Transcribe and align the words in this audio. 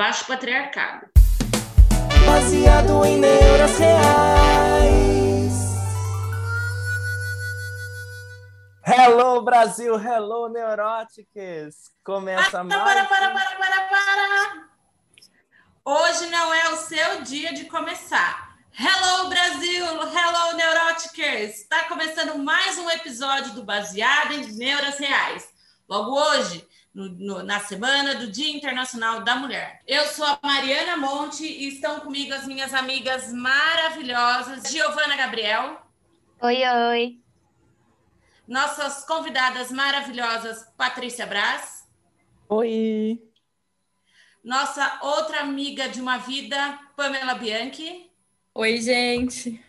Abaixo 0.00 0.24
o 0.24 0.26
patriarcado. 0.28 1.08
Baseado 2.24 3.04
em 3.04 3.18
neuras 3.18 3.78
reais. 3.78 5.52
Hello, 8.86 9.42
Brasil! 9.42 9.94
Hello, 9.96 10.48
Neuróticas! 10.48 11.90
Começa 12.02 12.50
para, 12.50 12.64
mais... 12.64 12.82
Para, 12.82 13.04
para, 13.04 13.30
para, 13.30 13.56
para, 13.58 13.80
para! 13.88 14.68
Hoje 15.84 16.30
não 16.30 16.54
é 16.54 16.70
o 16.70 16.76
seu 16.78 17.20
dia 17.20 17.52
de 17.52 17.66
começar. 17.66 18.56
Hello, 18.72 19.28
Brasil! 19.28 19.84
Hello, 19.84 20.56
Neuróticas! 20.56 21.60
Está 21.60 21.84
começando 21.84 22.38
mais 22.38 22.78
um 22.78 22.88
episódio 22.88 23.52
do 23.52 23.62
Baseado 23.62 24.32
em 24.32 24.50
Neuras 24.52 24.98
Reais. 24.98 25.46
Logo 25.86 26.18
hoje, 26.18 26.66
no, 26.94 27.08
no, 27.08 27.42
na 27.42 27.60
semana 27.60 28.16
do 28.16 28.30
Dia 28.30 28.54
Internacional 28.54 29.22
da 29.22 29.36
Mulher. 29.36 29.80
Eu 29.86 30.06
sou 30.06 30.24
a 30.24 30.38
Mariana 30.42 30.96
Monte 30.96 31.44
e 31.44 31.68
estão 31.68 32.00
comigo 32.00 32.32
as 32.34 32.46
minhas 32.46 32.74
amigas 32.74 33.32
maravilhosas, 33.32 34.70
Giovana 34.70 35.16
Gabriel. 35.16 35.80
Oi, 36.42 36.62
oi. 36.90 37.20
Nossas 38.46 39.04
convidadas 39.04 39.70
maravilhosas, 39.70 40.66
Patrícia 40.76 41.26
Braz. 41.26 41.86
Oi. 42.48 43.22
Nossa 44.42 44.98
outra 45.02 45.40
amiga 45.40 45.88
de 45.88 46.00
uma 46.00 46.18
vida, 46.18 46.78
Pamela 46.96 47.34
Bianchi. 47.34 48.10
Oi, 48.54 48.80
gente. 48.80 49.62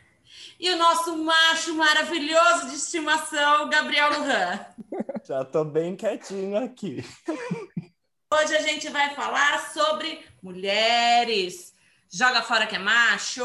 E 0.61 0.69
o 0.69 0.77
nosso 0.77 1.17
macho 1.17 1.73
maravilhoso 1.73 2.69
de 2.69 2.75
estimação, 2.75 3.67
Gabriel 3.67 4.09
Lujan. 4.09 4.63
Já 5.27 5.43
tô 5.43 5.65
bem 5.65 5.95
quietinho 5.95 6.55
aqui. 6.55 7.03
Hoje 8.31 8.55
a 8.55 8.61
gente 8.61 8.87
vai 8.89 9.15
falar 9.15 9.71
sobre 9.73 10.23
mulheres. 10.39 11.73
Joga 12.13 12.43
fora 12.43 12.67
que 12.67 12.75
é 12.75 12.79
macho. 12.79 13.41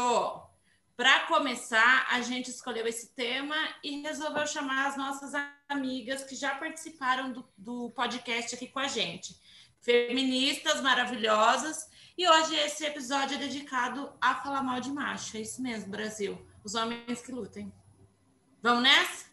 Para 0.95 1.21
começar, 1.21 2.05
a 2.11 2.21
gente 2.21 2.51
escolheu 2.51 2.85
esse 2.85 3.15
tema 3.15 3.55
e 3.83 4.03
resolveu 4.03 4.45
chamar 4.45 4.85
as 4.85 4.95
nossas 4.95 5.31
amigas 5.67 6.23
que 6.23 6.35
já 6.35 6.53
participaram 6.53 7.31
do, 7.31 7.43
do 7.57 7.89
podcast 7.95 8.53
aqui 8.53 8.67
com 8.67 8.77
a 8.77 8.87
gente. 8.87 9.35
Feministas 9.81 10.81
maravilhosas. 10.81 11.89
E 12.15 12.29
hoje 12.29 12.55
esse 12.57 12.85
episódio 12.85 13.37
é 13.37 13.39
dedicado 13.39 14.13
a 14.21 14.35
falar 14.35 14.61
mal 14.61 14.79
de 14.79 14.91
macho. 14.91 15.35
É 15.35 15.41
isso 15.41 15.63
mesmo, 15.63 15.89
Brasil. 15.89 16.37
Os 16.67 16.75
homens 16.75 17.21
que 17.21 17.31
lutem. 17.31 17.71
Vamos 18.61 18.83
nessa? 18.83 19.27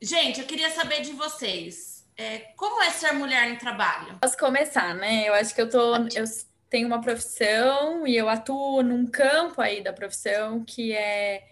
Gente, 0.00 0.40
eu 0.40 0.46
queria 0.46 0.70
saber 0.70 1.00
de 1.00 1.10
vocês. 1.10 2.08
É, 2.16 2.52
como 2.56 2.80
é 2.80 2.90
ser 2.90 3.10
mulher 3.14 3.48
no 3.48 3.58
trabalho? 3.58 4.16
Posso 4.20 4.38
começar, 4.38 4.94
né? 4.94 5.28
Eu 5.28 5.34
acho 5.34 5.52
que 5.52 5.60
eu 5.60 5.68
tô. 5.68 5.96
Eu 5.96 6.24
tenho 6.68 6.86
uma 6.86 7.00
profissão 7.00 8.06
e 8.06 8.16
eu 8.16 8.28
atuo 8.28 8.80
num 8.80 9.08
campo 9.08 9.60
aí 9.60 9.82
da 9.82 9.92
profissão 9.92 10.64
que 10.64 10.92
é 10.92 11.48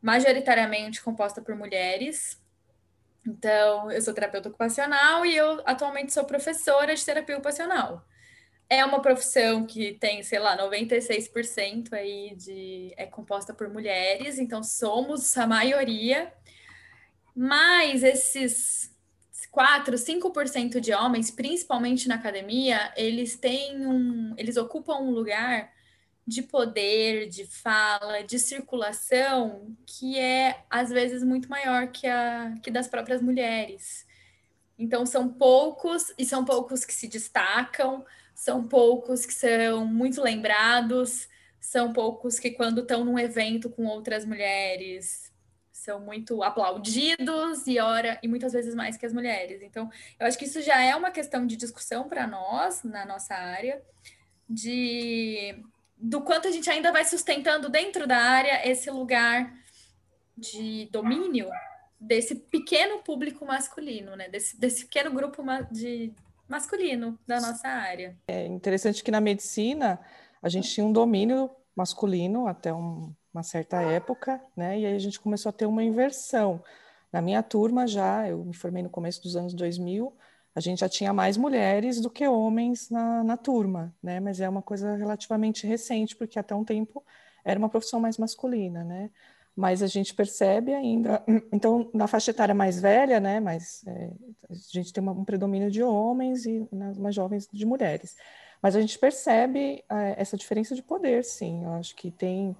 majoritariamente 0.00 1.02
composta 1.02 1.42
por 1.42 1.54
mulheres. 1.54 2.40
Então, 3.26 3.92
eu 3.92 4.00
sou 4.00 4.14
terapeuta 4.14 4.48
ocupacional 4.48 5.26
e 5.26 5.36
eu 5.36 5.60
atualmente 5.66 6.14
sou 6.14 6.24
professora 6.24 6.94
de 6.94 7.04
terapia 7.04 7.34
ocupacional. 7.34 8.07
É 8.70 8.84
uma 8.84 9.00
profissão 9.00 9.64
que 9.64 9.94
tem, 9.94 10.22
sei 10.22 10.38
lá, 10.38 10.56
96% 10.56 11.92
aí 11.94 12.34
de 12.36 12.92
é 12.96 13.06
composta 13.06 13.54
por 13.54 13.68
mulheres, 13.68 14.38
então 14.38 14.62
somos 14.62 15.36
a 15.38 15.46
maioria. 15.46 16.32
Mas 17.34 18.02
esses 18.02 18.94
4, 19.50 19.96
5% 19.96 20.80
de 20.80 20.92
homens, 20.92 21.30
principalmente 21.30 22.08
na 22.08 22.16
academia, 22.16 22.92
eles 22.96 23.36
têm 23.36 23.86
um, 23.86 24.34
eles 24.36 24.56
ocupam 24.56 24.98
um 25.00 25.10
lugar 25.10 25.72
de 26.26 26.42
poder, 26.42 27.26
de 27.28 27.46
fala, 27.46 28.22
de 28.22 28.38
circulação 28.38 29.74
que 29.86 30.18
é 30.18 30.62
às 30.68 30.90
vezes 30.90 31.24
muito 31.24 31.48
maior 31.48 31.88
que 31.88 32.06
a 32.06 32.54
que 32.62 32.70
das 32.70 32.86
próprias 32.86 33.22
mulheres. 33.22 34.06
Então 34.78 35.06
são 35.06 35.28
poucos 35.28 36.12
e 36.18 36.24
são 36.26 36.44
poucos 36.44 36.84
que 36.84 36.92
se 36.92 37.08
destacam, 37.08 38.04
são 38.38 38.68
poucos 38.68 39.26
que 39.26 39.34
são 39.34 39.84
muito 39.84 40.22
lembrados, 40.22 41.28
são 41.60 41.92
poucos 41.92 42.38
que 42.38 42.52
quando 42.52 42.82
estão 42.82 43.04
num 43.04 43.18
evento 43.18 43.68
com 43.68 43.84
outras 43.84 44.24
mulheres 44.24 45.32
são 45.72 45.98
muito 45.98 46.40
aplaudidos 46.44 47.66
e 47.66 47.80
ora 47.80 48.16
e 48.22 48.28
muitas 48.28 48.52
vezes 48.52 48.76
mais 48.76 48.96
que 48.96 49.04
as 49.04 49.12
mulheres. 49.12 49.60
Então, 49.60 49.90
eu 50.20 50.26
acho 50.26 50.38
que 50.38 50.44
isso 50.44 50.62
já 50.62 50.80
é 50.80 50.94
uma 50.94 51.10
questão 51.10 51.44
de 51.48 51.56
discussão 51.56 52.08
para 52.08 52.28
nós 52.28 52.84
na 52.84 53.04
nossa 53.04 53.34
área 53.34 53.82
de 54.48 55.60
do 55.96 56.20
quanto 56.20 56.46
a 56.46 56.52
gente 56.52 56.70
ainda 56.70 56.92
vai 56.92 57.04
sustentando 57.04 57.68
dentro 57.68 58.06
da 58.06 58.18
área 58.18 58.68
esse 58.68 58.88
lugar 58.88 59.52
de 60.36 60.88
domínio 60.92 61.50
desse 61.98 62.36
pequeno 62.36 62.98
público 63.02 63.44
masculino, 63.44 64.14
né? 64.14 64.28
Desse, 64.28 64.56
desse 64.60 64.84
pequeno 64.84 65.12
grupo 65.12 65.42
de 65.72 66.14
masculino 66.48 67.18
da 67.26 67.40
nossa 67.40 67.68
área. 67.68 68.16
É 68.26 68.46
interessante 68.46 69.04
que 69.04 69.10
na 69.10 69.20
medicina 69.20 70.00
a 70.42 70.48
gente 70.48 70.70
tinha 70.70 70.84
um 70.86 70.92
domínio 70.92 71.50
masculino 71.76 72.46
até 72.48 72.72
um, 72.72 73.14
uma 73.32 73.42
certa 73.42 73.80
época, 73.80 74.42
né? 74.56 74.80
E 74.80 74.86
aí 74.86 74.94
a 74.94 74.98
gente 74.98 75.20
começou 75.20 75.50
a 75.50 75.52
ter 75.52 75.66
uma 75.66 75.84
inversão. 75.84 76.62
Na 77.12 77.22
minha 77.22 77.42
turma 77.42 77.86
já, 77.86 78.28
eu 78.28 78.44
me 78.44 78.54
formei 78.54 78.82
no 78.82 78.90
começo 78.90 79.22
dos 79.22 79.36
anos 79.36 79.54
2000, 79.54 80.12
a 80.54 80.60
gente 80.60 80.80
já 80.80 80.88
tinha 80.88 81.12
mais 81.12 81.36
mulheres 81.36 82.00
do 82.00 82.10
que 82.10 82.26
homens 82.26 82.90
na, 82.90 83.22
na 83.22 83.36
turma, 83.36 83.94
né? 84.02 84.18
Mas 84.18 84.40
é 84.40 84.48
uma 84.48 84.62
coisa 84.62 84.96
relativamente 84.96 85.66
recente, 85.66 86.16
porque 86.16 86.38
até 86.38 86.54
um 86.54 86.64
tempo 86.64 87.04
era 87.44 87.58
uma 87.58 87.68
profissão 87.68 88.00
mais 88.00 88.18
masculina, 88.18 88.82
né? 88.82 89.10
Mas 89.58 89.82
a 89.82 89.88
gente 89.88 90.14
percebe 90.14 90.72
ainda, 90.72 91.20
então 91.52 91.90
na 91.92 92.06
faixa 92.06 92.30
etária 92.30 92.54
mais 92.54 92.80
velha, 92.80 93.18
né? 93.18 93.40
Mas 93.40 93.82
é, 93.88 94.12
a 94.48 94.54
gente 94.54 94.92
tem 94.92 95.02
uma, 95.02 95.10
um 95.10 95.24
predomínio 95.24 95.68
de 95.68 95.82
homens 95.82 96.46
e 96.46 96.64
nas 96.70 96.96
mais 96.96 97.12
jovens 97.12 97.48
de 97.52 97.66
mulheres. 97.66 98.14
Mas 98.62 98.76
a 98.76 98.80
gente 98.80 98.96
percebe 98.96 99.82
é, 99.90 100.14
essa 100.16 100.36
diferença 100.36 100.76
de 100.76 100.82
poder, 100.82 101.24
sim. 101.24 101.64
Eu 101.64 101.72
acho 101.72 101.96
que 101.96 102.08
tem 102.08 102.56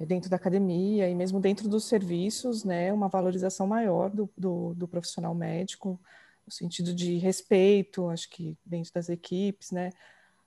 é, 0.00 0.06
dentro 0.06 0.30
da 0.30 0.36
academia 0.36 1.10
e 1.10 1.14
mesmo 1.14 1.38
dentro 1.38 1.68
dos 1.68 1.84
serviços, 1.84 2.64
né, 2.64 2.90
uma 2.90 3.08
valorização 3.08 3.66
maior 3.66 4.08
do, 4.08 4.26
do, 4.34 4.72
do, 4.72 4.88
profissional 4.88 5.34
médico, 5.34 6.00
no 6.46 6.50
sentido 6.50 6.94
de 6.94 7.18
respeito, 7.18 8.08
acho 8.08 8.30
que 8.30 8.56
dentro 8.64 8.90
das 8.94 9.10
equipes, 9.10 9.72
né, 9.72 9.90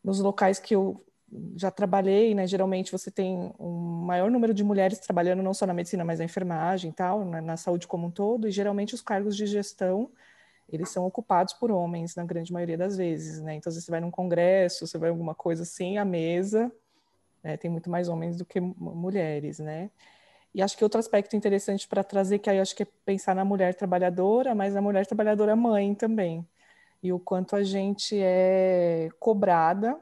nos 0.04 0.20
locais 0.20 0.58
que 0.58 0.74
eu 0.74 1.06
já 1.56 1.72
trabalhei, 1.72 2.36
né, 2.36 2.48
geralmente 2.48 2.92
você 2.92 3.10
tem 3.12 3.54
um 3.60 4.04
maior 4.06 4.30
número 4.30 4.54
de 4.54 4.64
mulheres 4.64 5.00
trabalhando 5.00 5.44
não 5.44 5.54
só 5.54 5.66
na 5.66 5.74
medicina, 5.74 6.06
mas 6.06 6.20
na 6.20 6.26
enfermagem 6.26 6.92
e 6.92 6.94
tal, 6.94 7.26
na, 7.26 7.42
na 7.42 7.58
saúde 7.58 7.88
como 7.88 8.08
um 8.08 8.12
todo, 8.12 8.48
e 8.48 8.52
geralmente 8.52 8.94
os 8.96 9.02
cargos 9.02 9.36
de 9.36 9.46
gestão, 9.46 10.12
eles 10.70 10.90
são 10.90 11.06
ocupados 11.06 11.54
por 11.54 11.72
homens, 11.72 12.16
na 12.16 12.24
grande 12.24 12.54
maioria 12.54 12.78
das 12.78 12.98
vezes, 12.98 13.42
né, 13.42 13.56
então 13.56 13.72
você 13.72 13.90
vai 13.92 14.00
num 14.00 14.12
congresso, 14.12 14.88
você 14.88 14.98
vai 14.98 15.10
alguma 15.10 15.36
coisa 15.36 15.64
assim, 15.64 15.98
a 15.98 16.06
mesa 16.06 16.72
né? 17.44 17.58
Tem 17.58 17.70
muito 17.70 17.90
mais 17.90 18.08
homens 18.08 18.38
do 18.38 18.46
que 18.46 18.60
mulheres, 18.60 19.60
né? 19.60 19.92
E 20.54 20.62
acho 20.62 20.78
que 20.78 20.84
outro 20.84 21.00
aspecto 21.00 21.36
interessante 21.36 21.88
para 21.88 22.04
trazer, 22.04 22.40
que 22.40 22.50
aí 22.50 22.60
acho 22.60 22.76
que 22.76 22.84
é 22.84 22.88
pensar 23.06 23.36
na 23.36 23.44
mulher 23.44 23.76
trabalhadora, 23.76 24.56
mas 24.56 24.74
na 24.74 24.82
mulher 24.82 25.06
trabalhadora 25.06 25.56
mãe 25.56 25.96
também. 25.96 26.48
E 27.02 27.12
o 27.12 27.20
quanto 27.20 27.56
a 27.56 27.64
gente 27.64 28.18
é 28.22 29.10
cobrada 29.20 30.00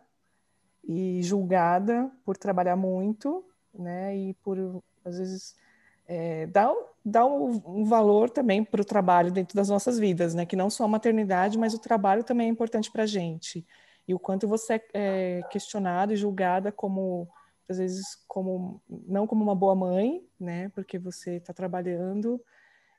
e 0.83 1.21
julgada 1.23 2.11
por 2.25 2.37
trabalhar 2.37 2.75
muito, 2.75 3.43
né? 3.73 4.15
E 4.15 4.33
por, 4.35 4.83
às 5.05 5.17
vezes, 5.17 5.55
é, 6.07 6.47
dar, 6.47 6.73
dar 7.03 7.25
um, 7.25 7.83
valor 7.85 8.29
também 8.29 8.63
para 8.63 8.81
o 8.81 8.85
trabalho 8.85 9.31
dentro 9.31 9.55
das 9.55 9.69
nossas 9.69 9.97
vidas, 9.99 10.33
né? 10.33 10.45
Que 10.45 10.55
não 10.55 10.69
só 10.69 10.83
a 10.85 10.87
maternidade, 10.87 11.57
mas 11.57 11.73
o 11.73 11.79
trabalho 11.79 12.23
também 12.23 12.47
é 12.47 12.51
importante 12.51 12.91
para 12.91 13.03
a 13.03 13.07
gente 13.07 13.65
e 14.07 14.13
o 14.13 14.19
quanto 14.19 14.47
você 14.47 14.73
é, 14.73 14.81
é 14.93 15.43
questionada 15.49 16.13
e 16.13 16.17
julgada 16.17 16.71
como 16.71 17.27
às 17.69 17.77
vezes 17.77 18.17
como 18.27 18.81
não 18.89 19.25
como 19.25 19.41
uma 19.41 19.55
boa 19.55 19.75
mãe, 19.75 20.21
né? 20.39 20.69
Porque 20.69 20.99
você 20.99 21.37
está 21.37 21.53
trabalhando 21.53 22.41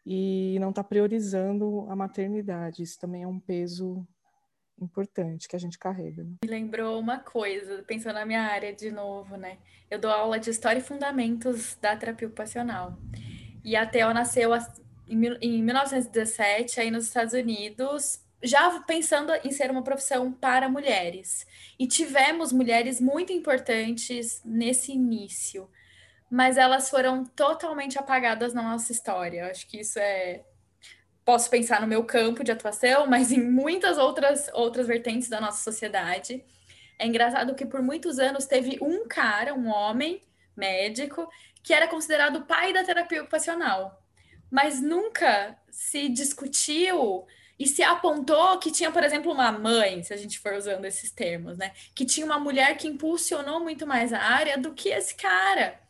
e 0.06 0.56
não 0.58 0.70
está 0.70 0.82
priorizando 0.82 1.87
a 1.90 1.96
maternidade. 1.96 2.82
Isso 2.82 2.99
também 2.99 3.25
é 3.25 3.28
um 3.28 3.38
peso 3.38 4.06
importante 4.81 5.49
que 5.49 5.57
a 5.57 5.59
gente 5.59 5.79
carrega. 5.79 6.23
Né? 6.23 6.37
Me 6.45 6.51
lembrou 6.51 6.99
uma 6.99 7.19
coisa, 7.19 7.83
pensando 7.83 8.15
na 8.15 8.27
minha 8.27 8.43
área 8.43 8.73
de 8.73 8.91
novo, 8.91 9.37
né? 9.37 9.59
Eu 9.91 9.99
dou 9.99 10.11
aula 10.11 10.39
de 10.39 10.51
História 10.51 10.79
e 10.79 10.83
Fundamentos 10.83 11.77
da 11.81 11.97
Terapia 11.97 12.27
Ocupacional. 12.27 12.99
E 13.65 13.77
a 13.77 13.87
Theo 13.87 14.13
nasceu 14.13 14.51
em 15.09 15.63
1917 15.63 16.81
aí 16.81 16.91
nos 16.91 17.07
Estados 17.07 17.35
Unidos 17.35 18.23
já 18.43 18.81
pensando 18.81 19.33
em 19.45 19.53
ser 19.53 19.71
uma 19.71 19.85
profissão 19.85 20.33
para 20.33 20.69
mulheres. 20.69 21.47
E 21.79 21.87
tivemos 21.87 22.53
mulheres 22.53 23.01
muito 23.01 23.33
importantes 23.33 24.43
nesse 24.45 24.93
início, 24.93 25.71
mas 26.29 26.57
elas 26.57 26.91
foram 26.91 27.25
totalmente 27.25 27.99
apagadas 27.99 28.53
na 28.53 28.63
nossa 28.63 28.91
história. 28.91 29.43
Eu 29.43 29.47
acho 29.47 29.67
que 29.69 29.81
isso 29.81 29.99
é. 29.99 30.45
Posso 31.25 31.49
pensar 31.49 31.81
no 31.81 31.87
meu 31.87 32.05
campo 32.05 32.43
de 32.43 32.53
atuação, 32.53 33.07
mas 33.11 33.33
em 33.33 33.43
muitas 33.43 33.99
outras, 33.99 34.49
outras 34.53 34.87
vertentes 34.87 35.29
da 35.29 35.41
nossa 35.41 35.63
sociedade. 35.63 36.45
É 36.99 37.07
engraçado 37.07 37.55
que 37.55 37.67
por 37.67 37.83
muitos 37.83 38.19
anos 38.19 38.47
teve 38.47 38.79
um 38.81 39.07
cara, 39.07 39.55
um 39.55 39.69
homem 39.69 40.23
médico, 40.57 41.29
que 41.63 41.73
era 41.73 41.89
considerado 41.89 42.37
o 42.37 42.45
pai 42.45 42.73
da 42.73 42.85
terapia 42.85 43.23
ocupacional. 43.23 44.03
Mas 44.51 44.81
nunca 44.83 45.57
se 45.71 46.09
discutiu 46.09 47.27
e 47.59 47.67
se 47.67 47.83
apontou 47.83 48.59
que 48.59 48.71
tinha, 48.71 48.91
por 48.91 49.03
exemplo, 49.03 49.33
uma 49.33 49.53
mãe, 49.53 50.03
se 50.03 50.13
a 50.13 50.17
gente 50.17 50.39
for 50.39 50.55
usando 50.55 50.85
esses 50.85 51.11
termos, 51.11 51.57
né? 51.57 51.73
Que 51.95 52.05
tinha 52.05 52.27
uma 52.27 52.39
mulher 52.39 52.77
que 52.77 52.89
impulsionou 52.89 53.61
muito 53.61 53.87
mais 53.87 54.13
a 54.13 54.19
área 54.19 54.59
do 54.59 54.75
que 54.75 54.89
esse 54.89 55.15
cara. 55.15 55.81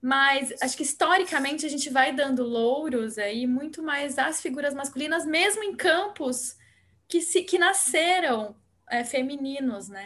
Mas 0.00 0.54
acho 0.62 0.76
que 0.76 0.82
historicamente 0.84 1.66
a 1.66 1.68
gente 1.68 1.90
vai 1.90 2.14
dando 2.14 2.44
louros 2.44 3.18
aí 3.18 3.46
muito 3.46 3.82
mais 3.82 4.18
às 4.18 4.40
figuras 4.40 4.74
masculinas, 4.74 5.26
mesmo 5.26 5.64
em 5.64 5.74
campos 5.74 6.56
que, 7.08 7.20
se, 7.20 7.42
que 7.42 7.58
nasceram 7.58 8.54
é, 8.88 9.02
femininos, 9.02 9.88
né? 9.88 10.04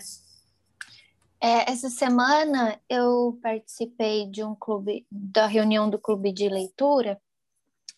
É, 1.40 1.70
essa 1.70 1.90
semana 1.90 2.80
eu 2.88 3.38
participei 3.42 4.26
de 4.30 4.44
um 4.44 4.54
clube, 4.54 5.04
da 5.10 5.46
reunião 5.46 5.90
do 5.90 5.98
clube 5.98 6.32
de 6.32 6.48
leitura, 6.48 7.20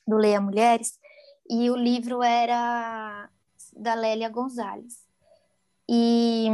do 0.06 0.16
Leia 0.16 0.40
Mulheres, 0.40 0.98
e 1.48 1.70
o 1.70 1.76
livro 1.76 2.22
era 2.22 3.28
da 3.76 3.94
Lélia 3.94 4.30
Gonzalez. 4.30 5.04
E 5.88 6.48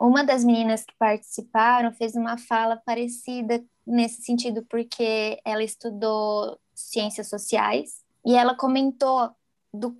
uma 0.00 0.24
das 0.24 0.44
meninas 0.44 0.84
que 0.84 0.94
participaram 0.96 1.92
fez 1.92 2.14
uma 2.14 2.38
fala 2.38 2.76
parecida 2.76 3.62
nesse 3.86 4.22
sentido, 4.22 4.64
porque 4.68 5.40
ela 5.44 5.62
estudou 5.62 6.58
ciências 6.74 7.28
sociais 7.28 8.02
e 8.24 8.34
ela 8.34 8.54
comentou 8.54 9.30
do, 9.72 9.96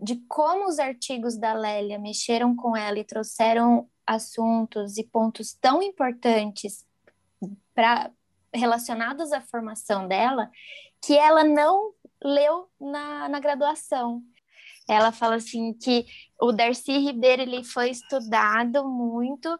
de 0.00 0.16
como 0.28 0.68
os 0.68 0.78
artigos 0.78 1.36
da 1.36 1.52
Lélia 1.52 1.98
mexeram 1.98 2.54
com 2.54 2.76
ela 2.76 2.98
e 2.98 3.04
trouxeram 3.04 3.88
assuntos 4.06 4.96
e 4.98 5.04
pontos 5.04 5.54
tão 5.54 5.82
importantes 5.82 6.86
para 7.74 8.10
relacionados 8.52 9.32
à 9.32 9.40
formação 9.40 10.06
dela 10.06 10.50
que 11.04 11.16
ela 11.16 11.42
não 11.42 11.92
leu 12.22 12.68
na, 12.80 13.28
na 13.28 13.40
graduação. 13.40 14.22
Ela 14.88 15.12
fala 15.12 15.36
assim 15.36 15.72
que 15.72 16.06
o 16.40 16.52
Darcy 16.52 16.98
Ribeiro 16.98 17.42
ele 17.42 17.64
foi 17.64 17.90
estudado 17.90 18.86
muito 18.88 19.58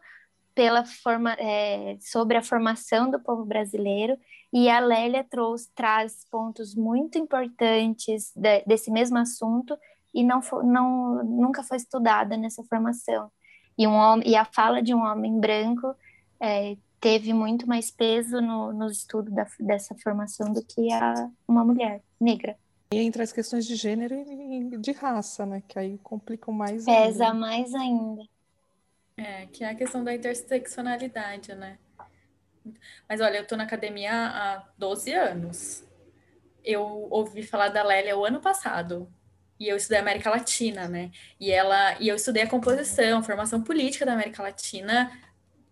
pela 0.55 0.85
forma 0.85 1.33
é, 1.33 1.97
sobre 1.99 2.37
a 2.37 2.41
formação 2.41 3.11
do 3.11 3.19
povo 3.19 3.45
brasileiro 3.45 4.17
e 4.51 4.69
a 4.69 4.79
Lélia 4.79 5.23
trouxe 5.23 5.69
traz 5.75 6.25
pontos 6.31 6.73
muito 6.73 7.17
importantes 7.17 8.31
de, 8.33 8.63
desse 8.65 8.89
mesmo 8.89 9.17
assunto 9.17 9.77
e 10.13 10.23
não, 10.23 10.39
não 10.63 11.23
nunca 11.25 11.61
foi 11.61 11.75
estudada 11.75 12.37
nessa 12.37 12.63
formação 12.63 13.29
e 13.77 13.85
um 13.85 14.21
e 14.23 14.35
a 14.35 14.45
fala 14.45 14.81
de 14.81 14.95
um 14.95 15.03
homem 15.03 15.37
branco 15.37 15.93
é, 16.39 16.77
teve 17.01 17.33
muito 17.33 17.67
mais 17.67 17.91
peso 17.91 18.39
no, 18.39 18.71
no 18.71 18.87
estudo 18.87 19.29
da, 19.29 19.45
dessa 19.59 19.93
formação 20.01 20.53
do 20.53 20.65
que 20.65 20.91
a 20.93 21.29
uma 21.45 21.65
mulher 21.65 22.01
negra 22.19 22.57
e 22.91 22.99
entre 22.99 23.23
as 23.23 23.33
questões 23.33 23.65
de 23.65 23.75
gênero 23.75 24.15
e 24.15 24.77
de 24.77 24.91
raça, 24.91 25.45
né? 25.45 25.61
Que 25.67 25.77
aí 25.77 25.97
complicam 26.03 26.53
mais 26.53 26.85
Pesa 26.85 27.25
ainda. 27.25 27.33
mais 27.33 27.73
ainda. 27.73 28.23
É, 29.17 29.45
que 29.47 29.63
é 29.63 29.69
a 29.69 29.75
questão 29.75 30.03
da 30.03 30.13
interseccionalidade, 30.13 31.53
né? 31.55 31.77
Mas 33.07 33.21
olha, 33.21 33.37
eu 33.37 33.47
tô 33.47 33.55
na 33.55 33.63
academia 33.63 34.11
há 34.11 34.67
12 34.77 35.13
anos. 35.13 35.83
Eu 36.63 36.81
ouvi 37.09 37.43
falar 37.43 37.69
da 37.69 37.83
Lélia 37.83 38.17
o 38.17 38.25
ano 38.25 38.41
passado. 38.41 39.11
E 39.59 39.69
eu 39.69 39.77
estudei 39.77 39.99
América 39.99 40.29
Latina, 40.29 40.87
né? 40.87 41.11
E 41.39 41.51
ela 41.51 41.95
e 41.99 42.09
eu 42.09 42.15
estudei 42.15 42.43
a 42.43 42.49
composição, 42.49 43.23
formação 43.23 43.61
política 43.61 44.05
da 44.05 44.13
América 44.13 44.43
Latina 44.43 45.11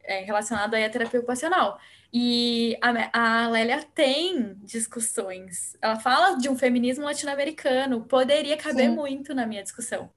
é, 0.04 0.22
relacionada 0.22 0.78
à 0.78 0.90
terapia 0.90 1.20
ocupacional. 1.20 1.80
E 2.14 2.78
a, 2.82 3.44
a 3.46 3.50
Lélia 3.50 3.84
tem 3.96 4.56
discussões. 4.64 5.76
Ela 5.82 6.00
fala 6.00 6.38
de 6.38 6.48
um 6.48 6.56
feminismo 6.56 7.04
latino-americano. 7.04 8.06
Poderia 8.06 8.56
caber 8.56 8.90
Sim. 8.90 8.96
muito 8.96 9.34
na 9.34 9.46
minha 9.46 9.64
discussão. 9.64 10.10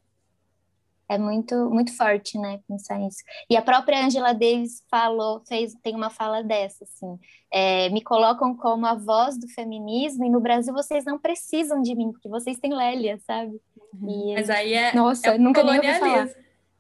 É 1.09 1.17
muito, 1.17 1.71
muito 1.71 1.97
forte, 1.97 2.37
né, 2.39 2.61
pensar 2.69 3.01
isso. 3.01 3.19
E 3.49 3.57
a 3.57 3.63
própria 3.63 4.05
Angela 4.05 4.33
Davis 4.33 4.83
falou, 4.91 5.41
fez, 5.47 5.73
tem 5.83 5.95
uma 5.95 6.11
fala 6.11 6.43
dessa, 6.43 6.85
assim, 6.85 7.19
é, 7.53 7.89
me 7.91 8.03
colocam 8.03 8.57
como 8.57 8.87
a 8.87 8.95
voz 8.95 9.39
do 9.39 9.49
feminismo 9.49 10.25
e 10.25 10.31
no 10.31 10.41
Brasil 10.41 10.75
vocês 10.75 11.05
não 11.05 11.19
precisam 11.19 11.81
de 11.81 11.95
mim, 11.95 12.11
porque 12.11 12.29
vocês 12.29 12.59
têm 12.59 12.75
Lélia, 12.75 13.19
sabe? 13.25 13.61
Uhum. 13.95 14.33
E, 14.33 14.35
Mas 14.35 14.51
aí 14.51 14.75
é, 14.75 14.95
nossa, 14.95 15.29
é 15.29 15.39
nunca 15.39 15.61
colonialismo. 15.61 16.35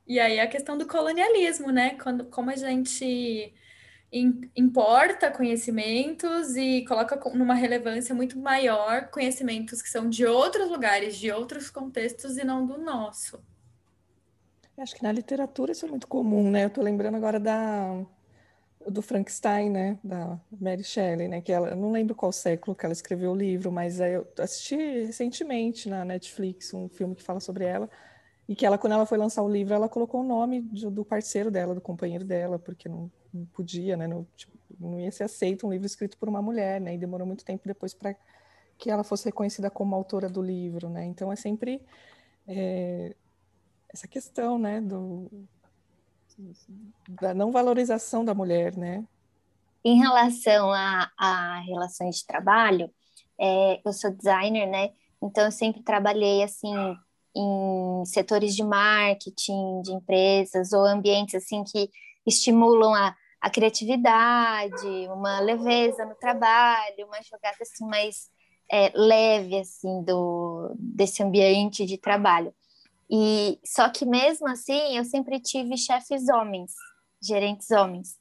E 0.07 0.21
aí 0.21 0.39
a 0.39 0.47
questão 0.47 0.77
do 0.77 0.87
colonialismo, 0.87 1.71
né? 1.71 1.91
Quando, 1.91 2.25
como 2.27 2.51
a 2.51 2.57
gente 2.57 3.53
importa 4.57 5.31
conhecimentos 5.31 6.57
e 6.57 6.85
coloca 6.85 7.17
numa 7.31 7.55
relevância 7.55 8.15
muito 8.15 8.39
maior 8.39 9.09
conhecimentos 9.09 9.83
que 9.83 9.89
são 9.89 10.09
de 10.09 10.25
outros 10.25 10.71
lugares, 10.71 11.17
de 11.17 11.31
outros 11.31 11.71
contextos 11.71 12.39
e 12.39 12.45
não 12.45 12.65
do 12.65 12.79
nosso. 12.79 13.43
Acho 14.79 14.95
que 14.95 15.03
na 15.03 15.13
literatura 15.13 15.73
isso 15.73 15.87
é 15.87 15.89
muito 15.89 16.07
comum, 16.07 16.51
né? 16.51 16.65
Eu 16.65 16.69
estou 16.69 16.85
lembrando 16.85 17.17
agora 17.17 17.41
da 17.41 18.05
do 18.89 19.03
Frankenstein, 19.03 19.69
né, 19.69 19.99
da 20.03 20.39
Mary 20.61 20.85
Shelley, 20.85 21.27
né, 21.27 21.41
que 21.41 21.51
ela, 21.51 21.75
não 21.75 21.91
lembro 21.91 22.15
qual 22.15 22.31
século 22.31 22.77
que 22.77 22.87
ela 22.87 22.93
escreveu 22.93 23.33
o 23.33 23.35
livro, 23.35 23.73
mas 23.73 23.99
eu 23.99 24.27
assisti 24.39 24.77
recentemente 24.77 25.89
na 25.89 26.05
Netflix 26.05 26.73
um 26.73 26.89
filme 26.89 27.15
que 27.17 27.23
fala 27.23 27.41
sobre 27.41 27.65
ela, 27.65 27.91
e 28.49 28.55
que 28.55 28.65
ela, 28.65 28.79
quando 28.79 28.93
ela 28.93 29.05
foi 29.05 29.19
lançar 29.19 29.43
o 29.43 29.49
livro, 29.49 29.75
ela 29.75 29.89
colocou 29.89 30.21
o 30.21 30.25
nome 30.25 30.61
do 30.61 31.05
parceiro 31.05 31.51
dela, 31.51 31.75
do 31.75 31.81
companheiro 31.81 32.25
dela, 32.25 32.59
porque 32.61 32.89
não, 32.89 33.11
não 33.35 33.45
podia, 33.47 33.97
né? 33.97 34.07
Não, 34.07 34.25
tipo, 34.37 34.57
não 34.79 35.01
ia 35.01 35.11
ser 35.11 35.25
aceito 35.25 35.67
um 35.67 35.71
livro 35.73 35.85
escrito 35.85 36.17
por 36.17 36.29
uma 36.29 36.41
mulher, 36.41 36.81
né? 36.81 36.95
E 36.95 36.99
demorou 36.99 37.27
muito 37.27 37.45
tempo 37.45 37.67
depois 37.67 37.93
para 37.93 38.15
que 38.79 38.89
ela 38.89 39.03
fosse 39.03 39.25
reconhecida 39.25 39.69
como 39.69 39.97
autora 39.97 40.29
do 40.29 40.41
livro, 40.41 40.89
né? 40.89 41.05
Então 41.07 41.33
é 41.33 41.37
sempre 41.37 41.83
é, 42.47 43.17
essa 43.97 44.07
questão, 44.07 44.59
né? 44.59 44.81
Do, 44.81 45.31
da 47.09 47.33
não 47.33 47.51
valorização 47.51 48.25
da 48.25 48.35
mulher, 48.35 48.77
né? 48.77 49.03
Em 49.83 49.99
relação 49.99 50.71
a, 50.71 51.11
a 51.19 51.61
relações 51.61 52.17
de 52.17 52.27
trabalho, 52.27 52.91
é, 53.41 53.81
eu 53.85 53.93
sou 53.93 54.11
designer, 54.11 54.67
né? 54.67 54.93
Então 55.23 55.47
eu 55.47 55.53
sempre 55.53 55.83
trabalhei 55.83 56.43
assim 56.43 56.75
em 57.35 58.05
setores 58.05 58.55
de 58.55 58.63
marketing 58.63 59.83
de 59.83 59.93
empresas 59.93 60.73
ou 60.73 60.85
ambientes 60.85 61.35
assim 61.35 61.65
que 61.65 61.91
estimulam 62.27 62.95
a, 62.95 63.15
a 63.41 63.51
criatividade, 63.51 64.87
uma 65.09 65.41
leveza 65.41 66.05
no 66.05 66.15
trabalho, 66.17 67.07
uma 67.07 67.23
jogada 67.23 67.57
assim 67.63 67.87
mais 67.87 68.29
é, 68.71 68.91
leve 68.95 69.59
assim 69.59 70.03
do 70.03 70.75
desse 70.79 71.23
ambiente 71.23 71.87
de 71.87 71.97
trabalho. 71.97 72.53
E 73.11 73.59
só 73.65 73.89
que 73.89 74.05
mesmo 74.05 74.49
assim 74.49 74.97
eu 74.97 75.05
sempre 75.05 75.41
tive 75.41 75.77
chefes 75.77 76.29
homens, 76.29 76.73
gerentes 77.23 77.71
homens. 77.71 78.17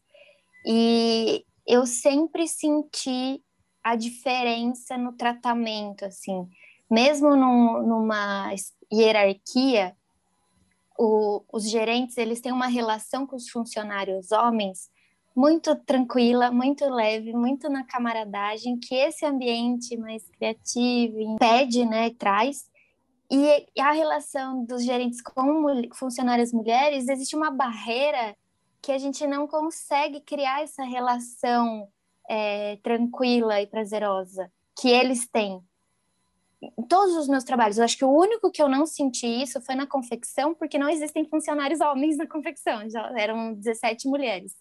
E 0.65 1.45
eu 1.65 1.85
sempre 1.85 2.47
senti 2.47 3.41
a 3.83 3.95
diferença 3.95 4.97
no 4.97 5.13
tratamento, 5.13 6.05
assim, 6.05 6.47
mesmo 6.89 7.35
num, 7.35 7.81
numa 7.83 8.51
hierarquia, 8.91 9.95
o, 10.97 11.43
os 11.51 11.69
gerentes 11.69 12.17
eles 12.17 12.41
têm 12.41 12.51
uma 12.51 12.67
relação 12.67 13.27
com 13.27 13.35
os 13.35 13.49
funcionários 13.49 14.31
homens 14.31 14.89
muito 15.35 15.75
tranquila, 15.75 16.49
muito 16.49 16.85
leve, 16.85 17.33
muito 17.33 17.67
na 17.69 17.83
camaradagem, 17.83 18.79
que 18.79 18.95
esse 18.95 19.25
ambiente 19.25 19.97
mais 19.97 20.23
criativo 20.29 21.19
impede, 21.19 21.85
né, 21.85 22.09
traz. 22.11 22.69
E 23.29 23.67
a 23.79 23.91
relação 23.91 24.63
dos 24.65 24.83
gerentes 24.83 25.21
com 25.21 25.65
funcionárias 25.93 26.53
mulheres, 26.53 27.07
existe 27.07 27.35
uma 27.35 27.49
barreira 27.49 28.35
que 28.81 28.91
a 28.91 28.97
gente 28.97 29.25
não 29.25 29.47
consegue 29.47 30.21
criar 30.21 30.61
essa 30.61 30.83
relação 30.83 31.87
é, 32.29 32.77
tranquila 32.83 33.61
e 33.61 33.67
prazerosa 33.67 34.51
que 34.79 34.89
eles 34.89 35.27
têm 35.27 35.61
em 36.61 36.83
todos 36.83 37.15
os 37.15 37.27
meus 37.27 37.43
trabalhos. 37.43 37.77
Eu 37.77 37.83
acho 37.83 37.97
que 37.97 38.05
o 38.05 38.11
único 38.11 38.51
que 38.51 38.61
eu 38.61 38.69
não 38.69 38.85
senti 38.85 39.27
isso 39.27 39.61
foi 39.61 39.75
na 39.75 39.87
confecção, 39.87 40.53
porque 40.53 40.77
não 40.77 40.89
existem 40.89 41.25
funcionários 41.25 41.81
homens 41.81 42.17
na 42.17 42.27
confecção, 42.27 42.87
já 42.89 43.11
eram 43.17 43.53
17 43.53 44.07
mulheres. 44.07 44.55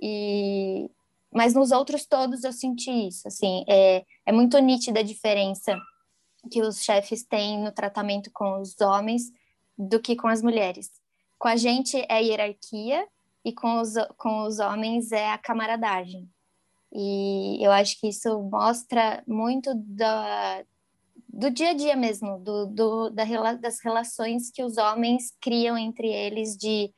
E 0.00 0.90
mas 1.34 1.54
nos 1.54 1.70
outros 1.70 2.04
todos 2.04 2.44
eu 2.44 2.52
senti 2.52 2.90
isso, 3.08 3.26
assim, 3.26 3.64
é, 3.66 4.04
é 4.26 4.32
muito 4.32 4.58
nítida 4.58 5.00
a 5.00 5.02
diferença 5.02 5.80
que 6.50 6.60
os 6.62 6.82
chefes 6.82 7.24
têm 7.24 7.62
no 7.62 7.72
tratamento 7.72 8.30
com 8.32 8.60
os 8.60 8.80
homens 8.80 9.30
do 9.78 10.00
que 10.00 10.16
com 10.16 10.28
as 10.28 10.42
mulheres. 10.42 10.90
Com 11.38 11.48
a 11.48 11.56
gente 11.56 11.96
é 12.08 12.22
hierarquia 12.22 13.06
e 13.44 13.52
com 13.52 13.80
os, 13.80 13.94
com 14.16 14.42
os 14.44 14.58
homens 14.58 15.12
é 15.12 15.30
a 15.30 15.38
camaradagem. 15.38 16.28
E 16.92 17.64
eu 17.64 17.72
acho 17.72 17.98
que 17.98 18.08
isso 18.08 18.40
mostra 18.42 19.22
muito 19.26 19.72
da, 19.74 20.62
do 21.28 21.50
dia 21.50 21.70
a 21.70 21.74
dia 21.74 21.96
mesmo, 21.96 22.38
do, 22.38 22.66
do, 22.66 23.10
da, 23.10 23.24
das 23.54 23.80
relações 23.82 24.50
que 24.50 24.62
os 24.62 24.76
homens 24.76 25.34
criam 25.40 25.78
entre 25.78 26.08
eles 26.08 26.56
de 26.56 26.92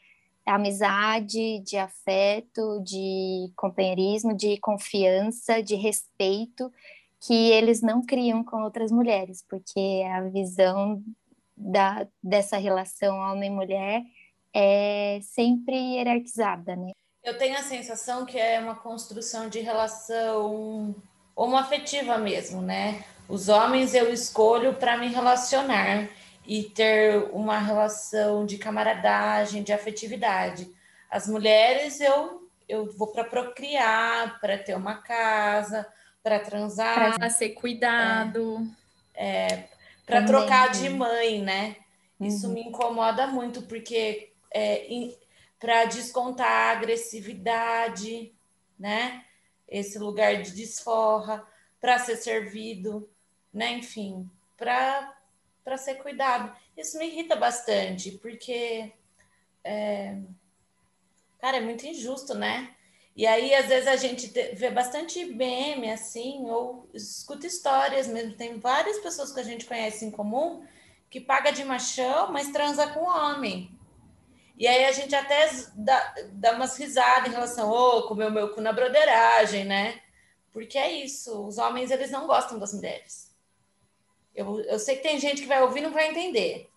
amizade, 0.45 1.61
de 1.61 1.77
afeto, 1.77 2.83
de 2.83 3.51
companheirismo, 3.57 4.37
de 4.37 4.59
confiança, 4.59 5.63
de 5.63 5.75
respeito, 5.77 6.71
que 7.27 7.51
eles 7.51 7.81
não 7.81 8.05
criam 8.05 8.45
com 8.45 8.63
outras 8.63 8.93
mulheres, 8.93 9.43
porque 9.49 10.05
a 10.13 10.23
visão 10.23 11.03
da, 11.57 12.07
dessa 12.23 12.59
relação 12.59 13.17
homem-mulher 13.17 14.03
é 14.55 15.19
sempre 15.23 15.75
hierarquizada, 15.75 16.77
né? 16.77 16.93
Eu 17.23 17.39
tenho 17.39 17.57
a 17.57 17.63
sensação 17.63 18.27
que 18.27 18.39
é 18.39 18.61
uma 18.61 18.75
construção 18.75 19.49
de 19.49 19.61
relação 19.61 20.95
homoafetiva 21.35 22.19
mesmo, 22.19 22.61
né? 22.61 23.03
Os 23.27 23.49
homens 23.49 23.95
eu 23.95 24.13
escolho 24.13 24.75
para 24.75 24.99
me 24.99 25.09
relacionar 25.09 26.11
e 26.47 26.65
ter 26.65 27.31
uma 27.33 27.59
relação 27.59 28.45
de 28.45 28.59
camaradagem, 28.59 29.63
de 29.63 29.73
afetividade. 29.73 30.71
As 31.11 31.27
mulheres 31.27 32.01
eu 32.01 32.45
eu 32.67 32.91
vou 32.93 33.09
para 33.09 33.25
procriar, 33.25 34.41
para 34.41 34.57
ter 34.57 34.75
uma 34.75 34.95
casa, 34.95 35.87
para 36.25 36.41
transar, 36.41 37.19
para 37.19 37.29
ser 37.29 37.51
cuidado, 37.51 38.67
é, 39.15 39.47
é 39.47 39.69
para 40.07 40.25
trocar 40.25 40.73
de 40.73 40.89
mãe, 40.89 41.43
né? 41.43 41.77
Uhum. 42.19 42.27
Isso 42.27 42.49
me 42.49 42.63
incomoda 42.63 43.27
muito 43.27 43.61
porque 43.63 44.33
é, 44.51 45.13
para 45.61 45.85
descontar 45.85 46.51
a 46.51 46.71
agressividade, 46.71 48.33
né? 48.79 49.23
Esse 49.69 49.99
lugar 49.99 50.43
de 50.43 50.53
desforra, 50.53 51.47
para 51.79 51.99
ser 51.99 52.17
servido, 52.17 53.07
né? 53.53 53.73
Enfim, 53.73 54.29
para 54.57 55.15
para 55.63 55.79
ser 55.79 55.95
cuidado. 55.95 56.55
Isso 56.77 56.99
me 56.99 57.07
irrita 57.07 57.37
bastante, 57.37 58.13
porque, 58.13 58.93
é... 59.65 60.19
cara, 61.39 61.57
é 61.57 61.61
muito 61.61 61.87
injusto, 61.87 62.35
né? 62.35 62.74
E 63.17 63.27
aí, 63.27 63.55
às 63.55 63.67
vezes, 63.67 63.87
a 63.87 63.97
gente 63.97 64.27
vê 64.55 64.71
bastante 64.71 65.25
meme, 65.25 65.91
assim, 65.91 66.51
ou 66.51 66.89
escuta 66.93 67.47
histórias 67.47 68.09
mesmo. 68.09 68.35
Tem 68.35 68.59
várias 68.59 68.99
pessoas 68.99 69.33
que 69.33 69.39
a 69.39 69.45
gente 69.45 69.67
conhece 69.67 70.05
em 70.05 70.11
comum 70.11 70.65
que 71.09 71.21
paga 71.21 71.53
de 71.53 71.65
machão, 71.65 72.33
mas 72.33 72.51
transa 72.51 72.89
com 72.89 73.05
homem. 73.05 73.71
E 74.57 74.67
aí 74.67 74.85
a 74.85 74.93
gente 74.93 75.15
até 75.15 75.49
dá, 75.75 76.15
dá 76.33 76.53
umas 76.53 76.77
risadas 76.77 77.29
em 77.29 77.35
relação, 77.35 77.71
ô, 77.71 77.99
oh, 77.99 78.03
comeu 78.09 78.31
meu 78.31 78.53
cu 78.53 78.61
na 78.61 78.73
broderagem, 78.73 79.65
né? 79.65 80.01
Porque 80.53 80.79
é 80.79 80.91
isso, 80.91 81.47
os 81.47 81.59
homens, 81.59 81.91
eles 81.91 82.11
não 82.11 82.27
gostam 82.27 82.59
das 82.59 82.73
mulheres. 82.73 83.33
Eu, 84.35 84.61
eu 84.63 84.79
sei 84.79 84.97
que 84.97 85.03
tem 85.03 85.19
gente 85.19 85.43
que 85.43 85.49
vai 85.49 85.63
ouvir 85.63 85.81
e 85.81 85.83
não 85.83 85.93
vai 85.93 86.09
entender, 86.09 86.69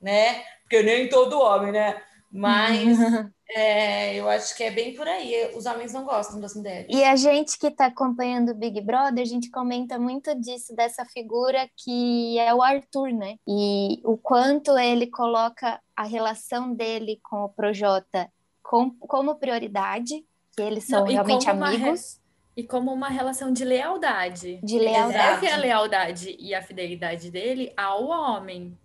né? 0.00 0.44
Porque 0.62 0.82
nem 0.82 1.08
todo 1.08 1.40
homem, 1.40 1.72
né? 1.72 2.02
Mas 2.30 2.98
é, 3.50 4.14
eu 4.14 4.28
acho 4.28 4.56
que 4.56 4.62
é 4.62 4.70
bem 4.70 4.94
por 4.94 5.06
aí. 5.06 5.50
Os 5.56 5.66
homens 5.66 5.92
não 5.92 6.04
gostam 6.04 6.40
das 6.40 6.54
mulheres. 6.54 6.86
E 6.88 7.02
a 7.02 7.16
gente 7.16 7.58
que 7.58 7.66
está 7.66 7.86
acompanhando 7.86 8.50
o 8.50 8.54
Big 8.54 8.80
Brother, 8.80 9.22
a 9.22 9.26
gente 9.26 9.50
comenta 9.50 9.98
muito 9.98 10.34
disso, 10.38 10.74
dessa 10.74 11.04
figura 11.04 11.68
que 11.76 12.38
é 12.38 12.54
o 12.54 12.62
Arthur, 12.62 13.12
né? 13.12 13.36
E 13.46 14.00
o 14.04 14.16
quanto 14.16 14.78
ele 14.78 15.08
coloca 15.08 15.80
a 15.96 16.04
relação 16.04 16.72
dele 16.72 17.18
com 17.22 17.44
o 17.44 17.48
Projota 17.48 18.30
com, 18.70 18.88
como 19.00 19.34
prioridade, 19.34 20.24
que 20.56 20.62
eles 20.62 20.84
são 20.84 21.00
não, 21.00 21.10
realmente 21.10 21.50
amigos. 21.50 22.20
E 22.56 22.62
como 22.62 22.92
uma 22.92 23.08
relação 23.08 23.52
de 23.52 23.64
lealdade. 23.64 24.60
De 24.62 24.78
lealdade. 24.78 25.44
Ele 25.44 25.52
a 25.52 25.56
lealdade 25.56 26.36
e 26.38 26.54
a 26.54 26.62
fidelidade 26.62 27.32
dele 27.32 27.72
ao 27.76 28.06
homem. 28.06 28.78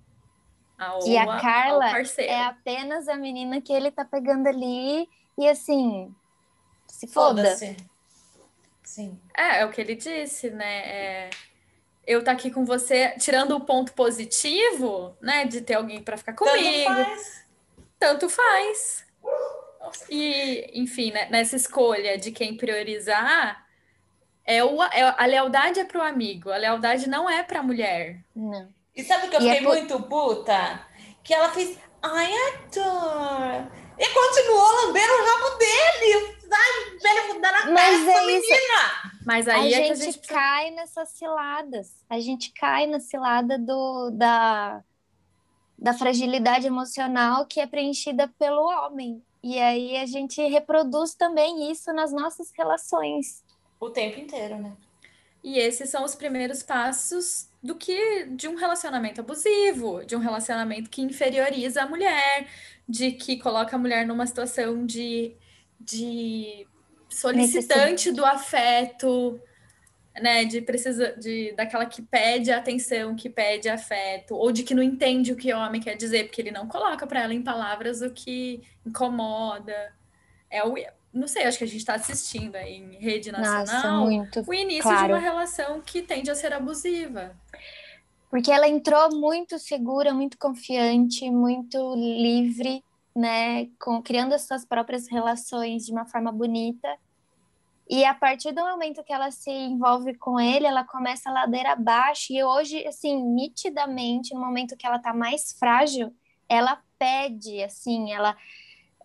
Ao, 0.77 1.07
e 1.07 1.17
a 1.17 1.39
Carla 1.39 1.85
é 2.17 2.43
apenas 2.43 3.07
a 3.07 3.15
menina 3.15 3.61
que 3.61 3.71
ele 3.71 3.91
tá 3.91 4.03
pegando 4.03 4.47
ali 4.47 5.07
e 5.37 5.47
assim, 5.47 6.13
se 6.87 7.07
foda. 7.07 7.55
foda 7.55 7.75
Sim. 8.83 9.19
É, 9.35 9.61
é 9.61 9.65
o 9.65 9.71
que 9.71 9.81
ele 9.81 9.95
disse, 9.95 10.49
né? 10.51 10.77
É, 10.87 11.29
eu 12.05 12.23
tá 12.23 12.31
aqui 12.31 12.51
com 12.51 12.63
você, 12.63 13.09
tirando 13.19 13.55
o 13.55 13.61
ponto 13.61 13.93
positivo, 13.93 15.17
né, 15.19 15.45
de 15.45 15.59
ter 15.61 15.73
alguém 15.73 16.01
para 16.01 16.17
ficar 16.17 16.33
comigo. 16.33 16.85
Tanto 16.85 17.03
faz. 17.03 17.45
Tanto 17.99 18.29
faz. 18.29 19.05
E, 20.09 20.71
enfim, 20.73 21.11
né, 21.11 21.27
nessa 21.29 21.55
escolha 21.55 22.17
de 22.17 22.31
quem 22.31 22.55
priorizar, 22.55 23.65
é, 24.45 24.63
o, 24.63 24.81
é 24.83 25.01
a 25.17 25.25
lealdade 25.25 25.79
é 25.79 25.85
para 25.85 25.99
o 25.99 26.03
amigo, 26.03 26.51
a 26.51 26.57
lealdade 26.57 27.09
não 27.09 27.29
é 27.29 27.43
para 27.43 27.59
a 27.59 27.63
mulher. 27.63 28.19
Não. 28.35 28.69
E 28.95 29.03
sabe 29.03 29.27
o 29.27 29.29
que 29.29 29.35
eu 29.35 29.41
e 29.41 29.49
é 29.49 29.55
fiquei 29.55 29.67
é 29.67 29.69
por... 29.69 29.77
muito 29.77 30.07
puta? 30.07 30.87
Que 31.23 31.33
ela 31.33 31.49
fez, 31.51 31.77
ai, 32.01 32.31
Arthur. 32.33 33.71
E 33.97 34.05
continuou 34.07 34.85
lambendo 34.85 35.13
o 35.13 35.25
rabo 35.25 35.57
dele. 35.57 36.35
Ai, 36.51 36.97
velho, 37.01 37.41
na 37.41 37.71
Mas 37.71 38.07
é 38.07 38.25
menina. 38.25 39.11
Mas 39.25 39.47
aí 39.47 39.73
a, 39.73 39.79
é 39.79 39.83
gente, 39.83 39.91
a 39.91 40.05
gente 40.05 40.19
cai 40.27 40.71
nessas 40.71 41.09
ciladas. 41.09 42.05
A 42.09 42.19
gente 42.19 42.53
cai 42.53 42.87
na 42.87 42.99
cilada 42.99 43.57
do, 43.57 44.11
da, 44.11 44.83
da 45.77 45.93
fragilidade 45.93 46.67
emocional 46.67 47.45
que 47.45 47.59
é 47.59 47.67
preenchida 47.67 48.31
pelo 48.39 48.61
homem. 48.61 49.21
E 49.43 49.59
aí 49.59 49.97
a 49.97 50.05
gente 50.05 50.41
reproduz 50.47 51.13
também 51.15 51.71
isso 51.71 51.91
nas 51.93 52.11
nossas 52.11 52.51
relações. 52.57 53.43
O 53.79 53.89
tempo 53.89 54.19
inteiro, 54.19 54.57
né? 54.57 54.73
E 55.43 55.59
esses 55.59 55.89
são 55.89 56.03
os 56.03 56.15
primeiros 56.15 56.63
passos 56.63 57.49
do 57.65 57.73
que 57.73 58.25
de 58.25 58.47
um 58.47 58.53
relacionamento 58.53 59.21
abusivo, 59.21 60.05
de 60.05 60.15
um 60.15 60.19
relacionamento 60.19 60.87
que 60.87 61.01
inferioriza 61.01 61.81
a 61.81 61.87
mulher, 61.87 62.47
de 62.87 63.11
que 63.11 63.37
coloca 63.37 63.75
a 63.75 63.79
mulher 63.79 64.05
numa 64.05 64.27
situação 64.27 64.85
de, 64.85 65.35
de 65.79 66.67
solicitante 67.09 68.11
do 68.11 68.23
afeto, 68.23 69.41
né, 70.21 70.45
de 70.45 70.61
precisa 70.61 71.13
de 71.17 71.53
daquela 71.53 71.87
que 71.87 72.03
pede 72.03 72.51
atenção, 72.51 73.15
que 73.15 73.31
pede 73.31 73.67
afeto, 73.67 74.35
ou 74.35 74.51
de 74.51 74.61
que 74.61 74.75
não 74.75 74.83
entende 74.83 75.33
o 75.33 75.35
que 75.35 75.51
o 75.51 75.57
homem 75.57 75.81
quer 75.81 75.95
dizer, 75.95 76.25
porque 76.25 76.41
ele 76.43 76.51
não 76.51 76.67
coloca 76.67 77.07
para 77.07 77.23
ela 77.23 77.33
em 77.33 77.41
palavras 77.41 77.99
o 78.03 78.11
que 78.11 78.61
incomoda. 78.85 79.91
É 80.51 80.63
o 80.63 80.75
não 81.15 81.29
sei, 81.29 81.45
acho 81.45 81.57
que 81.57 81.63
a 81.63 81.67
gente 81.67 81.77
está 81.77 81.95
assistindo 81.95 82.57
aí 82.57 82.75
em 82.75 82.97
rede 82.97 83.31
nacional 83.31 84.09
Nossa, 84.09 84.43
o 84.45 84.53
início 84.53 84.83
claro. 84.83 85.07
de 85.07 85.13
uma 85.13 85.19
relação 85.19 85.79
que 85.79 86.01
tende 86.01 86.29
a 86.29 86.35
ser 86.35 86.51
abusiva. 86.51 87.33
Porque 88.29 88.51
ela 88.51 88.67
entrou 88.67 89.15
muito 89.15 89.57
segura, 89.57 90.13
muito 90.13 90.37
confiante, 90.37 91.31
muito 91.31 91.95
livre, 91.95 92.83
né, 93.15 93.67
com 93.79 94.01
criando 94.03 94.33
as 94.33 94.41
suas 94.41 94.65
próprias 94.65 95.07
relações 95.09 95.85
de 95.85 95.93
uma 95.93 96.05
forma 96.05 96.33
bonita. 96.33 96.97
E 97.89 98.03
a 98.03 98.13
partir 98.13 98.51
do 98.51 98.61
momento 98.61 99.03
que 99.03 99.13
ela 99.13 99.31
se 99.31 99.49
envolve 99.49 100.15
com 100.15 100.37
ele, 100.37 100.65
ela 100.65 100.83
começa 100.83 101.29
a 101.29 101.33
ladeira 101.33 101.71
abaixo. 101.73 102.33
E 102.33 102.43
hoje, 102.43 102.85
assim, 102.85 103.23
nitidamente, 103.23 104.33
no 104.33 104.41
momento 104.41 104.75
que 104.75 104.85
ela 104.85 104.99
tá 104.99 105.13
mais 105.13 105.53
frágil, 105.57 106.13
ela 106.49 106.81
pede, 106.99 107.63
assim, 107.63 108.11
ela 108.11 108.35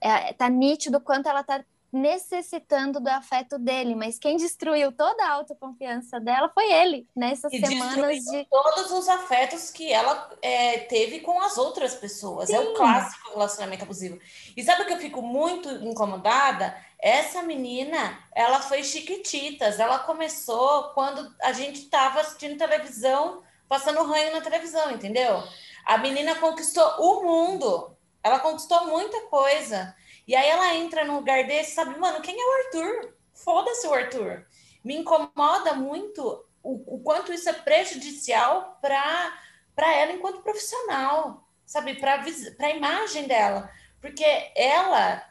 é, 0.00 0.32
tá 0.32 0.48
nítido 0.48 1.00
quanto 1.00 1.28
ela 1.28 1.44
tá 1.44 1.64
necessitando 1.92 3.00
do 3.00 3.08
afeto 3.08 3.58
dele, 3.58 3.94
mas 3.94 4.18
quem 4.18 4.36
destruiu 4.36 4.92
toda 4.92 5.24
a 5.24 5.32
autoconfiança 5.32 6.20
dela 6.20 6.48
foi 6.54 6.70
ele, 6.70 7.06
nessas 7.14 7.52
e 7.52 7.58
semanas 7.58 8.18
de 8.18 8.46
todos 8.48 8.92
os 8.92 9.08
afetos 9.08 9.70
que 9.70 9.92
ela 9.92 10.30
é, 10.40 10.78
teve 10.78 11.20
com 11.20 11.40
as 11.40 11.58
outras 11.58 11.94
pessoas. 11.94 12.48
Sim. 12.48 12.54
É 12.54 12.60
o 12.60 12.74
clássico 12.74 13.30
relacionamento 13.30 13.82
abusivo. 13.82 14.18
E 14.56 14.62
sabe 14.62 14.82
o 14.82 14.86
que 14.86 14.92
eu 14.92 14.98
fico 14.98 15.20
muito 15.20 15.68
incomodada? 15.68 16.76
Essa 16.98 17.42
menina, 17.42 18.18
ela 18.32 18.60
foi 18.60 18.84
chiquititas. 18.84 19.80
Ela 19.80 19.98
começou 20.00 20.90
quando 20.94 21.34
a 21.42 21.52
gente 21.52 21.80
estava 21.80 22.20
assistindo 22.20 22.58
televisão, 22.58 23.42
passando 23.68 24.04
ranho 24.04 24.32
na 24.32 24.40
televisão, 24.40 24.90
entendeu? 24.90 25.42
A 25.86 25.98
menina 25.98 26.34
conquistou 26.36 26.84
o 26.98 27.24
mundo. 27.24 27.96
Ela 28.22 28.38
conquistou 28.38 28.86
muita 28.86 29.20
coisa. 29.22 29.94
E 30.26 30.34
aí 30.34 30.48
ela 30.48 30.74
entra 30.74 31.04
num 31.04 31.16
lugar 31.16 31.44
desse, 31.44 31.72
sabe, 31.72 31.98
mano, 31.98 32.20
quem 32.20 32.40
é 32.40 32.44
o 32.44 32.66
Arthur? 32.66 33.14
Foda-se 33.32 33.86
o 33.86 33.94
Arthur. 33.94 34.46
Me 34.84 34.96
incomoda 34.96 35.74
muito 35.74 36.44
o, 36.62 36.96
o 36.96 37.00
quanto 37.00 37.32
isso 37.32 37.48
é 37.48 37.52
prejudicial 37.52 38.78
para 38.80 39.32
ela 39.76 40.12
enquanto 40.12 40.42
profissional, 40.42 41.48
sabe, 41.64 41.94
para 41.96 42.22
a 42.60 42.70
imagem 42.70 43.26
dela. 43.26 43.70
Porque 44.00 44.24
ela, 44.56 45.22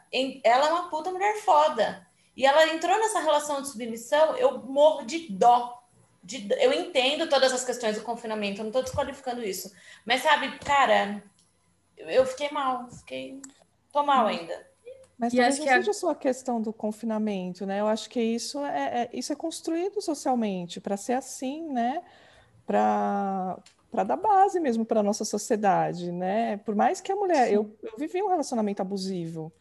ela 0.44 0.68
é 0.68 0.72
uma 0.72 0.88
puta 0.88 1.10
mulher 1.10 1.36
foda. 1.40 2.06
E 2.36 2.46
ela 2.46 2.68
entrou 2.68 2.96
nessa 2.98 3.20
relação 3.20 3.60
de 3.60 3.68
submissão, 3.68 4.36
eu 4.36 4.58
morro 4.58 5.04
de 5.04 5.30
dó. 5.32 5.78
De, 6.22 6.48
eu 6.58 6.72
entendo 6.72 7.28
todas 7.28 7.52
as 7.52 7.64
questões 7.64 7.96
do 7.96 8.04
confinamento, 8.04 8.60
eu 8.60 8.64
não 8.64 8.68
estou 8.70 8.82
desqualificando 8.82 9.42
isso. 9.42 9.72
Mas, 10.04 10.22
sabe, 10.22 10.58
cara, 10.58 11.22
eu 11.96 12.24
fiquei 12.26 12.50
mal, 12.50 12.88
fiquei. 12.90 13.40
tô 13.92 14.02
mal 14.02 14.26
ainda. 14.26 14.69
Mas 15.20 15.34
talvez 15.34 15.58
não 15.58 15.66
seja 15.66 15.90
a... 15.90 15.94
só 15.94 16.10
a 16.10 16.14
questão 16.14 16.62
do 16.62 16.72
confinamento, 16.72 17.66
né? 17.66 17.80
Eu 17.80 17.86
acho 17.86 18.08
que 18.08 18.20
isso 18.20 18.58
é, 18.64 19.02
é 19.02 19.10
isso 19.12 19.30
é 19.32 19.36
construído 19.36 20.00
socialmente 20.00 20.80
para 20.80 20.96
ser 20.96 21.12
assim, 21.12 21.70
né? 21.70 22.02
Para 22.66 23.58
para 23.90 24.04
dar 24.04 24.16
base 24.16 24.60
mesmo 24.60 24.84
para 24.84 25.00
a 25.00 25.02
nossa 25.02 25.24
sociedade, 25.24 26.12
né? 26.12 26.58
Por 26.58 26.74
mais 26.76 27.00
que 27.00 27.10
a 27.12 27.16
mulher, 27.16 27.52
eu, 27.52 27.76
eu 27.82 27.92
vivi 27.98 28.22
um 28.22 28.28
relacionamento 28.28 28.80
abusivo, 28.80 29.52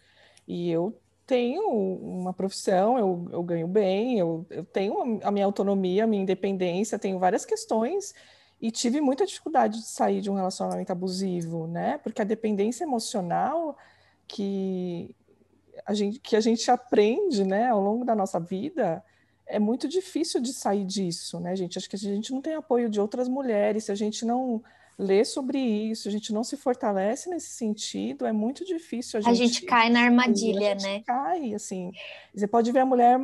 E 0.48 0.70
eu 0.72 1.00
tenho 1.26 1.64
uma 1.70 2.34
profissão, 2.34 2.98
eu, 3.00 3.28
eu 3.32 3.44
ganho 3.44 3.68
bem, 3.68 4.20
eu, 4.20 4.46
eu 4.50 4.66
tenho 4.66 5.20
a 5.24 5.32
minha 5.32 5.46
autonomia, 5.46 6.04
a 6.06 6.08
minha 6.08 6.24
independência, 6.24 7.00
tenho 7.00 7.20
várias 7.20 7.46
questões 7.46 8.14
e 8.62 8.72
tive 8.72 9.02
muita 9.02 9.26
dificuldade 9.26 9.80
de 9.80 9.88
sair 9.88 10.22
de 10.22 10.30
um 10.30 10.36
relacionamento 10.36 10.92
abusivo, 10.92 11.68
né? 11.68 12.00
Porque 12.00 12.22
a 12.22 12.26
dependência 12.26 12.84
emocional 12.84 13.78
que 14.28 15.16
a 15.90 15.94
gente, 15.96 16.20
que 16.20 16.36
a 16.36 16.40
gente 16.40 16.70
aprende, 16.70 17.44
né, 17.44 17.68
ao 17.68 17.82
longo 17.82 18.06
da 18.06 18.14
nossa 18.14 18.40
vida, 18.40 19.04
é 19.48 19.58
muito 19.58 19.88
difícil 19.88 20.40
de 20.40 20.54
sair 20.54 20.86
disso, 20.86 21.40
né, 21.40 21.56
gente? 21.56 21.80
Acho 21.80 21.90
que 21.90 21.96
a 21.96 22.00
gente 22.00 22.32
não 22.32 22.44
tem 22.44 22.54
apoio 22.54 22.88
de 22.88 23.02
outras 23.02 23.28
mulheres, 23.28 23.86
se 23.86 23.92
a 23.92 23.96
gente 23.96 24.24
não 24.24 24.62
ler 25.00 25.26
sobre 25.26 25.58
isso, 25.58 26.08
a 26.08 26.12
gente 26.12 26.32
não 26.32 26.44
se 26.44 26.56
fortalece 26.56 27.28
nesse 27.28 27.50
sentido, 27.50 28.28
é 28.28 28.32
muito 28.32 28.64
difícil 28.64 29.18
a 29.18 29.22
gente... 29.22 29.32
A 29.32 29.34
gente 29.34 29.62
cai 29.64 29.90
na 29.90 30.02
armadilha, 30.02 30.74
a 30.74 30.78
gente 30.78 30.84
né? 30.84 31.04
cai, 31.04 31.56
assim. 31.56 31.92
Você 32.36 32.46
pode 32.46 32.72
ver 32.72 32.82
a 32.82 32.86
mulher 32.86 33.20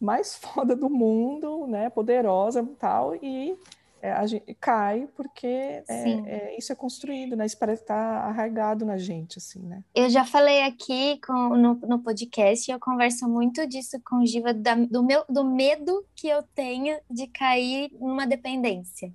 mais 0.00 0.36
foda 0.40 0.74
do 0.74 0.88
mundo, 0.88 1.66
né, 1.66 1.90
poderosa 1.90 2.62
e 2.62 2.76
tal, 2.76 3.14
e 3.16 3.54
é, 4.02 4.12
a 4.12 4.26
gente 4.26 4.54
cai 4.54 5.08
porque 5.14 5.46
é, 5.46 5.84
é, 5.88 6.58
isso 6.58 6.72
é 6.72 6.76
construído, 6.76 7.36
né? 7.36 7.44
Isso 7.44 7.58
parece 7.58 7.82
estar 7.82 7.94
tá 7.94 8.26
arraigado 8.26 8.84
na 8.84 8.96
gente, 8.96 9.38
assim, 9.38 9.60
né? 9.60 9.82
Eu 9.94 10.08
já 10.08 10.24
falei 10.24 10.62
aqui 10.62 11.20
com, 11.26 11.50
no, 11.56 11.74
no 11.74 11.98
podcast, 11.98 12.70
eu 12.70 12.80
converso 12.80 13.28
muito 13.28 13.66
disso 13.66 14.00
com 14.04 14.16
o 14.16 14.26
Giva, 14.26 14.54
da, 14.54 14.74
do, 14.74 15.02
meu, 15.02 15.24
do 15.28 15.44
medo 15.44 16.04
que 16.14 16.28
eu 16.28 16.42
tenho 16.54 16.98
de 17.10 17.26
cair 17.26 17.90
numa 18.00 18.26
dependência. 18.26 19.12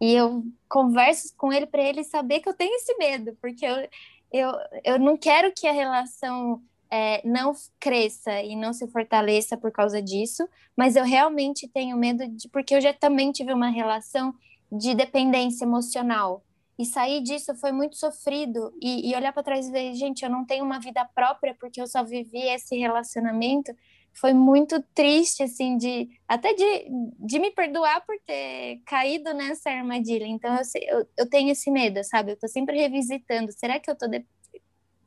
E 0.00 0.12
eu 0.12 0.44
converso 0.68 1.34
com 1.36 1.52
ele 1.52 1.66
para 1.66 1.82
ele 1.82 2.04
saber 2.04 2.40
que 2.40 2.48
eu 2.48 2.54
tenho 2.54 2.74
esse 2.76 2.96
medo, 2.96 3.36
porque 3.40 3.64
eu, 3.64 3.88
eu, 4.32 4.52
eu 4.84 4.98
não 4.98 5.16
quero 5.16 5.52
que 5.52 5.66
a 5.66 5.72
relação 5.72 6.62
é, 6.96 7.20
não 7.24 7.52
cresça 7.78 8.42
e 8.42 8.56
não 8.56 8.72
se 8.72 8.86
fortaleça 8.88 9.54
por 9.54 9.70
causa 9.70 10.00
disso, 10.00 10.48
mas 10.74 10.96
eu 10.96 11.04
realmente 11.04 11.68
tenho 11.68 11.94
medo 11.96 12.26
de, 12.26 12.48
porque 12.48 12.74
eu 12.74 12.80
já 12.80 12.94
também 12.94 13.30
tive 13.32 13.52
uma 13.52 13.68
relação 13.68 14.34
de 14.72 14.94
dependência 14.94 15.64
emocional. 15.64 16.42
E 16.78 16.84
sair 16.84 17.22
disso 17.22 17.54
foi 17.56 17.72
muito 17.72 17.96
sofrido. 17.96 18.72
E, 18.82 19.10
e 19.10 19.14
olhar 19.14 19.32
para 19.32 19.42
trás 19.42 19.68
e 19.68 19.72
ver, 19.72 19.94
gente, 19.94 20.24
eu 20.24 20.30
não 20.30 20.44
tenho 20.44 20.64
uma 20.64 20.78
vida 20.78 21.04
própria 21.14 21.54
porque 21.58 21.80
eu 21.80 21.86
só 21.86 22.02
vivi 22.02 22.42
esse 22.48 22.76
relacionamento 22.76 23.74
foi 24.18 24.32
muito 24.32 24.82
triste, 24.94 25.42
assim, 25.42 25.76
de 25.76 26.08
até 26.26 26.54
de, 26.54 26.86
de 27.18 27.38
me 27.38 27.50
perdoar 27.50 28.04
por 28.06 28.16
ter 28.26 28.80
caído 28.86 29.34
nessa 29.34 29.70
armadilha. 29.70 30.26
Então, 30.26 30.54
eu, 30.56 30.98
eu, 30.98 31.08
eu 31.18 31.28
tenho 31.28 31.50
esse 31.50 31.70
medo, 31.70 32.02
sabe? 32.02 32.32
Eu 32.32 32.38
tô 32.38 32.48
sempre 32.48 32.78
revisitando. 32.78 33.52
Será 33.52 33.78
que 33.78 33.90
eu 33.90 33.96
tô 33.96 34.08
de, 34.08 34.24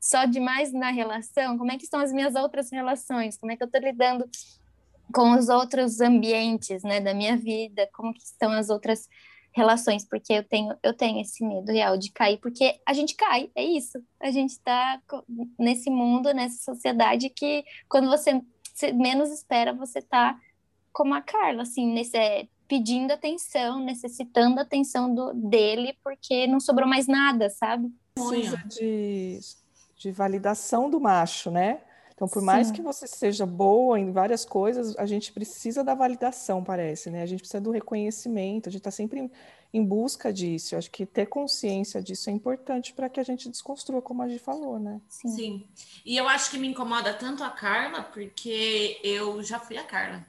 só 0.00 0.24
demais 0.24 0.72
na 0.72 0.90
relação? 0.90 1.58
Como 1.58 1.70
é 1.70 1.76
que 1.76 1.84
estão 1.84 2.00
as 2.00 2.12
minhas 2.12 2.34
outras 2.34 2.70
relações? 2.70 3.36
Como 3.36 3.52
é 3.52 3.56
que 3.56 3.62
eu 3.62 3.70
tô 3.70 3.78
lidando 3.78 4.28
com 5.12 5.32
os 5.32 5.48
outros 5.48 6.00
ambientes, 6.00 6.82
né, 6.82 7.00
da 7.00 7.12
minha 7.12 7.36
vida? 7.36 7.88
Como 7.92 8.14
que 8.14 8.22
estão 8.22 8.50
as 8.52 8.70
outras 8.70 9.08
relações? 9.52 10.04
Porque 10.04 10.32
eu 10.32 10.44
tenho, 10.44 10.74
eu 10.82 10.94
tenho 10.94 11.20
esse 11.20 11.44
medo 11.44 11.70
real 11.70 11.98
de 11.98 12.10
cair, 12.12 12.38
porque 12.38 12.80
a 12.86 12.94
gente 12.94 13.14
cai, 13.14 13.50
é 13.54 13.62
isso. 13.62 14.02
A 14.18 14.30
gente 14.30 14.50
está 14.50 15.00
nesse 15.58 15.90
mundo, 15.90 16.32
nessa 16.32 16.62
sociedade 16.72 17.28
que 17.28 17.62
quando 17.88 18.08
você 18.08 18.40
menos 18.94 19.30
espera, 19.30 19.74
você 19.74 20.00
tá 20.00 20.38
como 20.92 21.14
a 21.14 21.20
Carla, 21.20 21.62
assim, 21.62 21.86
nesse, 21.86 22.16
é, 22.16 22.48
pedindo 22.66 23.12
atenção, 23.12 23.78
necessitando 23.80 24.58
atenção 24.58 25.14
do, 25.14 25.32
dele, 25.34 25.96
porque 26.02 26.46
não 26.46 26.60
sobrou 26.60 26.88
mais 26.88 27.06
nada, 27.06 27.50
sabe? 27.50 27.92
Precisa 28.14 28.56
de, 28.66 29.40
de 30.00 30.10
validação 30.10 30.88
do 30.88 30.98
macho, 30.98 31.50
né? 31.50 31.82
Então, 32.14 32.26
por 32.26 32.40
Sim. 32.40 32.46
mais 32.46 32.70
que 32.70 32.80
você 32.80 33.06
seja 33.06 33.44
boa 33.44 34.00
em 34.00 34.12
várias 34.12 34.46
coisas, 34.46 34.96
a 34.96 35.04
gente 35.04 35.30
precisa 35.30 35.84
da 35.84 35.94
validação, 35.94 36.64
parece, 36.64 37.10
né? 37.10 37.22
A 37.22 37.26
gente 37.26 37.40
precisa 37.40 37.60
do 37.60 37.70
reconhecimento, 37.70 38.68
a 38.68 38.72
gente 38.72 38.80
está 38.80 38.90
sempre 38.90 39.30
em 39.72 39.84
busca 39.84 40.32
disso. 40.32 40.74
Eu 40.74 40.78
acho 40.78 40.90
que 40.90 41.04
ter 41.04 41.26
consciência 41.26 42.02
disso 42.02 42.30
é 42.30 42.32
importante 42.32 42.94
para 42.94 43.10
que 43.10 43.20
a 43.20 43.22
gente 43.22 43.50
desconstrua, 43.50 44.00
como 44.00 44.22
a 44.22 44.28
gente 44.28 44.42
falou, 44.42 44.78
né? 44.78 45.02
Sim. 45.06 45.28
Sim. 45.28 45.68
E 46.04 46.16
eu 46.16 46.26
acho 46.26 46.50
que 46.50 46.56
me 46.56 46.68
incomoda 46.68 47.12
tanto 47.12 47.44
a 47.44 47.50
Carla, 47.50 48.02
porque 48.02 48.98
eu 49.04 49.42
já 49.42 49.60
fui 49.60 49.76
a 49.76 49.84
Carla, 49.84 50.24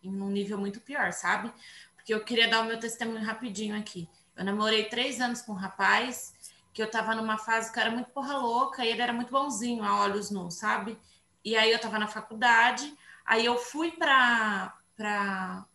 em 0.00 0.10
um 0.10 0.30
nível 0.30 0.58
muito 0.58 0.80
pior, 0.80 1.12
sabe? 1.12 1.52
Porque 1.96 2.14
eu 2.14 2.24
queria 2.24 2.48
dar 2.48 2.62
o 2.62 2.66
meu 2.66 2.78
testemunho 2.78 3.24
rapidinho 3.24 3.76
aqui. 3.76 4.08
Eu 4.36 4.44
namorei 4.44 4.84
três 4.84 5.20
anos 5.20 5.42
com 5.42 5.52
um 5.52 5.56
rapaz 5.56 6.32
que 6.72 6.82
eu 6.82 6.90
tava 6.90 7.14
numa 7.14 7.38
fase 7.38 7.72
que 7.72 7.78
era 7.78 7.90
muito 7.90 8.10
porra 8.10 8.36
louca 8.36 8.84
e 8.84 8.88
ele 8.88 9.02
era 9.02 9.12
muito 9.12 9.30
bonzinho 9.30 9.84
a 9.84 10.00
olhos 10.00 10.30
nus, 10.30 10.54
sabe? 10.54 10.98
E 11.44 11.56
aí 11.56 11.70
eu 11.70 11.78
tava 11.80 11.98
na 11.98 12.06
faculdade, 12.08 12.96
aí 13.24 13.44
eu 13.44 13.56
fui 13.58 13.92
para 13.92 14.76
para 14.96 15.66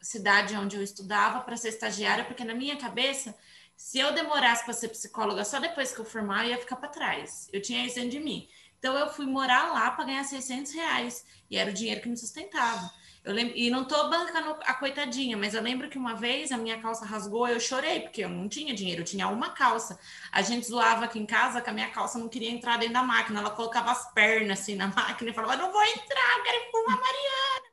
cidade 0.00 0.54
onde 0.56 0.76
eu 0.76 0.82
estudava 0.82 1.40
para 1.40 1.56
ser 1.56 1.68
estagiária, 1.68 2.24
porque 2.24 2.44
na 2.44 2.54
minha 2.54 2.76
cabeça, 2.76 3.34
se 3.76 3.98
eu 3.98 4.12
demorasse 4.12 4.64
para 4.64 4.74
ser 4.74 4.88
psicóloga 4.88 5.44
só 5.44 5.58
depois 5.58 5.92
que 5.92 6.00
eu 6.00 6.04
formar, 6.04 6.44
eu 6.44 6.50
ia 6.50 6.58
ficar 6.58 6.76
para 6.76 6.88
trás. 6.88 7.48
Eu 7.52 7.62
tinha 7.62 7.86
isso 7.86 7.94
dentro 7.94 8.10
de 8.10 8.20
mim. 8.20 8.46
Então 8.78 8.98
eu 8.98 9.08
fui 9.08 9.24
morar 9.24 9.72
lá 9.72 9.90
para 9.90 10.04
ganhar 10.04 10.24
600 10.24 10.72
reais 10.72 11.24
e 11.50 11.56
era 11.56 11.70
o 11.70 11.72
dinheiro 11.72 12.02
que 12.02 12.08
me 12.08 12.16
sustentava. 12.16 12.92
Eu 13.24 13.32
lembro, 13.32 13.56
e 13.56 13.70
não 13.70 13.86
tô 13.86 14.10
bancando 14.10 14.54
a 14.66 14.74
coitadinha, 14.74 15.34
mas 15.34 15.54
eu 15.54 15.62
lembro 15.62 15.88
que 15.88 15.96
uma 15.96 16.14
vez 16.14 16.52
a 16.52 16.58
minha 16.58 16.78
calça 16.78 17.06
rasgou, 17.06 17.48
eu 17.48 17.58
chorei, 17.58 18.00
porque 18.00 18.22
eu 18.22 18.28
não 18.28 18.46
tinha 18.46 18.74
dinheiro, 18.74 19.00
eu 19.00 19.04
tinha 19.04 19.26
uma 19.28 19.48
calça. 19.48 19.98
A 20.30 20.42
gente 20.42 20.66
zoava 20.66 21.06
aqui 21.06 21.18
em 21.18 21.24
casa 21.24 21.62
que 21.62 21.70
a 21.70 21.72
minha 21.72 21.88
calça 21.90 22.18
não 22.18 22.28
queria 22.28 22.50
entrar 22.50 22.78
dentro 22.78 22.92
da 22.92 23.02
máquina, 23.02 23.40
ela 23.40 23.50
colocava 23.50 23.90
as 23.90 24.12
pernas 24.12 24.60
assim 24.60 24.74
na 24.74 24.88
máquina 24.94 25.30
e 25.30 25.34
falava: 25.34 25.56
não 25.56 25.72
vou 25.72 25.82
entrar, 25.82 26.38
eu 26.38 26.44
quero 26.44 26.68
empurrar 26.68 26.98
a 26.98 27.00
Mariana, 27.00 27.66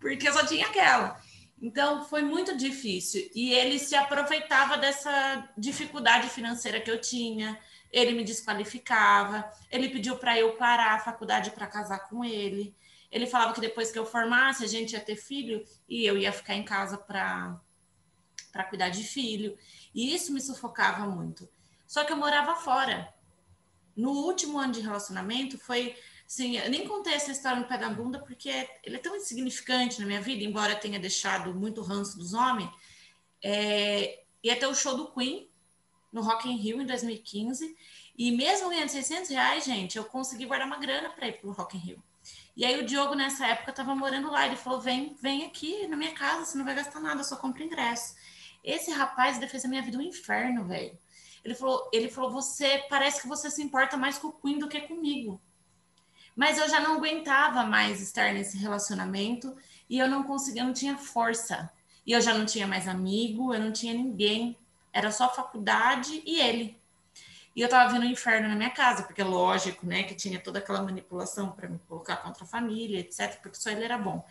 porque 0.00 0.28
eu 0.28 0.32
só 0.32 0.46
tinha 0.46 0.66
aquela. 0.66 1.20
Então 1.60 2.04
foi 2.04 2.22
muito 2.22 2.56
difícil. 2.56 3.30
E 3.34 3.52
ele 3.52 3.78
se 3.78 3.94
aproveitava 3.94 4.78
dessa 4.78 5.46
dificuldade 5.56 6.28
financeira 6.28 6.80
que 6.80 6.90
eu 6.90 7.00
tinha. 7.00 7.58
Ele 7.92 8.12
me 8.12 8.24
desqualificava. 8.24 9.50
Ele 9.70 9.88
pediu 9.88 10.16
para 10.16 10.38
eu 10.38 10.52
parar 10.56 10.94
a 10.94 10.98
faculdade 10.98 11.50
para 11.50 11.66
casar 11.66 12.08
com 12.08 12.24
ele. 12.24 12.74
Ele 13.16 13.26
falava 13.26 13.54
que 13.54 13.60
depois 13.62 13.90
que 13.90 13.98
eu 13.98 14.04
formasse, 14.04 14.62
a 14.62 14.68
gente 14.68 14.92
ia 14.92 15.00
ter 15.00 15.16
filho 15.16 15.64
e 15.88 16.04
eu 16.04 16.18
ia 16.18 16.30
ficar 16.30 16.54
em 16.54 16.62
casa 16.62 16.98
para 16.98 17.58
cuidar 18.68 18.90
de 18.90 19.02
filho. 19.02 19.56
E 19.94 20.14
isso 20.14 20.34
me 20.34 20.40
sufocava 20.40 21.06
muito. 21.06 21.48
Só 21.86 22.04
que 22.04 22.12
eu 22.12 22.16
morava 22.16 22.54
fora. 22.56 23.10
No 23.96 24.10
último 24.10 24.58
ano 24.58 24.74
de 24.74 24.80
relacionamento 24.82 25.56
foi 25.56 25.96
Sim, 26.26 26.58
eu 26.58 26.68
nem 26.68 26.86
contei 26.86 27.14
essa 27.14 27.30
história 27.30 27.58
no 27.58 27.66
pé 27.66 27.78
da 27.78 27.88
bunda 27.88 28.18
porque 28.18 28.50
ele 28.82 28.96
é 28.96 28.98
tão 28.98 29.16
insignificante 29.16 30.00
na 30.00 30.06
minha 30.06 30.20
vida, 30.20 30.42
embora 30.44 30.74
tenha 30.74 30.98
deixado 30.98 31.54
muito 31.54 31.80
ranço 31.80 32.18
dos 32.18 32.34
homens. 32.34 32.68
É, 33.42 34.24
ia 34.42 34.56
ter 34.58 34.66
o 34.66 34.74
show 34.74 34.94
do 34.94 35.10
Queen 35.12 35.48
no 36.12 36.20
Rock 36.20 36.48
in 36.50 36.56
Rio 36.56 36.82
em 36.82 36.86
2015 36.86 37.76
e 38.18 38.32
mesmo 38.32 38.68
ganhando 38.68 38.88
600 38.88 39.30
reais, 39.30 39.64
gente, 39.64 39.96
eu 39.96 40.04
consegui 40.04 40.44
guardar 40.44 40.66
uma 40.66 40.78
grana 40.78 41.08
para 41.08 41.28
ir 41.28 41.40
pro 41.40 41.52
Rock 41.52 41.76
in 41.78 41.80
Rio. 41.80 42.02
E 42.56 42.64
aí 42.64 42.80
o 42.80 42.86
Diogo 42.86 43.14
nessa 43.14 43.46
época 43.46 43.70
estava 43.70 43.94
morando 43.94 44.30
lá, 44.30 44.46
ele 44.46 44.56
falou: 44.56 44.80
"Vem, 44.80 45.14
vem 45.20 45.44
aqui 45.44 45.86
na 45.86 45.96
minha 45.96 46.14
casa, 46.14 46.44
você 46.44 46.56
não 46.56 46.64
vai 46.64 46.74
gastar 46.74 47.00
nada, 47.00 47.22
só 47.22 47.36
compra 47.36 47.62
ingresso". 47.62 48.14
Esse 48.64 48.90
rapaz 48.90 49.36
ele 49.36 49.46
fez 49.48 49.64
a 49.64 49.68
minha 49.68 49.82
vida 49.82 49.98
um 49.98 50.02
inferno, 50.02 50.64
velho. 50.64 50.98
Ele 51.44 51.54
falou, 51.54 51.88
ele 51.92 52.08
falou: 52.08 52.30
"Você 52.30 52.84
parece 52.88 53.20
que 53.20 53.28
você 53.28 53.50
se 53.50 53.62
importa 53.62 53.96
mais 53.96 54.18
com 54.18 54.28
o 54.28 54.32
Queen 54.32 54.58
do 54.58 54.68
que 54.68 54.80
comigo". 54.80 55.40
Mas 56.34 56.58
eu 56.58 56.68
já 56.68 56.80
não 56.80 56.96
aguentava 56.96 57.64
mais 57.64 58.00
estar 58.00 58.32
nesse 58.32 58.58
relacionamento 58.58 59.56
e 59.88 59.98
eu 59.98 60.08
não 60.08 60.22
conseguia, 60.22 60.62
eu 60.62 60.66
não 60.66 60.74
tinha 60.74 60.96
força. 60.96 61.70
E 62.06 62.12
eu 62.12 62.20
já 62.20 62.34
não 62.34 62.46
tinha 62.46 62.66
mais 62.66 62.86
amigo, 62.88 63.52
eu 63.54 63.60
não 63.60 63.72
tinha 63.72 63.94
ninguém. 63.94 64.56
Era 64.92 65.10
só 65.10 65.32
faculdade 65.34 66.22
e 66.24 66.40
ele. 66.40 66.78
E 67.56 67.62
eu 67.62 67.68
tava 67.68 67.90
vendo 67.90 68.02
o 68.02 68.06
inferno 68.06 68.48
na 68.48 68.54
minha 68.54 68.70
casa, 68.70 69.02
porque 69.02 69.22
lógico, 69.22 69.86
né, 69.86 70.02
que 70.02 70.14
tinha 70.14 70.38
toda 70.38 70.58
aquela 70.58 70.82
manipulação 70.82 71.50
para 71.50 71.68
me 71.68 71.78
colocar 71.88 72.16
contra 72.16 72.44
a 72.44 72.46
família, 72.46 73.00
etc, 73.00 73.40
porque 73.40 73.58
só 73.58 73.70
ele 73.70 73.82
era 73.82 73.96
bom. 73.96 74.22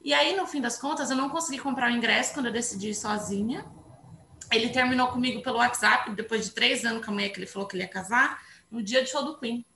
E 0.00 0.14
aí, 0.14 0.36
no 0.36 0.46
fim 0.46 0.60
das 0.60 0.78
contas, 0.78 1.10
eu 1.10 1.16
não 1.16 1.28
consegui 1.28 1.58
comprar 1.58 1.90
o 1.90 1.94
ingresso 1.94 2.32
quando 2.32 2.46
eu 2.46 2.52
decidi 2.52 2.90
ir 2.90 2.94
sozinha. 2.94 3.66
Ele 4.52 4.68
terminou 4.68 5.08
comigo 5.08 5.42
pelo 5.42 5.58
WhatsApp, 5.58 6.08
depois 6.12 6.44
de 6.44 6.52
três 6.52 6.84
anos 6.84 7.04
com 7.04 7.10
a 7.10 7.14
mulher 7.14 7.30
que 7.30 7.40
ele 7.40 7.46
falou 7.46 7.66
que 7.66 7.74
ele 7.74 7.82
ia 7.82 7.88
casar, 7.88 8.40
no 8.70 8.80
dia 8.80 9.02
do 9.02 9.08
show 9.08 9.24
do 9.24 9.36
Queen. 9.36 9.66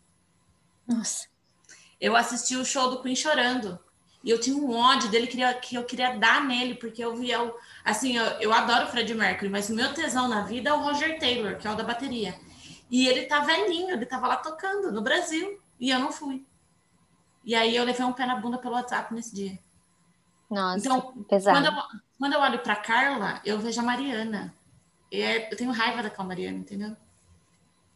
Nossa 0.86 1.30
eu 2.00 2.16
assisti 2.16 2.56
o 2.56 2.64
show 2.64 2.90
do 2.90 3.02
Queen 3.02 3.14
chorando. 3.14 3.78
E 4.24 4.30
eu 4.30 4.40
tinha 4.40 4.56
um 4.56 4.74
ódio 4.74 5.08
dele 5.10 5.26
que, 5.26 5.38
que 5.60 5.74
eu 5.76 5.84
queria 5.84 6.16
dar 6.16 6.44
nele, 6.44 6.74
porque 6.74 7.02
eu 7.02 7.14
via 7.14 7.42
o. 7.42 7.54
Assim, 7.84 8.16
eu, 8.16 8.24
eu 8.40 8.52
adoro 8.52 8.86
o 8.86 8.88
Fred 8.88 9.12
Mercury, 9.14 9.50
mas 9.50 9.68
o 9.68 9.74
meu 9.74 9.92
tesão 9.94 10.28
na 10.28 10.42
vida 10.42 10.70
é 10.70 10.72
o 10.72 10.80
Roger 10.80 11.18
Taylor, 11.18 11.56
que 11.56 11.66
é 11.66 11.70
o 11.70 11.74
da 11.74 11.84
bateria. 11.84 12.34
E 12.90 13.06
ele 13.06 13.26
tá 13.26 13.40
velhinho, 13.40 13.90
ele 13.90 14.06
tava 14.06 14.26
lá 14.26 14.36
tocando 14.36 14.90
no 14.90 15.00
Brasil, 15.00 15.60
e 15.78 15.90
eu 15.90 15.98
não 15.98 16.10
fui. 16.10 16.44
E 17.44 17.54
aí 17.54 17.74
eu 17.74 17.84
levei 17.84 18.04
um 18.04 18.12
pé 18.12 18.26
na 18.26 18.36
bunda 18.36 18.58
pelo 18.58 18.74
WhatsApp 18.74 19.14
nesse 19.14 19.34
dia. 19.34 19.58
Nossa, 20.50 20.78
então, 20.78 21.24
pesado. 21.28 21.56
Quando 21.56 21.66
eu, 21.66 22.00
quando 22.18 22.32
eu 22.32 22.40
olho 22.40 22.58
pra 22.58 22.76
Carla, 22.76 23.40
eu 23.44 23.58
vejo 23.58 23.80
a 23.80 23.84
Mariana. 23.84 24.52
É, 25.12 25.52
eu 25.52 25.56
tenho 25.56 25.70
raiva 25.70 26.02
daquela 26.02 26.26
Mariana, 26.26 26.58
entendeu? 26.58 26.96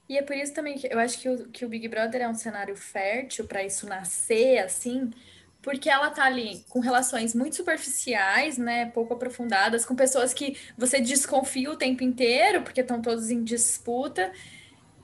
E 0.08 0.18
é 0.18 0.22
por 0.22 0.36
isso 0.36 0.52
também 0.52 0.76
que 0.76 0.86
eu 0.86 0.98
acho 0.98 1.18
que 1.18 1.28
o, 1.28 1.48
que 1.48 1.64
o 1.64 1.68
Big 1.68 1.88
Brother 1.88 2.22
é 2.22 2.28
um 2.28 2.34
cenário 2.34 2.76
fértil 2.76 3.46
para 3.46 3.64
isso 3.64 3.86
nascer 3.86 4.58
assim, 4.58 5.10
porque 5.62 5.88
ela 5.88 6.10
tá 6.10 6.24
ali 6.24 6.62
com 6.68 6.78
relações 6.78 7.34
muito 7.34 7.56
superficiais, 7.56 8.58
né, 8.58 8.86
pouco 8.90 9.14
aprofundadas, 9.14 9.86
com 9.86 9.96
pessoas 9.96 10.34
que 10.34 10.58
você 10.76 11.00
desconfia 11.00 11.70
o 11.70 11.76
tempo 11.76 12.04
inteiro, 12.04 12.62
porque 12.62 12.82
estão 12.82 13.00
todos 13.00 13.30
em 13.30 13.42
disputa. 13.42 14.30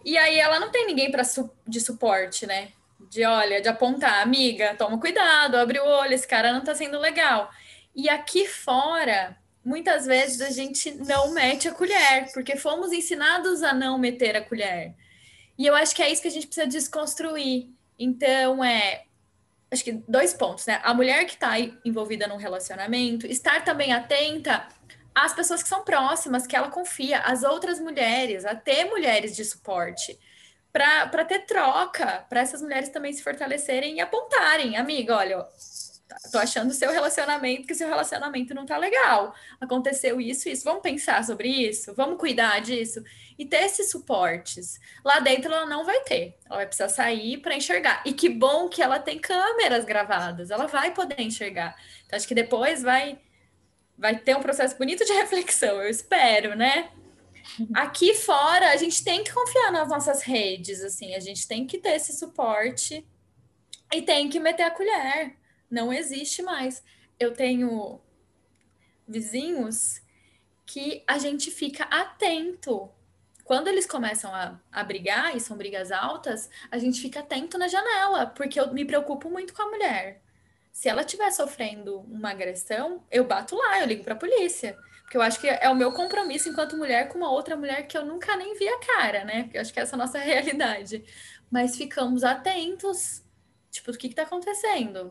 E 0.05 0.17
aí 0.17 0.39
ela 0.39 0.59
não 0.59 0.71
tem 0.71 0.87
ninguém 0.87 1.11
para 1.11 1.25
su 1.25 1.51
de 1.67 1.81
suporte, 1.81 2.47
né? 2.47 2.69
De 3.11 3.25
olha, 3.25 3.61
de 3.61 3.69
apontar, 3.69 4.23
amiga, 4.23 4.75
toma 4.77 4.99
cuidado, 4.99 5.57
abre 5.57 5.79
o 5.79 5.85
olho, 5.85 6.15
esse 6.15 6.27
cara 6.27 6.53
não 6.53 6.63
tá 6.63 6.75
sendo 6.75 6.99
legal. 6.99 7.51
E 7.95 8.09
aqui 8.09 8.47
fora, 8.47 9.37
muitas 9.65 10.07
vezes 10.07 10.41
a 10.41 10.51
gente 10.51 10.93
não 10.93 11.33
mete 11.33 11.69
a 11.69 11.73
colher, 11.73 12.31
porque 12.33 12.57
fomos 12.57 12.93
ensinados 12.93 13.63
a 13.63 13.73
não 13.73 13.99
meter 13.99 14.37
a 14.37 14.43
colher. 14.43 14.95
E 15.59 15.67
eu 15.67 15.75
acho 15.75 15.95
que 15.95 16.03
é 16.03 16.11
isso 16.11 16.23
que 16.23 16.29
a 16.29 16.31
gente 16.31 16.47
precisa 16.47 16.67
desconstruir. 16.67 17.69
Então, 17.99 18.65
é. 18.65 19.05
Acho 19.71 19.85
que 19.85 19.93
dois 20.09 20.33
pontos, 20.35 20.67
né? 20.67 20.81
A 20.83 20.93
mulher 20.95 21.25
que 21.27 21.35
está 21.35 21.55
envolvida 21.85 22.27
num 22.27 22.39
relacionamento, 22.39 23.27
estar 23.27 23.63
também 23.63 23.93
atenta 23.93 24.67
às 25.15 25.33
pessoas 25.33 25.63
que 25.63 25.69
são 25.69 25.85
próximas, 25.85 26.47
que 26.47 26.57
ela 26.57 26.71
confia, 26.71 27.21
as 27.21 27.43
outras 27.43 27.81
mulheres, 27.81 28.45
a 28.45 28.55
ter 28.55 28.85
mulheres 28.85 29.35
de 29.35 29.45
suporte, 29.45 30.19
para 30.73 31.25
ter 31.25 31.47
troca, 31.47 32.25
para 32.29 32.41
essas 32.41 32.63
mulheres 32.63 32.89
também 32.89 33.13
se 33.13 33.23
fortalecerem 33.23 33.97
e 33.97 34.01
apontarem, 34.01 34.77
amiga, 34.77 35.17
olha, 35.17 35.45
tô 36.31 36.39
achando 36.39 36.71
o 36.71 36.75
seu 36.75 36.91
relacionamento 36.93 37.67
que 37.67 37.75
seu 37.75 37.89
relacionamento 37.89 38.55
não 38.55 38.67
tá 38.67 38.77
legal. 38.77 39.35
Aconteceu 39.61 40.21
isso 40.21 40.49
isso. 40.49 40.65
Vamos 40.65 40.83
pensar 40.83 41.25
sobre 41.25 41.49
isso? 41.49 41.95
Vamos 41.95 42.19
cuidar 42.19 42.61
disso? 42.61 43.03
E 43.39 43.47
ter 43.47 43.65
esses 43.65 43.91
suportes. 43.91 44.79
Lá 45.05 45.21
dentro 45.21 45.53
ela 45.53 45.67
não 45.67 45.85
vai 45.85 46.01
ter. 46.01 46.37
Ela 46.47 46.57
vai 46.57 46.67
precisar 46.67 46.89
sair 46.89 47.39
para 47.39 47.55
enxergar. 47.55 48.03
E 48.05 48.13
que 48.13 48.29
bom 48.29 48.69
que 48.69 48.83
ela 48.83 48.99
tem 48.99 49.19
câmeras 49.19 49.85
gravadas. 49.85 50.51
Ela 50.51 50.67
vai 50.67 50.93
poder 50.93 51.21
enxergar. 51.21 51.77
Então 52.07 52.17
acho 52.17 52.29
que 52.29 52.35
depois 52.35 52.83
vai 52.83 53.19
vai 54.01 54.19
ter 54.19 54.37
um 54.37 54.43
processo 54.43 54.77
bonito 54.77 55.05
de 55.05 55.13
reflexão, 55.15 55.81
eu 55.81 55.89
espero, 55.89 56.57
né? 56.57 56.91
Aqui 57.75 58.15
fora, 58.15 58.71
a 58.71 58.77
gente 58.77 59.05
tem 59.05 59.23
que 59.23 59.33
confiar 59.33 59.71
nas 59.71 59.89
nossas 59.89 60.23
redes, 60.23 60.83
assim, 60.83 61.15
a 61.15 61.21
gente 61.21 61.47
tem 61.47 61.67
que 61.67 61.79
ter 61.79 61.91
esse 61.91 62.17
suporte 62.17 63.07
e 63.93 64.03
tem 64.03 64.29
que 64.29 64.41
meter 64.41 64.65
a 64.65 64.71
colher 64.71 65.39
não 65.71 65.93
existe 65.93 66.43
mais. 66.43 66.83
Eu 67.19 67.33
tenho 67.33 68.01
vizinhos 69.07 70.03
que 70.67 71.05
a 71.07 71.19
gente 71.19 71.51
fica 71.51 71.85
atento. 71.85 72.91
Quando 73.45 73.69
eles 73.69 73.87
começam 73.87 74.35
a, 74.35 74.61
a 74.71 74.85
brigar, 74.85 75.37
e 75.37 75.41
são 75.41 75.57
brigas 75.57 75.91
altas, 75.93 76.51
a 76.71 76.79
gente 76.79 77.01
fica 77.01 77.21
atento 77.21 77.57
na 77.57 77.69
janela, 77.69 78.27
porque 78.27 78.59
eu 78.59 78.73
me 78.73 78.85
preocupo 78.85 79.31
muito 79.31 79.55
com 79.55 79.63
a 79.63 79.71
mulher. 79.71 80.23
Se 80.73 80.89
ela 80.89 81.03
estiver 81.03 81.31
sofrendo 81.33 82.01
uma 82.01 82.31
agressão, 82.31 83.05
eu 83.11 83.25
bato 83.25 83.57
lá, 83.57 83.81
eu 83.81 83.87
ligo 83.87 84.05
para 84.05 84.15
a 84.15 84.19
polícia. 84.19 84.77
Porque 85.03 85.17
eu 85.17 85.23
acho 85.23 85.41
que 85.41 85.49
é 85.49 85.69
o 85.69 85.75
meu 85.75 85.93
compromisso 85.93 86.49
enquanto 86.49 86.77
mulher 86.77 87.09
com 87.09 87.19
uma 87.19 87.31
outra 87.31 87.57
mulher 87.57 87.87
que 87.87 87.99
eu 87.99 88.05
nunca 88.05 88.37
nem 88.37 88.55
vi 88.57 88.69
a 88.69 88.79
cara, 88.79 89.25
né? 89.25 89.43
Porque 89.43 89.57
eu 89.57 89.61
acho 89.61 89.73
que 89.73 89.81
essa 89.81 89.95
é 89.95 89.97
a 89.97 89.99
nossa 89.99 90.19
realidade. 90.23 91.05
Mas 91.51 91.77
ficamos 91.77 92.23
atentos, 92.23 93.23
tipo, 93.71 93.91
do 93.91 93.99
que 93.99 94.07
está 94.07 94.23
acontecendo? 94.23 95.11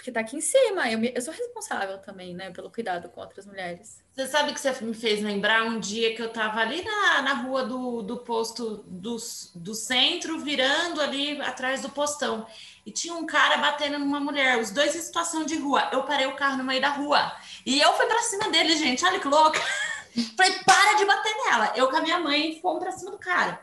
Porque 0.00 0.10
tá 0.10 0.20
aqui 0.20 0.34
em 0.34 0.40
cima. 0.40 0.90
Eu, 0.90 0.98
me, 0.98 1.12
eu 1.14 1.20
sou 1.20 1.32
responsável 1.32 1.98
também, 1.98 2.34
né, 2.34 2.50
pelo 2.50 2.70
cuidado 2.70 3.10
com 3.10 3.20
outras 3.20 3.44
mulheres. 3.44 4.02
Você 4.12 4.26
sabe 4.26 4.54
que 4.54 4.60
você 4.60 4.72
me 4.82 4.94
fez 4.94 5.22
lembrar 5.22 5.64
um 5.64 5.78
dia 5.78 6.16
que 6.16 6.22
eu 6.22 6.32
tava 6.32 6.58
ali 6.60 6.82
na, 6.82 7.22
na 7.22 7.34
rua 7.34 7.64
do, 7.64 8.00
do 8.00 8.16
posto 8.16 8.82
do, 8.86 9.16
do 9.54 9.74
centro, 9.74 10.40
virando 10.40 11.02
ali 11.02 11.38
atrás 11.42 11.82
do 11.82 11.90
postão. 11.90 12.46
E 12.84 12.90
tinha 12.90 13.14
um 13.14 13.26
cara 13.26 13.58
batendo 13.58 13.98
numa 13.98 14.18
mulher, 14.18 14.58
os 14.58 14.70
dois 14.70 14.96
em 14.96 15.00
situação 15.00 15.44
de 15.44 15.56
rua. 15.58 15.90
Eu 15.92 16.02
parei 16.04 16.26
o 16.26 16.34
carro 16.34 16.56
no 16.56 16.64
meio 16.64 16.80
da 16.80 16.88
rua. 16.88 17.30
E 17.66 17.78
eu 17.78 17.92
fui 17.92 18.06
para 18.06 18.22
cima 18.22 18.48
dele, 18.48 18.76
gente. 18.76 19.04
Olha 19.04 19.20
que 19.20 19.28
louco. 19.28 19.58
Falei, 20.34 20.52
para 20.64 20.94
de 20.94 21.04
bater 21.04 21.34
nela. 21.44 21.72
Eu 21.76 21.90
com 21.90 21.96
a 21.96 22.00
minha 22.00 22.18
mãe 22.18 22.58
fomos 22.62 22.82
para 22.82 22.92
cima 22.92 23.10
do 23.10 23.18
cara. 23.18 23.60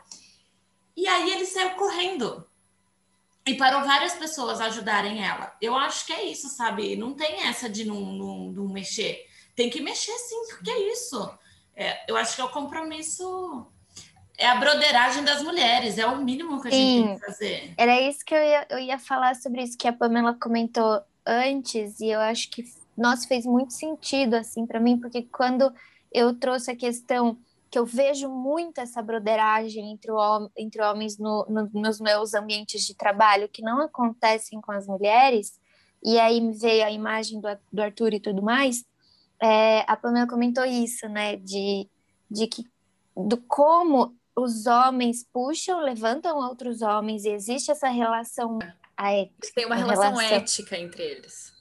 E 0.96 1.06
aí 1.08 1.30
ele 1.32 1.44
saiu 1.44 1.70
correndo. 1.70 2.47
E 3.48 3.54
parou 3.54 3.82
várias 3.82 4.12
pessoas 4.12 4.60
ajudarem 4.60 5.24
ela. 5.24 5.56
Eu 5.58 5.74
acho 5.74 6.04
que 6.04 6.12
é 6.12 6.22
isso, 6.24 6.50
sabe? 6.50 6.96
Não 6.96 7.14
tem 7.14 7.46
essa 7.46 7.66
de 7.66 7.86
não, 7.86 7.98
não, 7.98 8.52
não 8.52 8.68
mexer. 8.68 9.24
Tem 9.56 9.70
que 9.70 9.80
mexer 9.80 10.12
sim, 10.12 10.36
porque 10.50 10.70
é 10.70 10.92
isso. 10.92 11.38
É, 11.74 11.98
eu 12.06 12.14
acho 12.18 12.36
que 12.36 12.42
é 12.42 12.44
o 12.44 12.50
compromisso. 12.50 13.66
É 14.36 14.46
a 14.46 14.56
broderagem 14.56 15.24
das 15.24 15.42
mulheres, 15.42 15.96
é 15.96 16.06
o 16.06 16.22
mínimo 16.22 16.60
que 16.60 16.68
a 16.68 16.70
gente 16.70 17.04
tem 17.06 17.14
que 17.14 17.24
fazer. 17.24 17.74
Era 17.78 17.98
isso 18.02 18.22
que 18.22 18.34
eu 18.34 18.42
ia, 18.42 18.66
eu 18.68 18.78
ia 18.78 18.98
falar 18.98 19.34
sobre 19.34 19.62
isso 19.62 19.78
que 19.78 19.88
a 19.88 19.92
Pamela 19.94 20.36
comentou 20.38 21.00
antes, 21.26 22.00
e 22.00 22.08
eu 22.08 22.20
acho 22.20 22.50
que, 22.50 22.62
nossa, 22.96 23.26
fez 23.26 23.46
muito 23.46 23.72
sentido, 23.72 24.34
assim, 24.34 24.66
para 24.66 24.78
mim, 24.78 25.00
porque 25.00 25.22
quando 25.22 25.72
eu 26.12 26.34
trouxe 26.38 26.70
a 26.70 26.76
questão 26.76 27.38
que 27.70 27.78
eu 27.78 27.84
vejo 27.84 28.28
muito 28.28 28.80
essa 28.80 29.02
broderagem 29.02 29.90
entre, 29.92 30.10
o, 30.10 30.50
entre 30.56 30.82
homens 30.82 31.18
no, 31.18 31.46
no, 31.48 31.68
nos 31.72 32.00
meus 32.00 32.34
ambientes 32.34 32.86
de 32.86 32.94
trabalho, 32.94 33.48
que 33.48 33.62
não 33.62 33.82
acontecem 33.82 34.60
com 34.60 34.72
as 34.72 34.86
mulheres, 34.86 35.58
e 36.02 36.18
aí 36.18 36.40
me 36.40 36.52
veio 36.52 36.84
a 36.84 36.90
imagem 36.90 37.40
do, 37.40 37.48
do 37.72 37.82
Arthur 37.82 38.14
e 38.14 38.20
tudo 38.20 38.42
mais, 38.42 38.84
é, 39.40 39.84
a 39.86 39.96
Pamela 39.96 40.26
comentou 40.26 40.64
isso, 40.64 41.08
né, 41.08 41.36
de, 41.36 41.88
de 42.30 42.46
que, 42.46 42.64
do 43.16 43.36
como 43.36 44.16
os 44.34 44.66
homens 44.66 45.24
puxam, 45.32 45.80
levantam 45.80 46.38
outros 46.38 46.80
homens, 46.80 47.24
e 47.24 47.30
existe 47.30 47.70
essa 47.70 47.88
relação... 47.88 48.58
Ética, 49.00 49.52
Tem 49.54 49.66
uma 49.66 49.76
relação, 49.76 50.16
relação 50.16 50.36
ética 50.36 50.76
entre 50.76 51.02
eles. 51.02 51.52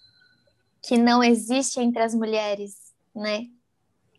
Que 0.81 0.97
não 0.97 1.23
existe 1.23 1.79
entre 1.79 2.01
as 2.01 2.15
mulheres, 2.15 2.95
né? 3.15 3.47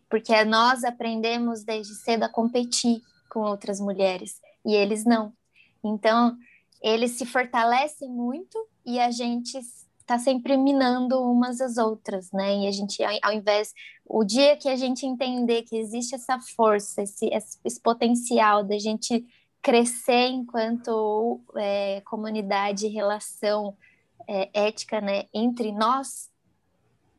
Porque 0.09 0.43
nós 0.43 0.83
aprendemos 0.83 1.63
desde 1.63 1.95
cedo 1.95 2.23
a 2.23 2.29
competir 2.29 3.01
com 3.29 3.41
outras 3.41 3.79
mulheres 3.79 4.41
e 4.65 4.73
eles 4.73 5.05
não. 5.05 5.31
Então, 5.83 6.35
eles 6.81 7.11
se 7.11 7.25
fortalecem 7.25 8.09
muito 8.09 8.57
e 8.85 8.99
a 8.99 9.11
gente 9.11 9.57
está 9.99 10.17
sempre 10.17 10.57
minando 10.57 11.21
umas 11.21 11.61
às 11.61 11.77
outras, 11.77 12.31
né? 12.31 12.63
E 12.63 12.67
a 12.67 12.71
gente, 12.71 12.97
ao 13.21 13.31
invés, 13.31 13.73
o 14.03 14.23
dia 14.23 14.57
que 14.57 14.67
a 14.67 14.75
gente 14.75 15.05
entender 15.05 15.61
que 15.63 15.77
existe 15.77 16.15
essa 16.15 16.39
força, 16.39 17.03
esse, 17.03 17.29
esse 17.63 17.79
potencial 17.79 18.63
da 18.63 18.79
gente 18.79 19.23
crescer 19.61 20.27
enquanto 20.29 21.39
é, 21.55 22.01
comunidade, 22.01 22.87
relação 22.87 23.77
é, 24.27 24.49
ética, 24.53 25.01
né, 25.01 25.25
entre 25.33 25.71
nós, 25.71 26.28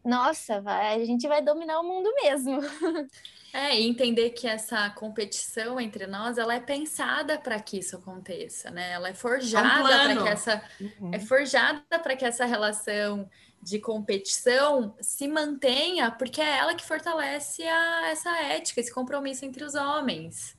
nossa, 0.04 0.60
vai, 0.60 1.00
a 1.00 1.04
gente 1.04 1.28
vai 1.28 1.42
dominar 1.42 1.80
o 1.80 1.84
mundo 1.84 2.12
mesmo. 2.22 2.60
É, 3.52 3.76
e 3.80 3.88
entender 3.88 4.30
que 4.30 4.46
essa 4.46 4.88
competição 4.90 5.80
entre 5.80 6.06
nós, 6.06 6.38
ela 6.38 6.54
é 6.54 6.60
pensada 6.60 7.36
para 7.36 7.58
que 7.58 7.78
isso 7.78 7.96
aconteça, 7.96 8.70
né? 8.70 8.92
Ela 8.92 9.08
é 9.08 9.12
forjada 9.12 9.92
é 9.92 10.02
um 10.02 10.14
para 10.14 10.22
que 10.22 10.28
essa 10.28 10.62
uhum. 10.80 11.10
é 11.12 11.18
forjada 11.18 11.98
para 12.00 12.14
que 12.14 12.24
essa 12.24 12.44
relação 12.44 13.28
de 13.60 13.80
competição 13.80 14.94
se 15.00 15.26
mantenha, 15.26 16.12
porque 16.12 16.40
é 16.40 16.58
ela 16.58 16.76
que 16.76 16.86
fortalece 16.86 17.64
a, 17.64 18.10
essa 18.10 18.30
ética, 18.40 18.80
esse 18.80 18.94
compromisso 18.94 19.44
entre 19.44 19.64
os 19.64 19.74
homens. 19.74 20.56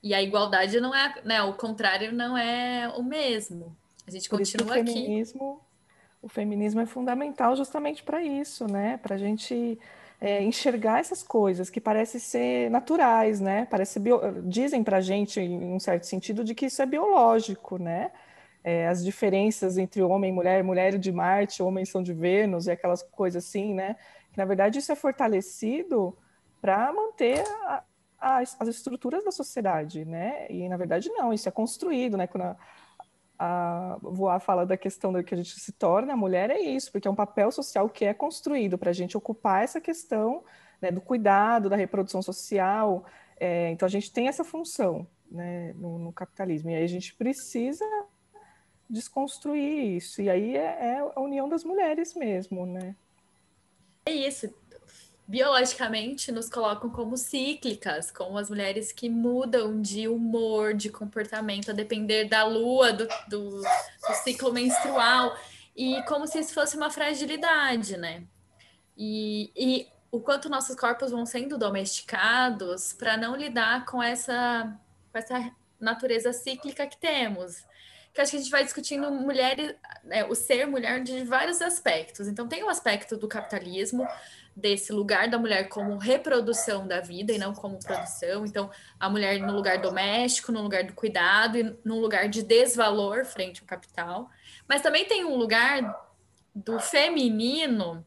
E 0.00 0.14
a 0.14 0.22
igualdade 0.22 0.78
não 0.80 0.94
é, 0.94 1.20
né? 1.24 1.42
O 1.42 1.54
contrário 1.54 2.12
não 2.12 2.38
é 2.38 2.88
o 2.96 3.02
mesmo. 3.02 3.76
A 4.06 4.10
gente 4.12 4.28
Por 4.28 4.38
continua 4.38 4.76
aqui. 4.76 4.92
Feminismo 4.92 5.63
o 6.24 6.28
feminismo 6.28 6.80
é 6.80 6.86
fundamental 6.86 7.54
justamente 7.54 8.02
para 8.02 8.22
isso, 8.22 8.66
né? 8.66 8.96
Para 8.96 9.14
a 9.14 9.18
gente 9.18 9.78
é, 10.18 10.42
enxergar 10.42 11.00
essas 11.00 11.22
coisas 11.22 11.68
que 11.68 11.80
parecem 11.80 12.18
ser 12.18 12.70
naturais, 12.70 13.40
né? 13.40 13.66
Parece 13.70 14.00
bio... 14.00 14.20
dizem 14.42 14.82
para 14.82 14.96
a 14.96 15.00
gente, 15.02 15.38
em 15.38 15.74
um 15.74 15.78
certo 15.78 16.04
sentido, 16.06 16.42
de 16.42 16.54
que 16.54 16.66
isso 16.66 16.80
é 16.80 16.86
biológico, 16.86 17.76
né? 17.78 18.10
É, 18.64 18.88
as 18.88 19.04
diferenças 19.04 19.76
entre 19.76 20.00
homem 20.02 20.30
e 20.30 20.32
mulher, 20.32 20.64
mulher 20.64 20.98
de 20.98 21.12
Marte, 21.12 21.62
homens 21.62 21.90
são 21.90 22.02
de 22.02 22.14
Vênus 22.14 22.66
e 22.66 22.70
aquelas 22.70 23.02
coisas 23.02 23.44
assim, 23.44 23.74
né? 23.74 23.96
Que, 24.32 24.38
na 24.38 24.46
verdade, 24.46 24.78
isso 24.78 24.90
é 24.90 24.96
fortalecido 24.96 26.16
para 26.58 26.90
manter 26.90 27.44
a, 27.66 27.84
a, 28.18 28.38
as 28.38 28.68
estruturas 28.68 29.22
da 29.22 29.30
sociedade, 29.30 30.06
né? 30.06 30.46
E, 30.48 30.66
na 30.70 30.78
verdade, 30.78 31.10
não, 31.10 31.34
isso 31.34 31.50
é 31.50 31.52
construído, 31.52 32.16
né? 32.16 32.26
Quando 32.26 32.44
a, 32.44 32.56
a 33.38 33.98
Voar 34.00 34.40
fala 34.40 34.64
da 34.64 34.76
questão 34.76 35.12
da 35.12 35.22
que 35.22 35.34
a 35.34 35.36
gente 35.36 35.58
se 35.58 35.72
torna 35.72 36.16
mulher 36.16 36.50
é 36.50 36.60
isso, 36.60 36.90
porque 36.92 37.08
é 37.08 37.10
um 37.10 37.14
papel 37.14 37.50
social 37.50 37.88
que 37.88 38.04
é 38.04 38.14
construído 38.14 38.78
para 38.78 38.90
a 38.90 38.92
gente 38.92 39.16
ocupar 39.16 39.64
essa 39.64 39.80
questão 39.80 40.44
né, 40.80 40.90
do 40.90 41.00
cuidado, 41.00 41.68
da 41.68 41.76
reprodução 41.76 42.22
social. 42.22 43.04
É, 43.38 43.70
então 43.70 43.86
a 43.86 43.90
gente 43.90 44.12
tem 44.12 44.28
essa 44.28 44.44
função 44.44 45.06
né, 45.30 45.72
no, 45.76 45.98
no, 45.98 46.12
capitalismo 46.12 46.70
e 46.70 46.74
aí 46.74 46.84
a 46.84 46.88
gente 46.88 47.14
precisa 47.14 47.84
desconstruir 48.88 49.96
isso. 49.96 50.22
E 50.22 50.30
aí 50.30 50.56
é, 50.56 50.96
é 50.96 50.98
a 51.14 51.20
união 51.20 51.48
das 51.48 51.64
mulheres 51.64 52.14
mesmo, 52.14 52.66
né? 52.66 52.94
É 54.06 54.12
isso. 54.12 54.54
Biologicamente 55.26 56.30
nos 56.30 56.48
colocam 56.50 56.90
como 56.90 57.16
cíclicas, 57.16 58.10
como 58.10 58.36
as 58.36 58.50
mulheres 58.50 58.92
que 58.92 59.08
mudam 59.08 59.80
de 59.80 60.06
humor, 60.06 60.74
de 60.74 60.90
comportamento, 60.90 61.70
a 61.70 61.74
depender 61.74 62.24
da 62.24 62.44
lua, 62.44 62.92
do, 62.92 63.08
do, 63.28 63.60
do 63.60 64.14
ciclo 64.22 64.52
menstrual, 64.52 65.36
e 65.74 66.02
como 66.02 66.26
se 66.26 66.38
isso 66.40 66.52
fosse 66.52 66.76
uma 66.76 66.90
fragilidade, 66.90 67.96
né? 67.96 68.24
E, 68.96 69.50
e 69.56 69.88
o 70.10 70.20
quanto 70.20 70.48
nossos 70.48 70.76
corpos 70.76 71.10
vão 71.10 71.26
sendo 71.26 71.58
domesticados 71.58 72.92
para 72.92 73.16
não 73.16 73.34
lidar 73.34 73.84
com 73.86 74.02
essa, 74.02 74.78
com 75.10 75.18
essa 75.18 75.50
natureza 75.80 76.32
cíclica 76.32 76.86
que 76.86 76.96
temos. 76.96 77.64
Que 78.14 78.20
acho 78.20 78.30
que 78.30 78.36
a 78.36 78.40
gente 78.40 78.50
vai 78.50 78.64
discutindo 78.64 79.10
mulheres, 79.10 79.74
né, 80.04 80.24
o 80.24 80.34
ser 80.34 80.66
mulher 80.66 81.02
de 81.02 81.24
vários 81.24 81.60
aspectos. 81.60 82.28
Então, 82.28 82.46
tem 82.48 82.62
o 82.62 82.70
aspecto 82.70 83.16
do 83.16 83.28
capitalismo, 83.28 84.06
desse 84.56 84.92
lugar 84.92 85.28
da 85.28 85.38
mulher 85.38 85.68
como 85.68 85.96
reprodução 85.96 86.86
da 86.86 87.00
vida 87.00 87.32
e 87.32 87.38
não 87.38 87.52
como 87.52 87.78
produção. 87.78 88.46
Então, 88.46 88.70
a 89.00 89.10
mulher 89.10 89.40
no 89.40 89.52
lugar 89.52 89.78
doméstico, 89.78 90.52
no 90.52 90.62
lugar 90.62 90.84
do 90.84 90.92
cuidado 90.92 91.58
e 91.58 91.76
num 91.84 92.00
lugar 92.00 92.28
de 92.28 92.42
desvalor 92.42 93.24
frente 93.24 93.60
ao 93.60 93.66
capital. 93.66 94.30
Mas 94.68 94.80
também 94.80 95.04
tem 95.06 95.24
um 95.24 95.36
lugar 95.36 96.00
do 96.54 96.78
feminino 96.78 98.06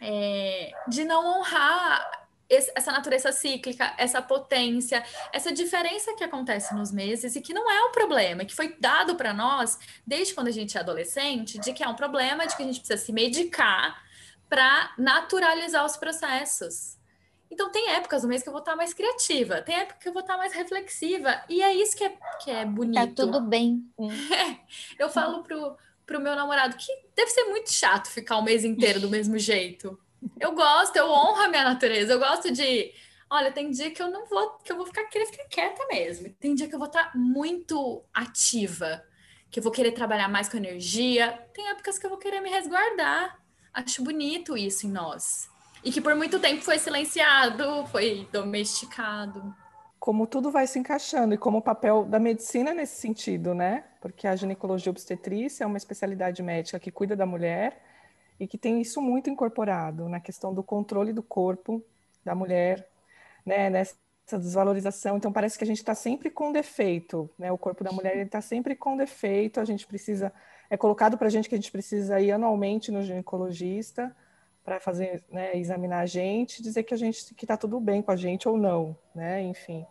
é, 0.00 0.70
de 0.86 1.04
não 1.04 1.38
honrar 1.38 2.15
essa 2.48 2.92
natureza 2.92 3.32
cíclica, 3.32 3.92
essa 3.98 4.22
potência, 4.22 5.02
essa 5.32 5.52
diferença 5.52 6.14
que 6.14 6.22
acontece 6.22 6.74
nos 6.74 6.92
meses 6.92 7.34
e 7.34 7.40
que 7.40 7.52
não 7.52 7.70
é 7.70 7.84
um 7.84 7.92
problema, 7.92 8.44
que 8.44 8.54
foi 8.54 8.76
dado 8.78 9.16
para 9.16 9.32
nós 9.32 9.78
desde 10.06 10.34
quando 10.34 10.48
a 10.48 10.52
gente 10.52 10.76
é 10.76 10.80
adolescente, 10.80 11.58
de 11.58 11.72
que 11.72 11.82
é 11.82 11.88
um 11.88 11.96
problema, 11.96 12.46
de 12.46 12.56
que 12.56 12.62
a 12.62 12.66
gente 12.66 12.78
precisa 12.78 13.04
se 13.04 13.12
medicar 13.12 14.00
para 14.48 14.92
naturalizar 14.96 15.84
os 15.84 15.96
processos. 15.96 16.96
Então, 17.50 17.70
tem 17.70 17.90
épocas 17.90 18.22
no 18.22 18.28
mês 18.28 18.42
que 18.42 18.48
eu 18.48 18.52
vou 18.52 18.60
estar 18.60 18.76
mais 18.76 18.92
criativa, 18.92 19.62
tem 19.62 19.76
época 19.76 19.98
que 20.00 20.08
eu 20.08 20.12
vou 20.12 20.22
estar 20.22 20.36
mais 20.36 20.52
reflexiva, 20.52 21.42
e 21.48 21.62
é 21.62 21.72
isso 21.74 21.96
que 21.96 22.04
é, 22.04 22.16
que 22.42 22.50
é 22.50 22.64
bonito. 22.64 23.14
Tá 23.14 23.24
tudo 23.24 23.40
bem. 23.40 23.84
É, 23.98 24.58
eu 24.98 25.08
falo 25.08 25.42
pro, 25.42 25.76
pro 26.04 26.20
meu 26.20 26.34
namorado 26.36 26.76
que 26.76 26.92
deve 27.14 27.30
ser 27.30 27.44
muito 27.44 27.72
chato 27.72 28.08
ficar 28.08 28.38
o 28.38 28.42
mês 28.42 28.64
inteiro 28.64 29.00
do 29.00 29.08
mesmo 29.08 29.38
jeito. 29.38 29.98
Eu 30.38 30.54
gosto, 30.54 30.96
eu 30.96 31.08
honro 31.10 31.42
a 31.42 31.48
minha 31.48 31.64
natureza, 31.64 32.12
eu 32.12 32.18
gosto 32.18 32.50
de. 32.50 32.92
Olha, 33.28 33.50
tem 33.50 33.70
dia 33.70 33.90
que 33.90 34.00
eu 34.00 34.10
não 34.10 34.26
vou, 34.26 34.58
que 34.58 34.70
eu 34.70 34.76
vou 34.76 34.86
ficar 34.86 35.04
querer 35.04 35.26
ficar 35.26 35.44
quieta 35.48 35.86
mesmo. 35.88 36.32
Tem 36.40 36.54
dia 36.54 36.68
que 36.68 36.74
eu 36.74 36.78
vou 36.78 36.86
estar 36.86 37.10
muito 37.14 38.04
ativa, 38.14 39.02
que 39.50 39.58
eu 39.58 39.62
vou 39.62 39.72
querer 39.72 39.92
trabalhar 39.92 40.28
mais 40.28 40.48
com 40.48 40.56
energia. 40.56 41.32
Tem 41.52 41.68
épocas 41.68 41.98
que 41.98 42.06
eu 42.06 42.10
vou 42.10 42.18
querer 42.18 42.40
me 42.40 42.50
resguardar. 42.50 43.38
Acho 43.74 44.02
bonito 44.02 44.56
isso 44.56 44.86
em 44.86 44.90
nós. 44.90 45.48
E 45.82 45.92
que 45.92 46.00
por 46.00 46.14
muito 46.14 46.38
tempo 46.38 46.62
foi 46.62 46.78
silenciado, 46.78 47.86
foi 47.86 48.28
domesticado. 48.32 49.54
Como 49.98 50.26
tudo 50.26 50.50
vai 50.50 50.66
se 50.66 50.78
encaixando 50.78 51.34
e 51.34 51.38
como 51.38 51.58
o 51.58 51.62
papel 51.62 52.04
da 52.04 52.18
medicina 52.18 52.72
nesse 52.72 53.00
sentido, 53.00 53.54
né? 53.54 53.84
Porque 54.00 54.26
a 54.26 54.36
ginecologia 54.36 54.90
obstetrícia 54.90 55.64
é 55.64 55.66
uma 55.66 55.76
especialidade 55.76 56.42
médica 56.42 56.78
que 56.78 56.90
cuida 56.90 57.16
da 57.16 57.26
mulher 57.26 57.82
e 58.38 58.46
que 58.46 58.58
tem 58.58 58.80
isso 58.80 59.00
muito 59.00 59.30
incorporado 59.30 60.08
na 60.08 60.20
questão 60.20 60.52
do 60.52 60.62
controle 60.62 61.12
do 61.12 61.22
corpo 61.22 61.82
da 62.24 62.34
mulher, 62.34 62.88
né? 63.44 63.70
Nessa 63.70 64.38
desvalorização. 64.38 65.16
Então 65.16 65.32
parece 65.32 65.56
que 65.56 65.64
a 65.64 65.66
gente 65.66 65.78
está 65.78 65.94
sempre 65.94 66.30
com 66.30 66.52
defeito, 66.52 67.30
né? 67.38 67.50
O 67.50 67.58
corpo 67.58 67.82
da 67.82 67.92
mulher 67.92 68.16
está 68.18 68.40
sempre 68.40 68.74
com 68.74 68.96
defeito. 68.96 69.60
A 69.60 69.64
gente 69.64 69.86
precisa 69.86 70.32
é 70.68 70.76
colocado 70.76 71.16
para 71.16 71.28
a 71.28 71.30
gente 71.30 71.48
que 71.48 71.54
a 71.54 71.58
gente 71.58 71.70
precisa 71.70 72.20
ir 72.20 72.32
anualmente 72.32 72.90
no 72.90 73.02
ginecologista 73.02 74.14
para 74.64 74.80
fazer, 74.80 75.22
né, 75.30 75.56
examinar 75.56 76.00
a 76.00 76.06
gente, 76.06 76.62
dizer 76.62 76.82
que 76.82 76.92
a 76.92 76.96
gente 76.96 77.34
que 77.34 77.44
está 77.44 77.56
tudo 77.56 77.78
bem 77.78 78.02
com 78.02 78.10
a 78.10 78.16
gente 78.16 78.48
ou 78.48 78.56
não, 78.56 78.96
né, 79.14 79.42
enfim, 79.42 79.86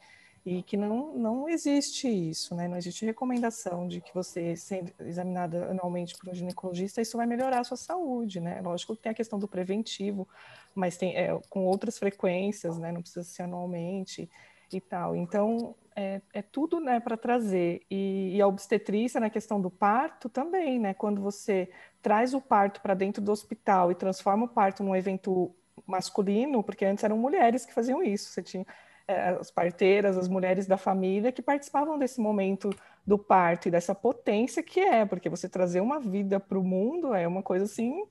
e 0.45 0.61
que 0.61 0.77
não, 0.77 1.15
não 1.15 1.49
existe 1.49 2.07
isso, 2.07 2.53
né, 2.53 2.67
não 2.67 2.77
existe 2.77 3.03
recomendação 3.03 3.87
de 3.87 3.99
que 3.99 4.13
você 4.13 4.55
sendo 4.55 4.91
examinada 4.99 5.71
anualmente 5.71 6.15
por 6.15 6.29
um 6.29 6.35
ginecologista 6.35 7.01
isso 7.01 7.17
vai 7.17 7.25
melhorar 7.25 7.61
a 7.61 7.63
sua 7.63 7.77
saúde, 7.77 8.39
né, 8.39 8.61
lógico 8.61 8.95
que 8.95 9.01
tem 9.01 9.11
a 9.11 9.15
questão 9.15 9.39
do 9.39 9.47
preventivo, 9.47 10.27
mas 10.75 10.97
tem 10.97 11.15
é, 11.17 11.39
com 11.49 11.65
outras 11.65 11.97
frequências, 11.97 12.77
né, 12.77 12.91
não 12.91 13.01
precisa 13.01 13.23
ser 13.23 13.43
anualmente 13.43 14.29
e 14.71 14.79
tal, 14.79 15.15
então 15.15 15.75
é, 15.95 16.21
é 16.33 16.41
tudo 16.41 16.79
né, 16.79 16.99
para 16.99 17.15
trazer. 17.15 17.81
E, 17.89 18.35
e, 18.35 18.41
a 18.41 18.47
obstetrícia, 18.47 19.19
na 19.19 19.29
questão 19.29 19.61
do 19.61 19.71
parto, 19.71 20.27
também, 20.27 20.77
né? 20.77 20.93
Quando 20.93 21.21
você 21.21 21.69
traz 22.01 22.33
o 22.33 22.41
parto 22.41 22.81
para 22.81 22.93
dentro 22.93 23.23
do 23.23 23.31
hospital 23.31 23.91
e 23.91 23.95
transforma 23.95 24.43
o 24.43 24.49
parto 24.49 24.83
num 24.83 24.95
evento 24.95 25.55
masculino, 25.87 26.61
porque 26.61 26.83
antes 26.83 27.03
eram 27.03 27.17
mulheres 27.17 27.65
que 27.65 27.73
faziam 27.73 28.03
isso, 28.03 28.29
você 28.29 28.43
tinha 28.43 28.65
as 29.07 29.51
parteiras, 29.51 30.17
as 30.17 30.27
mulheres 30.27 30.65
da 30.65 30.77
família 30.77 31.31
que 31.31 31.41
participavam 31.41 31.97
desse 31.97 32.19
momento 32.19 32.69
do 33.05 33.17
parto 33.17 33.67
e 33.67 33.71
dessa 33.71 33.93
potência 33.93 34.63
que 34.63 34.79
é, 34.79 35.05
porque 35.05 35.29
você 35.29 35.47
trazer 35.47 35.79
uma 35.79 35.99
vida 35.99 36.39
para 36.39 36.57
o 36.57 36.63
mundo 36.63 37.13
é 37.13 37.27
uma 37.27 37.43
coisa 37.43 37.65
assim, 37.65 38.03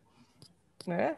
né? 0.87 1.17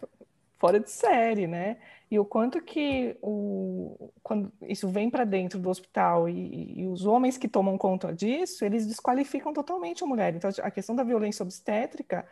Fora 0.58 0.80
de 0.80 0.90
série, 0.90 1.46
né? 1.46 1.76
e 2.10 2.18
o 2.18 2.24
quanto 2.24 2.62
que 2.62 3.16
o, 3.20 4.12
quando 4.22 4.52
isso 4.62 4.88
vem 4.88 5.10
para 5.10 5.24
dentro 5.24 5.58
do 5.58 5.68
hospital 5.68 6.28
e, 6.28 6.80
e, 6.80 6.86
os 6.86 7.04
homens 7.04 7.36
que 7.36 7.48
tomam 7.48 7.76
conta 7.76 8.14
disso, 8.14 8.64
eles 8.64 8.86
desqualificam 8.86 9.52
totalmente 9.52 10.04
a 10.04 10.06
mulher. 10.06 10.34
Então, 10.34 10.48
a 10.62 10.70
questão 10.70 10.94
da 10.94 11.02
violência 11.02 11.42
obstétrica 11.42 12.26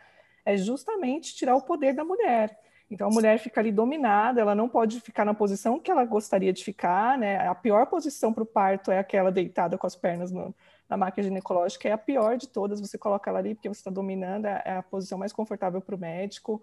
é 0.45 0.55
justamente 0.55 1.35
tirar 1.35 1.55
o 1.55 1.61
poder 1.61 1.93
da 1.93 2.05
mulher. 2.05 2.57
Então, 2.89 3.07
a 3.07 3.11
mulher 3.11 3.39
fica 3.39 3.59
ali 3.59 3.71
dominada, 3.71 4.41
ela 4.41 4.53
não 4.53 4.69
pode 4.69 5.01
ficar 5.01 5.25
na 5.25 5.33
posição 5.33 5.79
que 5.79 5.89
ela 5.89 6.05
gostaria 6.05 6.53
de 6.53 6.63
ficar, 6.63 7.17
né? 7.17 7.47
A 7.47 7.55
pior 7.55 7.85
posição 7.87 8.31
para 8.31 8.43
o 8.43 8.45
parto 8.45 8.91
é 8.91 8.99
aquela 8.99 9.31
deitada 9.31 9.77
com 9.77 9.87
as 9.87 9.95
pernas 9.95 10.31
no, 10.31 10.53
na 10.87 10.95
máquina 10.95 11.23
ginecológica, 11.23 11.89
é 11.89 11.91
a 11.91 11.97
pior 11.97 12.37
de 12.37 12.47
todas. 12.47 12.79
Você 12.79 12.97
coloca 12.97 13.29
ela 13.29 13.39
ali 13.39 13.55
porque 13.55 13.69
você 13.69 13.79
está 13.79 13.91
dominando, 13.91 14.45
é, 14.45 14.61
é 14.65 14.77
a 14.77 14.83
posição 14.83 15.17
mais 15.17 15.33
confortável 15.33 15.81
para 15.81 15.95
o 15.95 15.99
médico 15.99 16.61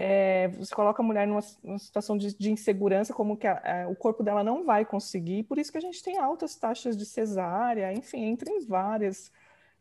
é, 0.00 0.46
você 0.48 0.72
coloca 0.72 1.02
a 1.02 1.04
mulher 1.04 1.26
numa, 1.26 1.40
numa 1.60 1.78
situação 1.78 2.16
de, 2.16 2.32
de, 2.38 2.52
insegurança, 2.52 3.12
como 3.12 3.36
que 3.36 3.48
a, 3.48 3.84
a, 3.84 3.88
o 3.88 3.96
corpo 3.96 4.22
dela 4.22 4.44
não 4.44 4.64
vai 4.64 4.84
conseguir, 4.84 5.42
por 5.42 5.58
isso 5.58 5.72
que 5.72 5.78
a 5.78 5.80
gente 5.80 6.00
tem 6.02 6.18
altas 6.18 6.54
taxas 6.54 6.96
de 6.96 7.04
cesárea, 7.04 7.92
enfim, 7.92 8.22
entre 8.26 8.60
várias 8.60 9.32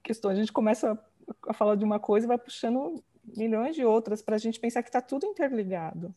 questões. 0.02 0.38
A 0.38 0.40
gente 0.40 0.52
começa 0.52 0.94
a, 0.94 1.52
a 1.52 1.54
falar 1.54 1.76
de 1.76 1.84
uma 1.84 2.00
coisa 2.00 2.26
e 2.26 2.28
vai 2.28 2.38
puxando 2.40 3.04
milhões 3.36 3.76
de 3.76 3.84
outras 3.84 4.22
para 4.22 4.36
a 4.36 4.40
gente 4.40 4.60
pensar 4.60 4.82
que 4.84 4.90
está 4.90 5.02
tudo 5.02 5.26
interligado. 5.26 6.14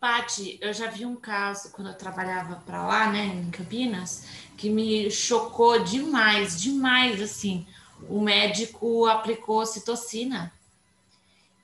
Pati, 0.00 0.58
eu 0.60 0.72
já 0.72 0.88
vi 0.88 1.04
um 1.04 1.16
caso 1.16 1.72
quando 1.72 1.88
eu 1.88 1.98
trabalhava 1.98 2.56
para 2.64 2.86
lá, 2.86 3.10
né, 3.10 3.26
em 3.26 3.50
Campinas, 3.50 4.26
que 4.56 4.70
me 4.70 5.10
chocou 5.10 5.82
demais, 5.82 6.60
demais, 6.60 7.20
assim. 7.20 7.66
O 8.08 8.20
médico 8.20 9.06
aplicou 9.06 9.66
citocina 9.66 10.52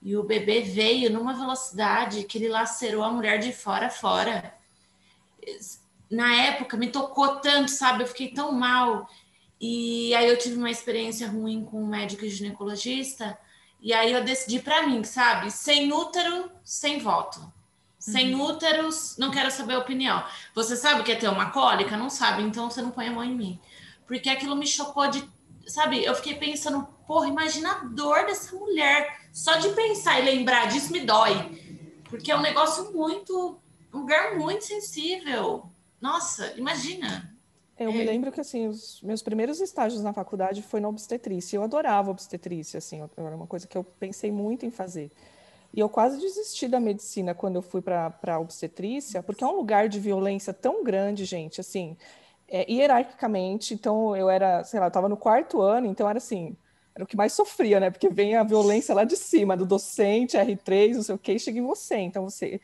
e 0.03 0.17
o 0.17 0.23
bebê 0.23 0.61
veio 0.61 1.11
numa 1.11 1.33
velocidade 1.33 2.25
que 2.25 2.37
ele 2.37 2.49
lacerou 2.49 3.05
a 3.05 3.11
mulher 3.11 3.39
de 3.39 3.53
fora 3.53 3.87
a 3.87 3.91
fora. 3.91 4.55
Na 6.11 6.35
época 6.35 6.77
me 6.77 6.91
tocou 6.91 7.37
tanto, 7.37 7.71
sabe? 7.71 8.03
Eu 8.03 8.09
fiquei 8.09 8.29
tão 8.29 8.53
mal. 8.53 9.09
E 9.61 10.15
aí 10.15 10.29
eu 10.29 10.37
tive 10.37 10.57
uma 10.57 10.71
experiência 10.71 11.29
ruim 11.29 11.65
com 11.65 11.83
um 11.83 11.87
médico 11.87 12.29
ginecologista. 12.29 13.39
E 13.85 13.93
aí 13.93 14.13
eu 14.13 14.25
decidi 14.25 14.61
para 14.61 14.87
mim, 14.87 15.05
sabe? 15.05 15.51
Sem 15.51 15.93
útero, 15.93 16.51
sem 16.65 16.99
voto. 16.99 17.53
Sem 17.99 18.35
uhum. 18.35 18.47
úteros, 18.47 19.17
não 19.19 19.31
quero 19.31 19.51
saber 19.51 19.75
a 19.75 19.79
opinião. 19.79 20.25
Você 20.55 20.75
sabe 20.75 21.03
o 21.03 21.05
que 21.05 21.13
é 21.13 21.17
ter 21.17 21.29
uma 21.29 21.51
cólica? 21.51 21.95
Não 21.95 22.09
sabe, 22.09 22.43
então 22.43 22.71
você 22.71 22.81
não 22.81 22.91
põe 22.91 23.09
a 23.09 23.13
mão 23.13 23.23
em 23.23 23.35
mim. 23.35 23.61
Porque 24.07 24.31
aquilo 24.31 24.57
me 24.57 24.67
chocou 24.67 25.07
de. 25.09 25.23
Sabe, 25.67 26.03
eu 26.03 26.15
fiquei 26.15 26.35
pensando, 26.35 26.89
porra, 27.07 27.29
imagina 27.29 27.73
a 27.73 27.85
dor 27.85 28.25
dessa 28.25 28.57
mulher 28.57 29.21
só 29.31 29.57
de 29.57 29.69
pensar 29.71 30.19
e 30.19 30.25
lembrar 30.25 30.69
disso 30.69 30.91
me 30.91 31.01
dói. 31.01 31.35
Porque 32.09 32.33
é 32.33 32.37
um 32.37 32.43
negócio 32.43 32.91
muito. 32.91 33.59
Um 33.93 33.99
lugar 33.99 34.39
muito 34.39 34.65
sensível. 34.65 35.71
Nossa, 36.01 36.55
imagina. 36.57 37.34
Eu 37.85 37.91
é. 37.91 37.95
me 37.95 38.05
lembro 38.05 38.33
que 38.33 38.41
assim, 38.41 38.67
os 38.67 39.01
meus 39.03 39.23
primeiros 39.23 39.61
estágios 39.61 40.03
na 40.03 40.13
faculdade 40.13 40.63
foi 40.63 40.81
na 40.81 40.89
obstetrícia. 40.89 41.57
Eu 41.57 41.63
adorava 41.63 42.11
obstetrícia, 42.11 42.79
assim, 42.79 43.03
era 43.17 43.37
uma 43.37 43.47
coisa 43.47 43.67
que 43.67 43.77
eu 43.77 43.85
pensei 43.85 44.33
muito 44.33 44.67
em 44.67 44.71
fazer. 44.71 45.11
E 45.73 45.81
eu 45.81 45.89
quase 45.89 46.21
desisti 46.21 46.69
da 46.69 46.79
medicina 46.79 47.35
quando 47.35 47.57
eu 47.57 47.63
fui 47.63 47.83
para 47.83 48.15
a 48.29 48.39
obstetrícia, 48.39 49.23
porque 49.23 49.43
é 49.43 49.47
um 49.47 49.57
lugar 49.57 49.89
de 49.89 49.99
violência 49.99 50.53
tão 50.53 50.85
grande, 50.85 51.25
gente, 51.25 51.61
assim, 51.61 51.97
é, 52.49 52.71
hierarquicamente. 52.71 53.75
Então, 53.75 54.17
eu 54.17 54.31
era, 54.31 54.63
sei 54.65 54.79
lá, 54.79 54.87
eu 54.87 54.89
estava 54.89 55.09
no 55.09 55.17
quarto 55.17 55.61
ano, 55.61 55.87
então 55.89 56.09
era 56.09 56.19
assim, 56.19 56.57
era 56.95 57.03
o 57.03 57.07
que 57.07 57.17
mais 57.17 57.33
sofria, 57.33 57.81
né? 57.81 57.91
Porque 57.91 58.09
vem 58.09 58.37
a 58.37 58.45
violência 58.45 58.95
lá 58.95 59.03
de 59.05 59.17
cima, 59.17 59.57
do 59.57 59.67
docente, 59.67 60.37
R3, 60.37 60.95
não 60.95 61.03
sei 61.03 61.15
o 61.17 61.19
que, 61.19 61.33
e 61.33 61.41
chega 61.41 61.59
em 61.59 61.67
você. 61.67 61.97
Então, 61.97 62.25
você 62.25 62.61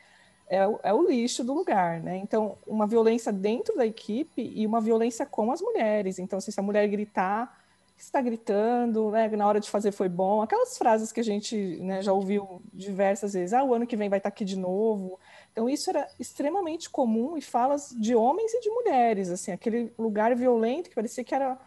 é, 0.51 0.57
é, 0.83 0.93
o 0.93 1.07
lixo 1.07 1.45
do 1.45 1.53
lugar, 1.53 2.01
né? 2.01 2.17
Então, 2.17 2.57
uma 2.67 2.85
violência 2.85 3.31
dentro 3.31 3.73
da 3.77 3.85
equipe 3.85 4.51
e 4.53 4.67
uma 4.67 4.81
violência 4.81 5.25
com 5.25 5.49
as 5.49 5.61
mulheres. 5.61 6.19
Então, 6.19 6.37
assim, 6.37 6.51
se 6.51 6.59
a 6.59 6.63
mulher 6.63 6.85
gritar, 6.89 7.57
está 7.97 8.19
gritando, 8.21 9.11
né? 9.11 9.29
Na 9.29 9.47
hora 9.47 9.61
de 9.61 9.69
fazer 9.69 9.93
foi 9.93 10.09
bom. 10.09 10.41
Aquelas 10.41 10.77
frases 10.77 11.11
que 11.11 11.21
a 11.21 11.23
gente 11.23 11.55
né, 11.81 12.01
já 12.01 12.11
ouviu 12.11 12.61
diversas 12.73 13.33
vezes. 13.33 13.53
Ah, 13.53 13.63
o 13.63 13.73
ano 13.73 13.87
que 13.87 13.95
vem 13.95 14.09
vai 14.09 14.19
estar 14.19 14.27
aqui 14.27 14.43
de 14.43 14.57
novo. 14.57 15.17
Então 15.53 15.69
isso 15.69 15.89
era 15.89 16.05
extremamente 16.19 16.89
comum 16.89 17.37
e 17.37 17.41
falas 17.41 17.95
de 17.97 18.13
homens 18.13 18.53
e 18.53 18.59
de 18.59 18.69
mulheres, 18.69 19.29
assim, 19.29 19.51
aquele 19.51 19.93
lugar 19.97 20.35
violento 20.35 20.89
que 20.89 20.95
parecia 20.95 21.23
que 21.23 21.35
era, 21.35 21.57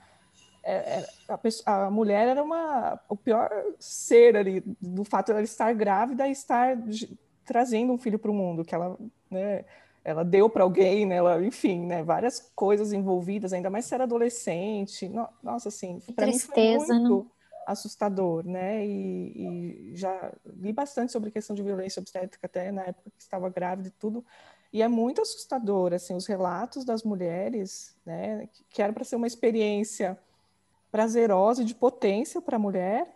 era 0.63 0.87
é, 0.87 1.01
é, 1.01 1.07
a, 1.29 1.39
pessoa, 1.39 1.87
a, 1.87 1.91
mulher 1.91 2.29
era 2.29 2.43
uma 2.43 2.99
o 3.09 3.17
pior 3.17 3.51
ser 3.79 4.37
ali 4.37 4.63
do 4.81 5.05
fato 5.05 5.27
de 5.27 5.33
ela 5.33 5.43
estar 5.43 5.73
grávida 5.75 6.27
e 6.27 6.33
estar 6.33 6.77
trazendo 7.45 7.93
um 7.93 7.99
filho 7.99 8.19
para 8.19 8.31
o 8.31 8.35
mundo, 8.35 8.65
que 8.65 8.75
ela, 8.75 8.97
né, 9.31 9.65
ela 10.05 10.23
deu 10.23 10.51
para 10.51 10.63
alguém, 10.63 11.07
né? 11.07 11.17
Ela, 11.17 11.45
enfim, 11.45 11.87
né? 11.87 12.03
Várias 12.03 12.53
coisas 12.55 12.93
envolvidas, 12.93 13.53
ainda 13.53 13.71
mais 13.71 13.87
se 13.87 13.95
era 13.95 14.05
adolescente. 14.05 15.11
Nossa, 15.43 15.71
assim, 15.71 15.99
para 16.15 16.27
mim 16.27 16.39
foi 16.39 16.79
muito 16.79 17.09
não? 17.09 17.31
assustador, 17.67 18.47
né? 18.47 18.87
E, 18.87 19.93
e, 19.93 19.97
já 19.97 20.31
li 20.45 20.73
bastante 20.73 21.11
sobre 21.11 21.31
a 21.31 21.33
questão 21.33 21.57
de 21.57 21.63
violência 21.63 22.01
obstétrica 22.01 22.47
até 22.47 22.71
na 22.71 22.83
época 22.83 23.11
que 23.17 23.23
estava 23.23 23.49
grávida 23.49 23.89
e 23.89 23.93
tudo. 23.93 24.23
E 24.71 24.83
é 24.83 24.89
muito 24.89 25.23
assustador, 25.23 25.95
assim, 25.95 26.15
os 26.15 26.27
relatos 26.27 26.85
das 26.85 27.03
mulheres, 27.03 27.97
né? 28.05 28.47
Que 28.69 28.83
era 28.83 28.93
para 28.93 29.05
ser 29.05 29.17
uma 29.17 29.27
experiência 29.27 30.19
prazerosa 30.93 31.63
e 31.63 31.65
de 31.65 31.75
potência 31.75 32.43
para 32.43 32.57
a 32.57 32.59
mulher, 32.59 33.07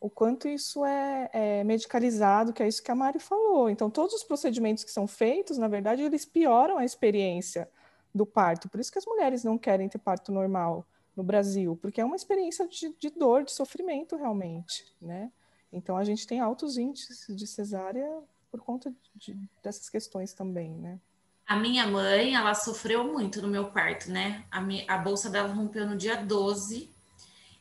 o 0.00 0.10
quanto 0.10 0.46
isso 0.46 0.84
é, 0.84 1.30
é, 1.32 1.64
medicalizado, 1.64 2.52
que 2.52 2.62
é 2.62 2.68
isso 2.68 2.82
que 2.82 2.90
a 2.90 2.94
Mari 2.94 3.18
falou. 3.18 3.70
Então, 3.70 3.90
todos 3.90 4.14
os 4.14 4.24
procedimentos 4.24 4.84
que 4.84 4.90
são 4.90 5.06
feitos, 5.06 5.58
na 5.58 5.68
verdade, 5.68 6.02
eles 6.02 6.24
pioram 6.24 6.78
a 6.78 6.84
experiência 6.84 7.68
do 8.14 8.26
parto. 8.26 8.68
Por 8.68 8.78
isso 8.80 8.92
que 8.92 8.98
as 8.98 9.06
mulheres 9.06 9.42
não 9.42 9.58
querem 9.58 9.88
ter 9.88 9.98
parto 9.98 10.32
normal 10.32 10.86
no 11.16 11.22
Brasil, 11.22 11.78
porque 11.80 12.00
é 12.00 12.04
uma 12.04 12.16
experiência 12.16 12.68
de, 12.68 12.94
de 12.98 13.10
dor, 13.10 13.44
de 13.44 13.52
sofrimento, 13.52 14.16
realmente, 14.16 14.84
né? 15.00 15.32
Então, 15.72 15.96
a 15.96 16.04
gente 16.04 16.26
tem 16.26 16.40
altos 16.40 16.76
índices 16.76 17.26
de 17.34 17.46
cesárea 17.46 18.22
por 18.50 18.60
conta 18.60 18.94
de, 19.14 19.36
dessas 19.62 19.88
questões 19.88 20.32
também, 20.32 20.70
né? 20.70 21.00
A 21.46 21.56
minha 21.56 21.86
mãe, 21.86 22.34
ela 22.34 22.54
sofreu 22.54 23.04
muito 23.04 23.40
no 23.40 23.48
meu 23.48 23.70
parto, 23.70 24.10
né? 24.10 24.44
A, 24.50 24.60
minha, 24.60 24.84
a 24.88 24.98
bolsa 24.98 25.30
dela 25.30 25.52
rompeu 25.52 25.86
no 25.86 25.96
dia 25.96 26.16
12 26.16 26.95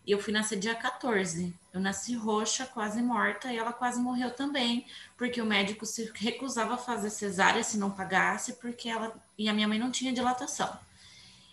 e 0.05 0.11
eu 0.11 0.19
fui 0.19 0.31
nascer 0.31 0.57
dia 0.59 0.75
14. 0.75 1.53
Eu 1.73 1.79
nasci 1.79 2.15
roxa, 2.15 2.65
quase 2.65 3.01
morta, 3.01 3.51
e 3.51 3.57
ela 3.57 3.73
quase 3.73 3.99
morreu 3.99 4.31
também, 4.31 4.85
porque 5.17 5.41
o 5.41 5.45
médico 5.45 5.85
se 5.85 6.11
recusava 6.15 6.75
a 6.75 6.77
fazer 6.77 7.09
cesárea 7.09 7.63
se 7.63 7.77
não 7.77 7.89
pagasse, 7.89 8.53
porque 8.53 8.87
ela 8.87 9.13
e 9.37 9.49
a 9.49 9.53
minha 9.53 9.67
mãe 9.67 9.79
não 9.79 9.91
tinha 9.91 10.13
dilatação. 10.13 10.77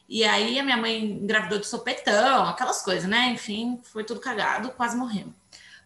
E 0.08 0.24
aí 0.24 0.58
a 0.58 0.62
minha 0.62 0.76
mãe 0.76 1.02
engravidou 1.04 1.58
de 1.58 1.66
sopetão, 1.66 2.46
aquelas 2.46 2.82
coisas, 2.82 3.08
né? 3.08 3.30
Enfim, 3.30 3.80
foi 3.82 4.04
tudo 4.04 4.20
cagado, 4.20 4.70
quase 4.72 4.96
morreu. 4.96 5.32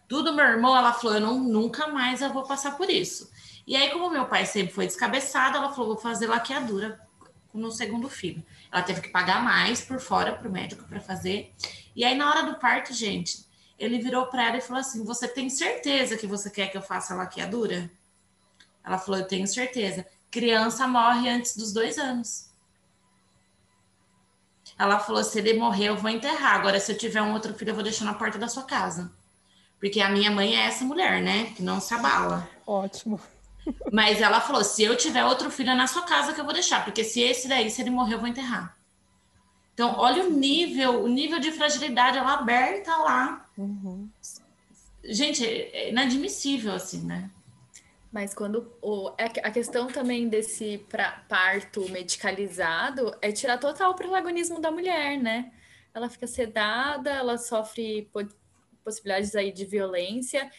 Tudo 0.07 0.33
meu 0.33 0.45
irmão, 0.45 0.75
ela 0.75 0.93
falou, 0.93 1.15
eu 1.15 1.21
não, 1.21 1.39
nunca 1.39 1.87
mais 1.87 2.21
eu 2.21 2.33
vou 2.33 2.43
passar 2.43 2.77
por 2.77 2.89
isso. 2.89 3.31
E 3.65 3.75
aí, 3.75 3.89
como 3.91 4.09
meu 4.09 4.25
pai 4.25 4.45
sempre 4.45 4.73
foi 4.73 4.85
descabeçado, 4.85 5.57
ela 5.57 5.69
falou, 5.71 5.93
vou 5.93 5.97
fazer 5.97 6.27
laqueadura 6.27 6.99
no 7.53 7.71
segundo 7.71 8.09
filho. 8.09 8.43
Ela 8.71 8.81
teve 8.83 9.01
que 9.01 9.09
pagar 9.09 9.43
mais 9.43 9.81
por 9.81 9.99
fora 9.99 10.33
para 10.33 10.47
o 10.47 10.51
médico 10.51 10.83
para 10.85 10.99
fazer. 10.99 11.53
E 11.97 12.05
aí, 12.05 12.15
na 12.15 12.29
hora 12.29 12.43
do 12.43 12.59
parto, 12.59 12.93
gente, 12.93 13.43
ele 13.79 13.97
virou 13.97 14.27
para 14.27 14.49
ela 14.49 14.57
e 14.57 14.61
falou 14.61 14.79
assim: 14.79 15.03
Você 15.03 15.27
tem 15.27 15.49
certeza 15.49 16.15
que 16.15 16.27
você 16.27 16.47
quer 16.47 16.67
que 16.67 16.77
eu 16.77 16.81
faça 16.81 17.15
a 17.15 17.17
laqueadura? 17.17 17.89
Ela 18.85 18.99
falou: 18.99 19.19
Eu 19.19 19.27
tenho 19.27 19.47
certeza. 19.47 20.05
Criança 20.29 20.87
morre 20.87 21.27
antes 21.27 21.57
dos 21.57 21.73
dois 21.73 21.97
anos. 21.97 22.51
Ela 24.77 24.99
falou: 24.99 25.23
Se 25.23 25.39
ele 25.39 25.57
morrer, 25.57 25.85
eu 25.85 25.97
vou 25.97 26.11
enterrar. 26.11 26.53
Agora, 26.53 26.79
se 26.79 26.91
eu 26.91 26.97
tiver 26.97 27.23
um 27.23 27.33
outro 27.33 27.55
filho, 27.55 27.71
eu 27.71 27.75
vou 27.75 27.83
deixar 27.83 28.05
na 28.05 28.13
porta 28.13 28.37
da 28.37 28.47
sua 28.47 28.63
casa. 28.63 29.11
Porque 29.79 29.99
a 29.99 30.09
minha 30.09 30.29
mãe 30.29 30.55
é 30.55 30.67
essa 30.67 30.85
mulher, 30.85 31.19
né? 31.23 31.51
Que 31.55 31.63
não 31.63 31.81
se 31.81 31.95
abala. 31.95 32.47
Ótimo. 32.67 33.19
Mas 33.91 34.21
ela 34.21 34.39
falou: 34.39 34.63
se 34.63 34.83
eu 34.83 34.95
tiver 34.95 35.25
outro 35.25 35.49
filho, 35.49 35.71
é 35.71 35.75
na 35.75 35.87
sua 35.87 36.03
casa 36.03 36.31
que 36.31 36.39
eu 36.39 36.45
vou 36.45 36.53
deixar. 36.53 36.85
Porque 36.85 37.03
se 37.03 37.21
esse 37.21 37.47
daí, 37.47 37.71
se 37.71 37.81
ele 37.81 37.89
morrer, 37.89 38.13
eu 38.13 38.19
vou 38.19 38.27
enterrar. 38.27 38.76
Então, 39.77 39.93
olha 39.99 40.25
o 40.25 40.31
nível, 40.31 41.03
o 41.03 41.07
nível 41.07 41.39
de 41.39 41.51
fragilidade, 41.51 42.17
ela 42.17 42.33
aberta 42.33 42.97
lá. 42.97 43.47
Uhum. 43.55 44.09
Gente, 45.03 45.45
é 45.45 45.91
inadmissível, 45.91 46.73
assim, 46.73 47.05
né? 47.05 47.29
Mas 48.11 48.33
quando 48.33 48.73
o, 48.81 49.11
é 49.19 49.25
a 49.25 49.51
questão 49.51 49.85
também 49.85 50.27
desse 50.27 50.79
pra, 50.89 51.23
parto 51.29 51.87
medicalizado 51.91 53.15
é 53.21 53.31
tirar 53.31 53.59
total 53.59 53.91
o 53.91 53.95
protagonismo 53.95 54.59
da 54.59 54.71
mulher, 54.71 55.15
né? 55.15 55.51
Ela 55.93 56.09
fica 56.09 56.25
sedada, 56.25 57.11
ela 57.11 57.37
sofre 57.37 58.09
possibilidades 58.83 59.35
aí 59.35 59.51
de 59.51 59.63
violência. 59.63 60.49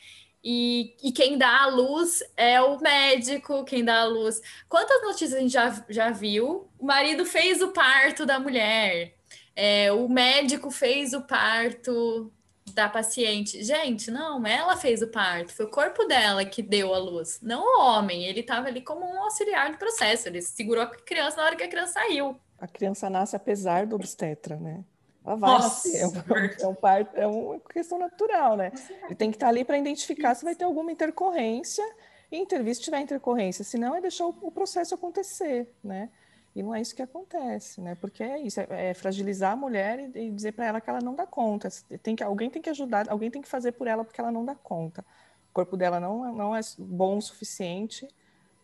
E, 0.43 0.97
e, 1.03 1.11
quem 1.11 1.37
dá 1.37 1.65
a 1.65 1.67
luz 1.67 2.23
é 2.37 2.61
o 2.61 2.79
médico, 2.79 3.65
quem 3.65 3.85
dá 3.85 4.03
a 4.03 4.05
luz. 4.05 4.41
Quantas 4.69 5.03
notícias 5.03 5.35
a 5.35 5.41
gente 5.41 5.53
já, 5.53 5.85
já 5.89 6.11
viu? 6.11 6.69
O 6.79 6.87
marido 6.87 7.25
fez 7.25 7.61
o 7.61 7.69
parto 7.69 8.25
da 8.25 8.39
mulher, 8.39 9.15
é, 9.57 9.91
o 9.93 10.09
médico 10.09 10.71
fez 10.71 11.13
o 11.13 11.23
parto 11.23 12.33
da 12.73 12.89
paciente. 12.89 13.63
Gente, 13.65 14.11
não, 14.11 14.47
ela 14.47 14.77
fez 14.77 15.03
o 15.03 15.09
parto, 15.09 15.53
foi 15.53 15.67
o 15.67 15.71
corpo 15.71 16.05
dela 16.05 16.45
que 16.45 16.63
deu 16.63 16.95
a 16.95 16.99
luz, 16.99 17.41
não 17.43 17.61
o 17.61 17.83
homem. 17.83 18.25
Ele 18.25 18.41
estava 18.41 18.69
ali 18.69 18.81
como 18.81 19.05
um 19.05 19.21
auxiliar 19.25 19.73
do 19.73 19.79
processo, 19.79 20.29
ele 20.29 20.41
segurou 20.41 20.85
a 20.85 20.87
criança 20.87 21.39
na 21.39 21.45
hora 21.45 21.57
que 21.57 21.65
a 21.65 21.69
criança 21.69 21.95
saiu. 21.95 22.39
A 22.59 22.69
criança 22.69 23.11
nasce 23.11 23.35
apesar 23.35 23.87
do 23.87 23.97
obstetra, 23.97 24.57
né? 24.57 24.85
Ela 25.29 25.37
vai 25.37 25.51
Nossa, 25.51 25.89
nascer. 25.89 26.01
É, 26.01 26.07
um, 26.07 26.65
é, 26.65 26.67
um 26.69 26.75
parto, 26.75 27.17
é 27.17 27.27
uma 27.27 27.61
questão 27.61 27.99
natural, 27.99 28.57
né? 28.57 28.73
Ele 29.05 29.15
tem 29.15 29.31
que 29.31 29.37
estar 29.37 29.49
ali 29.49 29.63
para 29.63 29.77
identificar 29.77 30.35
se 30.35 30.43
vai 30.43 30.55
ter 30.55 30.65
alguma 30.65 30.91
intercorrência 30.91 31.85
e 32.33 32.39
intervir 32.39 32.75
se 32.75 32.81
tiver 32.81 33.01
intercorrência. 33.01 33.63
Senão 33.63 33.95
é 33.95 34.01
deixar 34.01 34.25
o, 34.25 34.35
o, 34.41 34.51
processo 34.51 34.95
acontecer, 34.95 35.71
né? 35.85 36.09
E 36.57 36.63
não 36.63 36.75
é 36.75 36.81
isso 36.81 36.97
que 36.97 37.03
acontece, 37.03 37.79
né? 37.83 37.95
Porque 38.01 38.23
é 38.23 38.41
isso, 38.41 38.59
é, 38.59 38.91
é 38.91 38.95
fragilizar 38.95 39.53
a 39.53 39.57
mulher 39.57 39.99
e, 40.01 40.29
e 40.29 40.31
dizer 40.31 40.53
para 40.53 40.65
ela 40.65 40.81
que 40.81 40.89
ela 40.89 41.01
não 41.01 41.15
dá 41.15 41.27
conta. 41.27 41.69
Tem 42.03 42.17
que, 42.17 42.25
alguém 42.25 42.49
tem 42.49 42.63
que 42.63 42.71
ajudar, 42.71 43.07
alguém 43.11 43.31
tem 43.31 43.43
que 43.43 43.49
fazer 43.49 43.73
por 43.73 43.87
ela 43.87 44.05
porque 44.05 44.21
ela 44.21 44.33
não 44.33 44.47
dá 44.47 44.55
conta. 44.55 45.05
O 45.51 45.53
corpo 45.53 45.77
dela 45.77 46.01
não, 46.01 46.33
não 46.35 46.57
é 46.57 46.61
bom 46.79 47.19
o 47.19 47.23
suficiente 47.23 48.09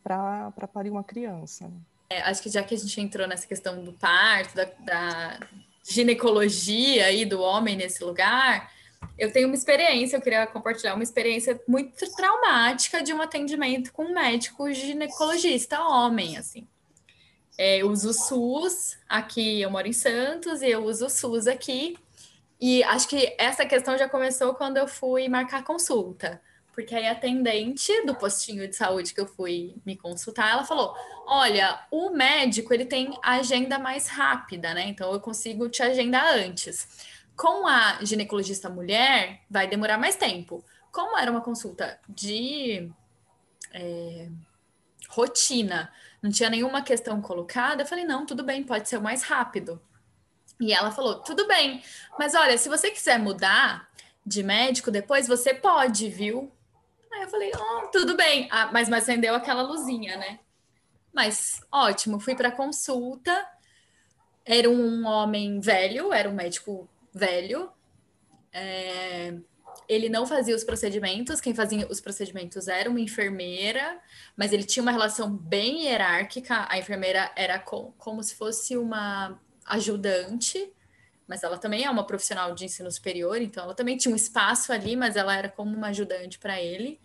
para 0.02 0.50
parir 0.72 0.88
uma 0.88 1.04
criança. 1.04 1.68
Né? 1.68 1.76
É, 2.08 2.22
acho 2.22 2.42
que 2.42 2.48
já 2.48 2.62
que 2.62 2.74
a 2.74 2.78
gente 2.78 3.00
entrou 3.00 3.28
nessa 3.28 3.46
questão 3.46 3.84
do 3.84 3.92
parto, 3.92 4.54
da, 4.54 4.64
da 4.80 5.40
ginecologia 5.84 7.06
aí 7.06 7.24
do 7.24 7.40
homem 7.40 7.76
nesse 7.76 8.02
lugar, 8.02 8.72
eu 9.18 9.30
tenho 9.30 9.46
uma 9.46 9.54
experiência, 9.54 10.16
eu 10.16 10.20
queria 10.20 10.46
compartilhar 10.46 10.94
uma 10.94 11.02
experiência 11.02 11.60
muito 11.68 12.10
traumática 12.16 13.02
de 13.02 13.12
um 13.12 13.20
atendimento 13.20 13.92
com 13.92 14.04
um 14.04 14.14
médico 14.14 14.72
ginecologista 14.72 15.80
homem, 15.82 16.36
assim. 16.36 16.66
É, 17.56 17.78
eu 17.78 17.90
uso 17.90 18.10
o 18.10 18.12
SUS 18.12 18.96
aqui, 19.08 19.60
eu 19.60 19.70
moro 19.70 19.86
em 19.86 19.92
Santos 19.92 20.62
e 20.62 20.70
eu 20.70 20.84
uso 20.84 21.06
o 21.06 21.10
SUS 21.10 21.46
aqui. 21.46 21.96
E 22.60 22.82
acho 22.84 23.06
que 23.06 23.34
essa 23.38 23.64
questão 23.64 23.96
já 23.96 24.08
começou 24.08 24.54
quando 24.54 24.78
eu 24.78 24.88
fui 24.88 25.28
marcar 25.28 25.62
consulta 25.62 26.40
porque 26.74 26.94
aí 26.94 27.06
a 27.06 27.12
atendente 27.12 28.04
do 28.04 28.14
postinho 28.14 28.66
de 28.68 28.74
saúde 28.74 29.14
que 29.14 29.20
eu 29.20 29.26
fui 29.26 29.76
me 29.86 29.96
consultar, 29.96 30.52
ela 30.52 30.64
falou: 30.64 30.94
"Olha, 31.26 31.80
o 31.90 32.10
médico, 32.10 32.74
ele 32.74 32.84
tem 32.84 33.16
agenda 33.22 33.78
mais 33.78 34.08
rápida, 34.08 34.74
né? 34.74 34.88
Então 34.88 35.12
eu 35.12 35.20
consigo 35.20 35.68
te 35.68 35.82
agendar 35.82 36.34
antes. 36.34 36.88
Com 37.36 37.66
a 37.66 37.98
ginecologista 38.04 38.68
mulher, 38.68 39.40
vai 39.50 39.66
demorar 39.66 39.98
mais 39.98 40.16
tempo. 40.16 40.64
Como 40.92 41.18
era 41.18 41.30
uma 41.30 41.40
consulta 41.40 41.98
de 42.08 42.90
é, 43.72 44.28
rotina, 45.08 45.92
não 46.22 46.30
tinha 46.30 46.50
nenhuma 46.50 46.82
questão 46.82 47.20
colocada, 47.22 47.82
eu 47.82 47.86
falei: 47.86 48.04
"Não, 48.04 48.26
tudo 48.26 48.44
bem, 48.44 48.64
pode 48.64 48.88
ser 48.88 48.98
o 48.98 49.02
mais 49.02 49.22
rápido". 49.22 49.80
E 50.60 50.72
ela 50.72 50.90
falou: 50.92 51.20
"Tudo 51.20 51.46
bem, 51.46 51.82
mas 52.18 52.34
olha, 52.34 52.58
se 52.58 52.68
você 52.68 52.90
quiser 52.90 53.18
mudar 53.18 53.88
de 54.26 54.42
médico 54.42 54.90
depois, 54.90 55.28
você 55.28 55.52
pode, 55.54 56.08
viu? 56.08 56.50
Aí 57.14 57.22
eu 57.22 57.28
falei, 57.28 57.52
oh, 57.54 57.86
tudo 57.88 58.16
bem. 58.16 58.48
Ah, 58.50 58.70
mas, 58.72 58.88
mas 58.88 59.04
acendeu 59.04 59.34
aquela 59.34 59.62
luzinha, 59.62 60.16
né? 60.16 60.40
Mas 61.12 61.60
ótimo, 61.70 62.18
fui 62.18 62.34
para 62.34 62.50
consulta. 62.50 63.46
Era 64.44 64.68
um 64.68 65.06
homem 65.06 65.60
velho, 65.60 66.12
era 66.12 66.28
um 66.28 66.34
médico 66.34 66.88
velho. 67.14 67.70
É... 68.52 69.34
Ele 69.88 70.08
não 70.08 70.26
fazia 70.26 70.56
os 70.56 70.64
procedimentos, 70.64 71.40
quem 71.40 71.54
fazia 71.54 71.86
os 71.88 72.00
procedimentos 72.00 72.68
era 72.68 72.88
uma 72.88 73.00
enfermeira, 73.00 74.00
mas 74.36 74.52
ele 74.52 74.64
tinha 74.64 74.82
uma 74.82 74.92
relação 74.92 75.30
bem 75.30 75.84
hierárquica. 75.84 76.66
A 76.68 76.78
enfermeira 76.78 77.30
era 77.36 77.58
com, 77.58 77.92
como 77.98 78.22
se 78.22 78.34
fosse 78.34 78.76
uma 78.76 79.38
ajudante, 79.66 80.72
mas 81.26 81.42
ela 81.42 81.58
também 81.58 81.84
é 81.84 81.90
uma 81.90 82.06
profissional 82.06 82.54
de 82.54 82.64
ensino 82.64 82.90
superior, 82.90 83.40
então 83.40 83.64
ela 83.64 83.74
também 83.74 83.96
tinha 83.96 84.12
um 84.12 84.16
espaço 84.16 84.72
ali, 84.72 84.96
mas 84.96 85.16
ela 85.16 85.36
era 85.36 85.48
como 85.48 85.76
uma 85.76 85.88
ajudante 85.88 86.38
para 86.38 86.60
ele 86.60 87.00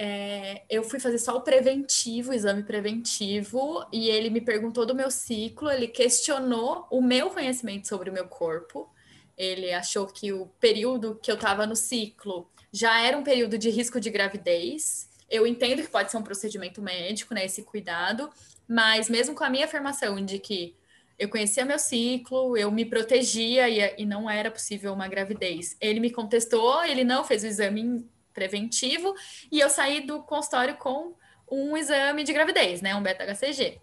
é, 0.00 0.62
eu 0.70 0.84
fui 0.84 1.00
fazer 1.00 1.18
só 1.18 1.36
o 1.36 1.40
preventivo, 1.40 2.30
o 2.30 2.34
exame 2.34 2.62
preventivo, 2.62 3.84
e 3.92 4.08
ele 4.08 4.30
me 4.30 4.40
perguntou 4.40 4.86
do 4.86 4.94
meu 4.94 5.10
ciclo, 5.10 5.68
ele 5.68 5.88
questionou 5.88 6.86
o 6.88 7.02
meu 7.02 7.30
conhecimento 7.30 7.88
sobre 7.88 8.08
o 8.08 8.12
meu 8.12 8.28
corpo. 8.28 8.88
Ele 9.36 9.72
achou 9.72 10.06
que 10.06 10.32
o 10.32 10.46
período 10.60 11.18
que 11.20 11.30
eu 11.30 11.34
estava 11.34 11.66
no 11.66 11.74
ciclo 11.74 12.48
já 12.72 13.00
era 13.00 13.18
um 13.18 13.24
período 13.24 13.58
de 13.58 13.70
risco 13.70 14.00
de 14.00 14.08
gravidez. 14.08 15.08
Eu 15.28 15.46
entendo 15.46 15.82
que 15.82 15.88
pode 15.88 16.12
ser 16.12 16.16
um 16.16 16.22
procedimento 16.22 16.80
médico, 16.80 17.34
né, 17.34 17.44
esse 17.44 17.64
cuidado, 17.64 18.30
mas 18.68 19.08
mesmo 19.08 19.34
com 19.34 19.42
a 19.42 19.50
minha 19.50 19.64
afirmação 19.64 20.24
de 20.24 20.38
que 20.38 20.76
eu 21.18 21.28
conhecia 21.28 21.64
meu 21.64 21.78
ciclo, 21.78 22.56
eu 22.56 22.70
me 22.70 22.84
protegia 22.84 23.68
e, 23.68 24.02
e 24.02 24.06
não 24.06 24.30
era 24.30 24.50
possível 24.50 24.92
uma 24.92 25.08
gravidez. 25.08 25.76
Ele 25.80 25.98
me 25.98 26.10
contestou, 26.10 26.84
ele 26.84 27.02
não 27.02 27.24
fez 27.24 27.42
o 27.42 27.46
exame 27.46 28.08
preventivo 28.32 29.14
e 29.50 29.58
eu 29.58 29.68
saí 29.68 30.06
do 30.06 30.22
consultório 30.22 30.76
com 30.76 31.14
um 31.50 31.76
exame 31.76 32.22
de 32.22 32.32
gravidez, 32.32 32.80
né, 32.80 32.94
um 32.94 33.02
beta-HCG. 33.02 33.80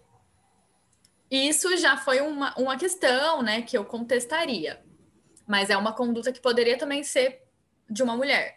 Isso 1.30 1.76
já 1.76 1.96
foi 1.96 2.20
uma, 2.20 2.54
uma 2.56 2.78
questão, 2.78 3.42
né, 3.42 3.60
que 3.60 3.76
eu 3.76 3.84
contestaria. 3.84 4.82
Mas 5.46 5.68
é 5.68 5.76
uma 5.76 5.92
conduta 5.92 6.32
que 6.32 6.40
poderia 6.40 6.78
também 6.78 7.02
ser 7.02 7.42
de 7.90 8.02
uma 8.02 8.16
mulher. 8.16 8.56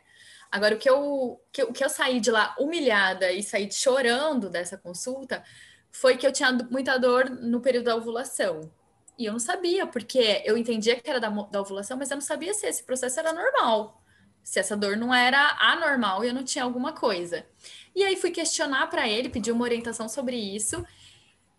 Agora, 0.52 0.76
o 0.76 0.78
que 0.78 0.90
eu, 0.90 1.40
que, 1.52 1.66
que 1.74 1.84
eu 1.84 1.90
saí 1.90 2.20
de 2.20 2.32
lá 2.32 2.56
humilhada 2.60 3.32
e 3.32 3.44
saí 3.44 3.70
chorando 3.72 4.50
dessa 4.50 4.78
consulta 4.78 5.44
foi 5.92 6.18
que 6.18 6.26
eu 6.26 6.32
tinha 6.32 6.52
muita 6.70 6.98
dor 6.98 7.30
no 7.30 7.62
período 7.62 7.86
da 7.86 7.96
ovulação. 7.96 8.72
E 9.18 9.26
eu 9.26 9.34
não 9.34 9.40
sabia, 9.40 9.86
porque 9.86 10.42
eu 10.46 10.58
entendia 10.58 10.96
que 10.96 11.10
era 11.10 11.20
da, 11.20 11.30
da 11.30 11.62
ovulação, 11.62 11.98
mas 11.98 12.10
eu 12.10 12.16
não 12.16 12.22
sabia 12.22 12.54
se 12.54 12.68
esse 12.68 12.84
processo 12.84 13.20
era 13.20 13.34
normal. 13.34 14.02
Se 14.42 14.60
essa 14.60 14.78
dor 14.78 14.96
não 14.96 15.14
era 15.14 15.58
anormal 15.60 16.24
e 16.24 16.30
eu 16.30 16.34
não 16.34 16.44
tinha 16.44 16.64
alguma 16.64 16.94
coisa. 16.94 17.46
E 17.94 18.04
aí 18.04 18.16
fui 18.16 18.32
questionar 18.32 18.88
para 18.88 19.08
ele, 19.08 19.30
pedi 19.30 19.52
uma 19.52 19.64
orientação 19.64 20.08
sobre 20.08 20.38
isso 20.38 20.86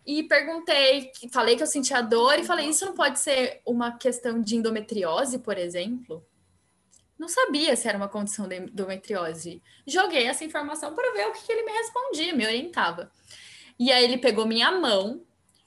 e 0.06 0.22
perguntei, 0.22 1.12
falei 1.30 1.56
que 1.56 1.62
eu 1.62 1.66
sentia 1.66 2.00
dor 2.00 2.38
e 2.38 2.44
falei: 2.44 2.68
Isso 2.68 2.86
não 2.86 2.94
pode 2.94 3.18
ser 3.20 3.60
uma 3.66 3.96
questão 3.96 4.40
de 4.40 4.56
endometriose, 4.56 5.38
por 5.38 5.58
exemplo? 5.58 6.26
Não 7.18 7.28
sabia 7.28 7.76
se 7.76 7.86
era 7.86 7.98
uma 7.98 8.08
condição 8.08 8.48
de 8.48 8.56
endometriose. 8.56 9.62
Joguei 9.86 10.26
essa 10.26 10.42
informação 10.42 10.94
para 10.94 11.12
ver 11.12 11.26
o 11.26 11.32
que, 11.32 11.44
que 11.44 11.52
ele 11.52 11.64
me 11.64 11.72
respondia, 11.72 12.34
me 12.34 12.46
orientava. 12.46 13.12
E 13.80 13.90
aí 13.90 14.04
ele 14.04 14.18
pegou 14.18 14.46
minha 14.46 14.70
mão 14.70 15.22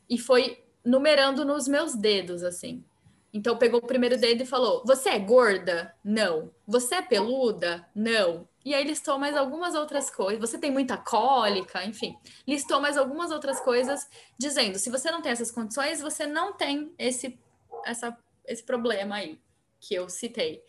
e 0.07 0.19
foi 0.19 0.63
numerando 0.85 1.43
nos 1.43 1.67
meus 1.67 1.95
dedos, 1.95 2.43
assim. 2.43 2.85
Então 3.33 3.57
pegou 3.57 3.79
o 3.79 3.87
primeiro 3.87 4.15
dedo 4.15 4.43
e 4.43 4.45
falou: 4.45 4.83
Você 4.85 5.09
é 5.09 5.17
gorda? 5.17 5.95
Não. 6.03 6.51
Você 6.67 6.93
é 6.93 7.01
peluda? 7.01 7.89
Não. 7.95 8.47
E 8.63 8.75
aí 8.75 8.83
listou 8.83 9.17
mais 9.17 9.35
algumas 9.35 9.73
outras 9.73 10.11
coisas. 10.11 10.39
Você 10.39 10.59
tem 10.59 10.69
muita 10.69 10.95
cólica, 10.95 11.83
enfim. 11.83 12.15
Listou 12.47 12.79
mais 12.79 12.97
algumas 12.97 13.31
outras 13.31 13.59
coisas, 13.59 14.07
dizendo: 14.37 14.77
se 14.77 14.91
você 14.91 15.09
não 15.09 15.19
tem 15.19 15.31
essas 15.31 15.49
condições, 15.49 15.99
você 15.99 16.27
não 16.27 16.53
tem 16.53 16.93
esse, 16.99 17.39
essa, 17.83 18.15
esse 18.45 18.61
problema 18.61 19.15
aí 19.15 19.39
que 19.79 19.95
eu 19.95 20.07
citei. 20.07 20.63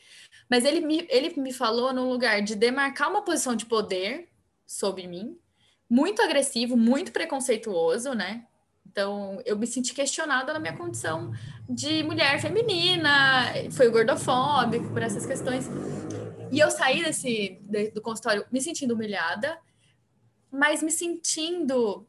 Mas 0.50 0.64
ele 0.64 0.80
me, 0.80 1.06
ele 1.10 1.38
me 1.38 1.52
falou 1.52 1.92
num 1.92 2.08
lugar 2.08 2.40
de 2.40 2.54
demarcar 2.54 3.10
uma 3.10 3.22
posição 3.22 3.54
de 3.54 3.66
poder 3.66 4.30
sobre 4.66 5.06
mim, 5.06 5.38
muito 5.94 6.20
agressivo, 6.20 6.76
muito 6.76 7.12
preconceituoso, 7.12 8.14
né? 8.14 8.44
Então, 8.84 9.40
eu 9.44 9.56
me 9.56 9.64
senti 9.64 9.94
questionada 9.94 10.52
na 10.52 10.58
minha 10.58 10.76
condição 10.76 11.32
de 11.70 12.02
mulher 12.02 12.40
feminina, 12.40 13.44
foi 13.70 13.88
gordofóbico 13.90 14.88
por 14.88 15.00
essas 15.00 15.24
questões. 15.24 15.70
E 16.50 16.58
eu 16.58 16.68
saí 16.68 17.04
desse 17.04 17.60
do 17.94 18.02
consultório 18.02 18.44
me 18.50 18.60
sentindo 18.60 18.94
humilhada, 18.94 19.56
mas 20.50 20.82
me 20.82 20.90
sentindo 20.90 22.04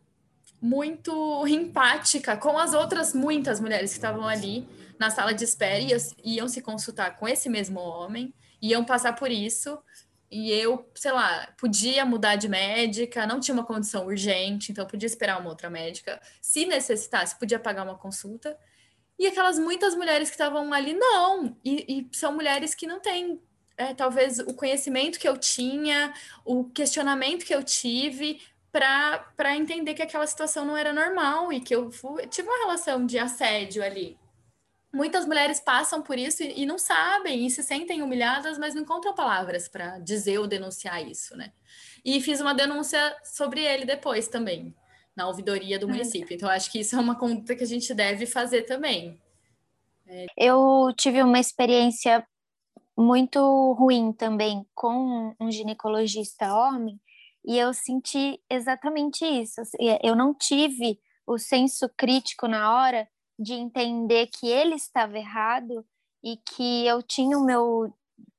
muito 0.59 1.45
empática 1.45 2.35
com 2.35 2.57
as 2.57 2.73
outras 2.73 3.13
muitas 3.13 3.59
mulheres 3.59 3.91
que 3.91 3.97
estavam 3.97 4.27
ali 4.27 4.67
na 4.97 5.11
sala 5.11 5.31
de 5.31 5.43
espera 5.43 5.79
e 5.79 6.35
iam 6.35 6.47
se 6.47 6.59
consultar 6.59 7.17
com 7.17 7.27
esse 7.27 7.49
mesmo 7.49 7.79
homem, 7.79 8.33
iam 8.59 8.83
passar 8.83 9.13
por 9.13 9.29
isso. 9.29 9.77
E 10.29 10.51
eu, 10.51 10.89
sei 10.95 11.11
lá, 11.11 11.47
podia 11.57 12.05
mudar 12.05 12.35
de 12.35 12.47
médica, 12.47 13.27
não 13.27 13.39
tinha 13.39 13.53
uma 13.53 13.63
condição 13.63 14.05
urgente, 14.05 14.71
então 14.71 14.85
podia 14.85 15.07
esperar 15.07 15.39
uma 15.39 15.49
outra 15.49 15.69
médica. 15.69 16.19
Se 16.41 16.65
necessitasse, 16.65 17.37
podia 17.37 17.59
pagar 17.59 17.83
uma 17.83 17.97
consulta. 17.97 18.57
E 19.17 19.27
aquelas 19.27 19.57
muitas 19.57 19.95
mulheres 19.95 20.29
que 20.29 20.35
estavam 20.35 20.73
ali, 20.73 20.93
não. 20.93 21.55
E, 21.63 22.09
e 22.11 22.17
são 22.17 22.33
mulheres 22.33 22.75
que 22.75 22.87
não 22.87 22.99
têm 22.99 23.39
é, 23.77 23.93
talvez 23.93 24.39
o 24.39 24.53
conhecimento 24.53 25.19
que 25.19 25.27
eu 25.27 25.37
tinha, 25.37 26.13
o 26.43 26.65
questionamento 26.65 27.45
que 27.45 27.53
eu 27.53 27.63
tive 27.63 28.41
para 28.71 29.55
entender 29.55 29.93
que 29.93 30.01
aquela 30.01 30.27
situação 30.27 30.65
não 30.65 30.75
era 30.75 30.91
normal 30.91 31.51
e 31.53 31.61
que 31.61 31.73
eu 31.73 31.89
fui, 31.91 32.27
tive 32.27 32.47
uma 32.49 32.65
relação 32.65 33.05
de 33.05 33.17
assédio 33.17 33.81
ali. 33.81 34.17
Muitas 34.95 35.25
mulheres 35.25 35.59
passam 35.59 36.01
por 36.01 36.17
isso 36.17 36.41
e, 36.41 36.61
e 36.61 36.65
não 36.65 36.77
sabem 36.77 37.45
e 37.45 37.49
se 37.49 37.61
sentem 37.61 38.01
humilhadas, 38.01 38.57
mas 38.57 38.73
não 38.73 38.81
encontram 38.81 39.13
palavras 39.13 39.67
para 39.67 39.99
dizer 39.99 40.37
ou 40.37 40.47
denunciar 40.47 41.05
isso, 41.05 41.35
né? 41.35 41.51
E 42.05 42.21
fiz 42.21 42.39
uma 42.39 42.53
denúncia 42.53 43.13
sobre 43.21 43.61
ele 43.61 43.83
depois 43.83 44.29
também, 44.29 44.73
na 45.13 45.27
ouvidoria 45.27 45.77
do 45.77 45.85
município. 45.85 46.33
Então, 46.33 46.47
acho 46.47 46.71
que 46.71 46.79
isso 46.79 46.95
é 46.95 46.99
uma 46.99 47.19
conduta 47.19 47.53
que 47.53 47.63
a 47.65 47.67
gente 47.67 47.93
deve 47.93 48.25
fazer 48.25 48.61
também. 48.61 49.19
É... 50.07 50.27
Eu 50.37 50.93
tive 50.95 51.21
uma 51.21 51.41
experiência 51.41 52.25
muito 52.97 53.73
ruim 53.73 54.13
também 54.13 54.65
com 54.73 55.35
um 55.37 55.51
ginecologista 55.51 56.55
homem, 56.55 56.97
e 57.43 57.57
eu 57.57 57.73
senti 57.73 58.41
exatamente 58.49 59.25
isso. 59.25 59.59
Eu 60.01 60.15
não 60.15 60.33
tive 60.33 60.97
o 61.27 61.37
senso 61.37 61.89
crítico 61.97 62.47
na 62.47 62.73
hora 62.73 63.05
de 63.37 63.53
entender 63.53 64.27
que 64.27 64.47
ele 64.47 64.75
estava 64.75 65.17
errado 65.17 65.85
e 66.23 66.37
que 66.37 66.85
eu 66.85 67.01
tinha 67.03 67.37
o 67.37 67.45
meu. 67.45 67.93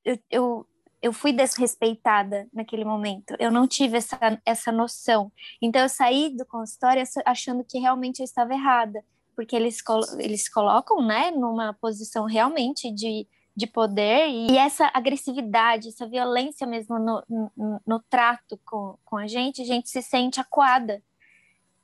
Eu, 0.04 0.18
eu, 0.30 0.66
eu 1.02 1.12
fui 1.12 1.32
desrespeitada 1.32 2.48
naquele 2.52 2.84
momento, 2.84 3.36
eu 3.38 3.50
não 3.50 3.66
tive 3.66 3.98
essa, 3.98 4.18
essa 4.44 4.72
noção. 4.72 5.30
Então 5.60 5.82
eu 5.82 5.88
saí 5.88 6.34
do 6.36 6.44
consultório 6.46 7.02
achando 7.24 7.64
que 7.64 7.78
realmente 7.78 8.20
eu 8.20 8.24
estava 8.24 8.54
errada, 8.54 9.04
porque 9.34 9.54
eles, 9.54 9.78
eles 10.18 10.48
colocam 10.48 11.04
né, 11.04 11.30
numa 11.30 11.74
posição 11.74 12.24
realmente 12.24 12.90
de 12.92 13.28
de 13.56 13.66
poder 13.66 14.28
e 14.28 14.58
essa 14.58 14.90
agressividade, 14.92 15.88
essa 15.88 16.06
violência 16.06 16.66
mesmo 16.66 16.98
no, 16.98 17.24
no, 17.56 17.80
no 17.86 18.00
trato 18.10 18.60
com, 18.66 18.98
com 19.02 19.16
a 19.16 19.26
gente, 19.26 19.62
a 19.62 19.64
gente 19.64 19.88
se 19.88 20.02
sente 20.02 20.38
acuada. 20.38 21.02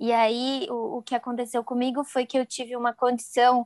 E 0.03 0.13
aí 0.13 0.67
o, 0.69 0.99
o 0.99 1.03
que 1.03 1.15
aconteceu 1.15 1.63
comigo 1.63 2.03
foi 2.03 2.27
que 2.27 2.37
eu 2.37 2.45
tive 2.45 2.75
uma 2.77 2.93
condição 2.93 3.65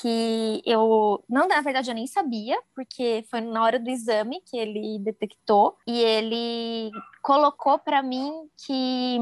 que 0.00 0.62
eu 0.64 1.22
não 1.28 1.46
na 1.46 1.60
verdade 1.60 1.90
eu 1.90 1.94
nem 1.94 2.06
sabia 2.06 2.58
porque 2.74 3.22
foi 3.30 3.42
na 3.42 3.62
hora 3.62 3.78
do 3.78 3.90
exame 3.90 4.40
que 4.46 4.56
ele 4.56 4.98
detectou 4.98 5.76
e 5.86 6.00
ele 6.00 6.90
colocou 7.22 7.78
para 7.78 8.02
mim 8.02 8.32
que 8.56 9.18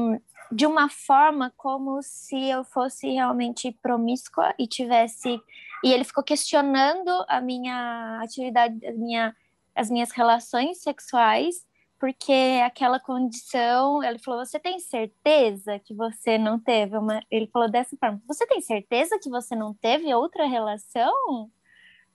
de 0.49 0.65
uma 0.65 0.87
forma 0.87 1.53
como 1.57 2.01
se 2.01 2.49
eu 2.49 2.63
fosse 2.63 3.11
realmente 3.11 3.69
promíscua 3.81 4.55
e 4.57 4.65
tivesse 4.65 5.37
e 5.83 5.91
ele 5.91 6.05
ficou 6.05 6.23
questionando 6.23 7.11
a 7.27 7.41
minha 7.41 8.21
atividade, 8.23 8.87
a 8.87 8.93
minha, 8.93 9.35
as 9.75 9.91
minhas 9.91 10.11
relações 10.11 10.81
sexuais, 10.81 11.65
porque 12.03 12.59
aquela 12.65 12.99
condição, 12.99 14.03
ele 14.03 14.19
falou: 14.19 14.45
"Você 14.45 14.59
tem 14.59 14.77
certeza 14.77 15.79
que 15.79 15.93
você 15.93 16.37
não 16.37 16.59
teve 16.59 16.97
uma?" 16.97 17.23
Ele 17.31 17.47
falou 17.47 17.71
dessa 17.71 17.95
forma: 17.95 18.21
"Você 18.27 18.45
tem 18.45 18.59
certeza 18.59 19.17
que 19.17 19.29
você 19.29 19.55
não 19.55 19.73
teve 19.73 20.13
outra 20.13 20.45
relação? 20.45 21.49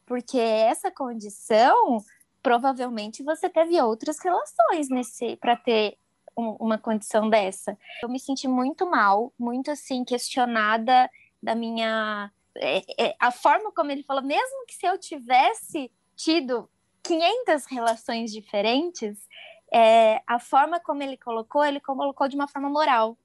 Porque 0.04 0.38
essa 0.38 0.90
condição, 0.90 2.04
provavelmente 2.42 3.22
você 3.22 3.48
teve 3.48 3.80
outras 3.80 4.18
relações 4.18 4.90
nesse 4.90 5.36
para 5.36 5.56
ter 5.56 5.96
uma 6.36 6.76
condição 6.76 7.30
dessa. 7.30 7.74
Eu 8.02 8.10
me 8.10 8.20
senti 8.20 8.46
muito 8.46 8.84
mal, 8.90 9.32
muito 9.38 9.70
assim 9.70 10.04
questionada 10.04 11.08
da 11.42 11.54
minha 11.54 12.30
é, 12.56 12.82
é, 13.06 13.16
a 13.18 13.30
forma 13.30 13.72
como 13.72 13.90
ele 13.90 14.02
falou, 14.02 14.22
mesmo 14.22 14.66
que 14.66 14.74
se 14.74 14.86
eu 14.86 14.98
tivesse 14.98 15.90
tido 16.14 16.68
500 17.02 17.64
relações 17.70 18.30
diferentes, 18.30 19.26
é, 19.72 20.22
a 20.26 20.38
forma 20.38 20.80
como 20.80 21.02
ele 21.02 21.16
colocou, 21.16 21.64
ele 21.64 21.80
colocou 21.80 22.28
de 22.28 22.36
uma 22.36 22.48
forma 22.48 22.68
moral, 22.68 23.16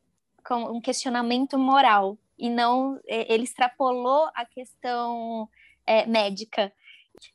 com 0.45 0.77
um 0.77 0.81
questionamento 0.81 1.57
moral, 1.57 2.17
e 2.37 2.49
não 2.49 2.99
é, 3.07 3.33
ele 3.33 3.43
extrapolou 3.43 4.29
a 4.35 4.45
questão 4.45 5.49
é, 5.85 6.05
médica. 6.05 6.71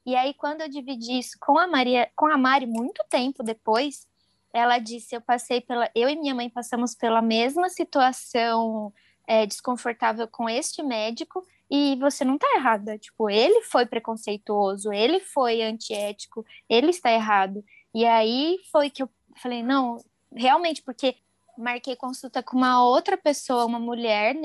E 0.05 0.15
aí, 0.17 0.35
quando 0.35 0.63
eu 0.63 0.69
dividi 0.69 1.19
isso 1.19 1.37
com 1.41 1.59
a 1.59 1.67
Maria, 1.67 2.11
com 2.15 2.27
a 2.27 2.37
Mari, 2.37 2.67
muito 2.67 3.03
tempo 3.09 3.43
depois, 3.43 4.07
ela 4.53 4.79
disse: 4.79 5.15
eu 5.15 5.21
passei 5.21 5.61
pela, 5.61 5.91
eu 5.95 6.09
e 6.09 6.17
minha 6.17 6.35
mãe 6.35 6.51
passamos 6.51 6.95
pela 6.95 7.23
mesma 7.23 7.69
situação 7.69 8.93
é, 9.27 9.47
desconfortável 9.47 10.27
com 10.27 10.49
este 10.49 10.83
médico 10.83 11.47
e 11.71 11.97
você 11.97 12.25
não 12.25 12.39
tá 12.39 12.47
errada. 12.57 12.99
Tipo, 12.99 13.31
ele 13.31 13.63
foi 13.63 13.87
preconceituoso, 13.87 14.93
ele 14.93 15.21
foi 15.21 15.63
antiético, 15.63 16.45
ele 16.69 16.91
está 16.91 17.13
errado. 17.13 17.65
E 17.95 18.05
aí 18.05 18.59
foi 18.71 18.91
que 18.91 19.03
eu 19.03 19.11
falei, 19.37 19.63
não, 19.63 20.03
realmente, 20.35 20.83
porque 20.83 21.17
marquei 21.57 21.97
consulta 21.97 22.43
com 22.43 22.57
uma 22.57 22.85
outra 22.85 23.17
pessoa, 23.17 23.67
uma 23.67 23.81
mulher, 23.81 24.37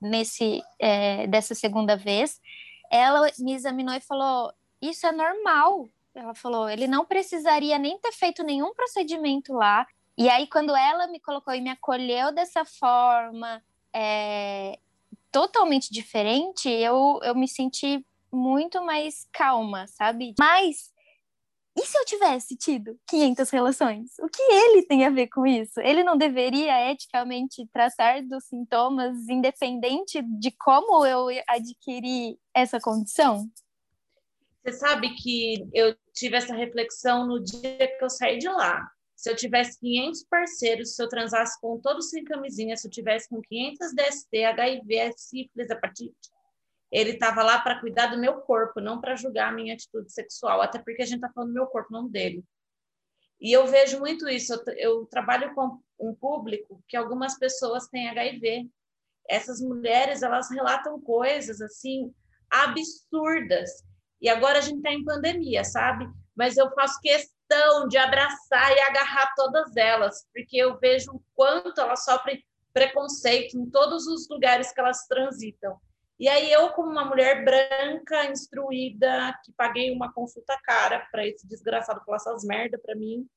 nesse 0.00 0.62
é, 0.78 1.26
dessa 1.26 1.54
segunda 1.54 1.96
vez. 1.96 2.40
Ela 2.90 3.30
me 3.38 3.52
examinou 3.52 3.94
e 3.94 4.00
falou: 4.00 4.52
isso 4.80 5.06
é 5.06 5.12
normal. 5.12 5.88
Ela 6.14 6.34
falou, 6.34 6.68
ele 6.68 6.86
não 6.86 7.06
precisaria 7.06 7.78
nem 7.78 7.98
ter 7.98 8.12
feito 8.12 8.42
nenhum 8.42 8.74
procedimento 8.74 9.54
lá. 9.54 9.86
E 10.16 10.28
aí, 10.28 10.46
quando 10.46 10.76
ela 10.76 11.06
me 11.06 11.18
colocou 11.18 11.54
e 11.54 11.60
me 11.60 11.70
acolheu 11.70 12.30
dessa 12.32 12.66
forma, 12.66 13.62
é, 13.94 14.78
totalmente 15.30 15.90
diferente, 15.90 16.68
eu, 16.68 17.18
eu 17.22 17.34
me 17.34 17.48
senti 17.48 18.04
muito 18.30 18.84
mais 18.84 19.26
calma, 19.32 19.86
sabe? 19.86 20.34
Mas 20.38 20.91
e 21.76 21.86
se 21.86 21.96
eu 21.96 22.04
tivesse 22.04 22.54
tido 22.54 22.98
500 23.08 23.50
relações? 23.50 24.10
O 24.20 24.28
que 24.28 24.42
ele 24.42 24.82
tem 24.82 25.06
a 25.06 25.10
ver 25.10 25.28
com 25.28 25.46
isso? 25.46 25.80
Ele 25.80 26.04
não 26.04 26.18
deveria 26.18 26.90
eticamente 26.90 27.66
tratar 27.72 28.22
dos 28.22 28.44
sintomas 28.44 29.28
independente 29.28 30.20
de 30.22 30.50
como 30.50 31.06
eu 31.06 31.28
adquiri 31.48 32.38
essa 32.54 32.78
condição? 32.78 33.48
Você 34.62 34.72
sabe 34.74 35.14
que 35.14 35.66
eu 35.72 35.96
tive 36.12 36.36
essa 36.36 36.54
reflexão 36.54 37.26
no 37.26 37.42
dia 37.42 37.88
que 37.98 38.04
eu 38.04 38.10
saí 38.10 38.38
de 38.38 38.48
lá. 38.48 38.86
Se 39.16 39.30
eu 39.30 39.36
tivesse 39.36 39.78
500 39.80 40.24
parceiros, 40.24 40.94
se 40.94 41.02
eu 41.02 41.08
transasse 41.08 41.58
com 41.60 41.80
todos 41.80 42.10
sem 42.10 42.22
camisinha, 42.22 42.76
se 42.76 42.86
eu 42.86 42.90
tivesse 42.90 43.28
com 43.28 43.40
500 43.40 43.94
DST, 43.94 44.44
HIV, 44.44 45.12
sífilis, 45.16 45.70
hepatite, 45.70 46.30
ele 46.92 47.12
estava 47.12 47.42
lá 47.42 47.58
para 47.58 47.80
cuidar 47.80 48.06
do 48.08 48.18
meu 48.18 48.42
corpo, 48.42 48.78
não 48.78 49.00
para 49.00 49.16
julgar 49.16 49.48
a 49.48 49.52
minha 49.52 49.72
atitude 49.72 50.12
sexual, 50.12 50.60
até 50.60 50.78
porque 50.78 51.00
a 51.00 51.06
gente 51.06 51.16
está 51.16 51.30
falando 51.32 51.48
do 51.48 51.54
meu 51.54 51.66
corpo, 51.66 51.90
não 51.90 52.06
dele. 52.06 52.44
E 53.40 53.50
eu 53.50 53.66
vejo 53.66 53.98
muito 53.98 54.28
isso. 54.28 54.52
Eu, 54.52 54.62
eu, 54.76 55.06
trabalho 55.06 55.54
com 55.54 55.80
um 55.98 56.14
público 56.14 56.84
que 56.86 56.96
algumas 56.96 57.38
pessoas 57.38 57.88
têm 57.88 58.10
HIV. 58.10 58.68
Essas 59.28 59.60
mulheres, 59.60 60.22
elas 60.22 60.50
relatam 60.50 61.00
coisas 61.00 61.62
assim 61.62 62.12
absurdas. 62.50 63.70
E 64.20 64.28
agora 64.28 64.58
a 64.58 64.60
gente 64.60 64.76
está 64.76 64.92
em 64.92 65.04
pandemia, 65.04 65.64
sabe? 65.64 66.06
Mas 66.36 66.56
eu 66.56 66.70
faço 66.74 67.00
questão 67.00 67.88
de 67.88 67.96
abraçar 67.96 68.70
e 68.76 68.80
agarrar 68.80 69.32
todas 69.34 69.76
elas, 69.76 70.26
porque 70.32 70.56
eu 70.56 70.78
vejo 70.78 71.10
o 71.12 71.22
quanto 71.34 71.80
elas 71.80 72.04
sofrem 72.04 72.44
preconceito 72.72 73.58
em 73.58 73.68
todos 73.70 74.06
os 74.06 74.28
lugares 74.28 74.72
que 74.72 74.80
elas 74.80 75.06
transitam. 75.06 75.80
E 76.22 76.28
aí 76.28 76.52
eu, 76.52 76.68
como 76.68 76.88
uma 76.88 77.04
mulher 77.04 77.44
branca, 77.44 78.26
instruída, 78.30 79.36
que 79.44 79.50
paguei 79.50 79.90
uma 79.90 80.12
consulta 80.12 80.56
cara 80.62 81.00
para 81.10 81.26
esse 81.26 81.44
desgraçado 81.48 82.00
falar 82.04 82.18
essas 82.18 82.44
merda 82.44 82.78
para 82.78 82.94
mim, 82.94 83.28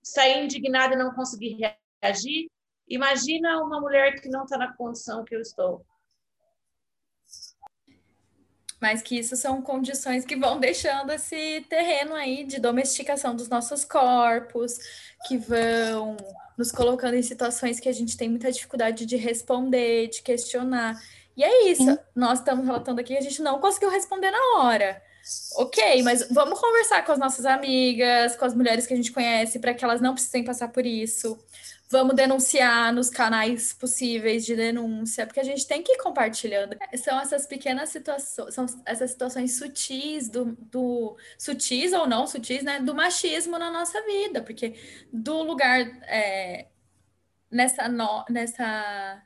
saí 0.00 0.44
indignada 0.44 0.94
e 0.94 0.96
não 0.96 1.12
consegui 1.16 1.58
reagir. 2.00 2.48
Imagina 2.86 3.60
uma 3.60 3.80
mulher 3.80 4.20
que 4.20 4.28
não 4.28 4.44
está 4.44 4.56
na 4.56 4.72
condição 4.76 5.24
que 5.24 5.34
eu 5.34 5.40
estou. 5.40 5.84
Mas 8.80 9.02
que 9.02 9.18
isso 9.18 9.34
são 9.34 9.60
condições 9.60 10.24
que 10.24 10.36
vão 10.36 10.60
deixando 10.60 11.10
esse 11.10 11.66
terreno 11.68 12.14
aí 12.14 12.44
de 12.44 12.60
domesticação 12.60 13.34
dos 13.34 13.48
nossos 13.48 13.84
corpos, 13.84 14.78
que 15.26 15.36
vão 15.36 16.16
nos 16.56 16.70
colocando 16.70 17.14
em 17.14 17.22
situações 17.22 17.80
que 17.80 17.88
a 17.88 17.92
gente 17.92 18.16
tem 18.16 18.28
muita 18.28 18.52
dificuldade 18.52 19.04
de 19.06 19.16
responder, 19.16 20.06
de 20.06 20.22
questionar. 20.22 20.94
E 21.36 21.44
é 21.44 21.70
isso. 21.70 21.84
Sim. 21.84 21.98
Nós 22.14 22.38
estamos 22.38 22.64
relatando 22.64 23.00
aqui, 23.00 23.16
a 23.16 23.20
gente 23.20 23.42
não 23.42 23.60
conseguiu 23.60 23.90
responder 23.90 24.30
na 24.30 24.58
hora. 24.58 25.02
Ok, 25.56 26.02
mas 26.02 26.28
vamos 26.30 26.60
conversar 26.60 27.04
com 27.04 27.10
as 27.10 27.18
nossas 27.18 27.44
amigas, 27.44 28.36
com 28.36 28.44
as 28.44 28.54
mulheres 28.54 28.86
que 28.86 28.94
a 28.94 28.96
gente 28.96 29.10
conhece, 29.10 29.58
para 29.58 29.74
que 29.74 29.84
elas 29.84 30.00
não 30.00 30.14
precisem 30.14 30.44
passar 30.44 30.68
por 30.68 30.86
isso. 30.86 31.36
Vamos 31.88 32.14
denunciar 32.14 32.92
nos 32.92 33.10
canais 33.10 33.72
possíveis 33.72 34.44
de 34.44 34.54
denúncia, 34.54 35.26
porque 35.26 35.40
a 35.40 35.44
gente 35.44 35.66
tem 35.66 35.82
que 35.82 35.92
ir 35.92 35.98
compartilhando. 35.98 36.76
São 36.96 37.20
essas 37.20 37.46
pequenas 37.46 37.88
situações, 37.88 38.54
são 38.54 38.66
essas 38.84 39.10
situações 39.10 39.56
sutis 39.56 40.28
do, 40.28 40.56
do 40.70 41.16
sutis 41.38 41.92
ou 41.92 42.06
não 42.06 42.26
sutis, 42.26 42.62
né, 42.62 42.80
do 42.80 42.94
machismo 42.94 43.58
na 43.58 43.70
nossa 43.70 44.00
vida, 44.02 44.42
porque 44.42 44.74
do 45.12 45.42
lugar 45.42 45.80
é, 46.08 46.66
nessa 47.50 47.88
no, 47.88 48.24
nessa 48.30 49.22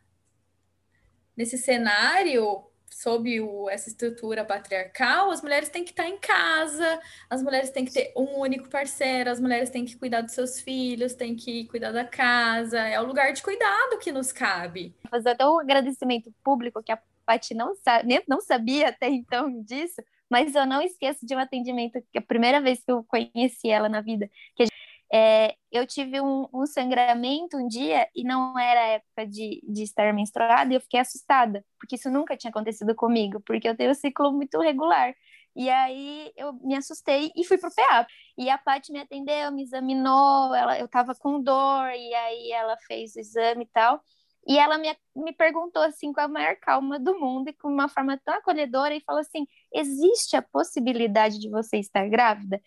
nesse 1.37 1.57
cenário, 1.59 2.65
sob 2.91 3.41
o, 3.41 3.71
essa 3.71 3.89
estrutura 3.89 4.45
patriarcal, 4.45 5.31
as 5.31 5.41
mulheres 5.41 5.69
têm 5.69 5.85
que 5.85 5.91
estar 5.91 6.07
em 6.07 6.19
casa, 6.19 7.01
as 7.31 7.43
mulheres 7.43 7.71
têm 7.71 7.85
que 7.85 7.93
ter 7.93 8.13
um 8.17 8.39
único 8.39 8.69
parceiro, 8.69 9.31
as 9.31 9.41
mulheres 9.41 9.71
têm 9.71 9.85
que 9.85 9.97
cuidar 9.97 10.21
dos 10.21 10.35
seus 10.35 10.61
filhos, 10.61 11.15
têm 11.15 11.35
que 11.35 11.67
cuidar 11.67 11.93
da 11.93 12.05
casa, 12.05 12.79
é 12.79 13.01
o 13.01 13.07
lugar 13.07 13.33
de 13.33 13.43
cuidado 13.43 13.99
que 13.99 14.13
nos 14.13 14.33
cabe. 14.33 14.95
Fazer 15.09 15.31
até 15.31 15.47
um 15.47 15.61
agradecimento 15.61 16.33
público 16.45 16.83
que 16.83 16.93
a 16.93 16.99
Paty 17.25 17.55
não, 17.55 17.75
sabe, 17.77 18.23
não 18.29 18.41
sabia 18.41 18.89
até 18.89 19.09
então 19.09 19.63
disso, 19.63 20.03
mas 20.29 20.55
eu 20.55 20.67
não 20.67 20.83
esqueço 20.83 21.25
de 21.25 21.35
um 21.35 21.39
atendimento 21.39 22.01
que 22.13 22.19
a 22.19 22.23
primeira 22.23 22.61
vez 22.61 22.83
que 22.85 22.91
eu 22.91 23.05
conheci 23.05 23.69
ela 23.69 23.89
na 23.89 24.01
vida, 24.01 24.29
que 24.55 24.70
é, 25.13 25.57
eu 25.73 25.87
tive 25.87 26.21
um, 26.21 26.47
um, 26.55 26.67
sangramento 26.67 27.57
um 27.57 27.67
dia 27.67 28.09
e 28.15 28.23
não 28.23 28.57
era 28.59 28.81
época 28.81 29.27
de, 29.27 29.61
de 29.69 29.83
estar 29.83 30.13
menstruada 30.15 30.73
e 30.73 30.77
eu 30.77 30.81
fiquei 30.81 31.01
assustada, 31.01 31.65
porque 31.79 31.97
isso 31.97 32.11
nunca 32.11 32.37
tinha 32.37 32.51
acontecido 32.51 32.95
comigo, 32.95 33.41
porque 33.41 33.69
eu 33.69 33.77
tenho 33.77 33.91
um 33.91 33.95
ciclo 33.95 34.33
muito 34.33 34.61
regular. 34.61 35.13
E 35.57 35.69
aí 35.69 36.33
eu 36.37 36.53
me 36.63 36.77
assustei 36.77 37.33
e 37.37 37.45
fui 37.45 37.59
pro 37.59 37.75
PA. 37.75 38.07
E 38.39 38.49
a 38.49 38.57
Paty 38.57 38.93
me 38.93 39.01
atendeu, 39.01 39.51
me 39.53 39.65
examinou, 39.65 40.55
ela, 40.55 40.79
eu 40.79 40.87
tava 40.89 41.15
com 41.15 41.43
dor, 41.43 41.91
e 41.91 42.15
aí 42.15 42.53
ela 42.53 42.77
fez 42.87 43.17
o 43.17 43.21
exame 43.21 43.65
e 43.65 43.69
tal. 43.73 44.01
E 44.47 44.59
ela 44.59 44.79
me, 44.79 44.97
me 45.15 45.33
perguntou 45.33 45.83
assim 45.83 46.13
com 46.13 46.21
a 46.21 46.29
maior 46.29 46.57
calma 46.57 46.99
do 46.99 47.19
mundo 47.19 47.49
e 47.49 47.53
com 47.53 47.69
uma 47.69 47.89
forma 47.89 48.19
tão 48.25 48.35
acolhedora 48.35 48.95
e 48.95 49.03
falou 49.03 49.21
assim: 49.21 49.47
existe 49.75 50.37
a 50.37 50.43
possibilidade 50.43 51.39
de 51.39 51.51
você 51.51 51.79
estar 51.79 52.09
grávida? 52.09 52.61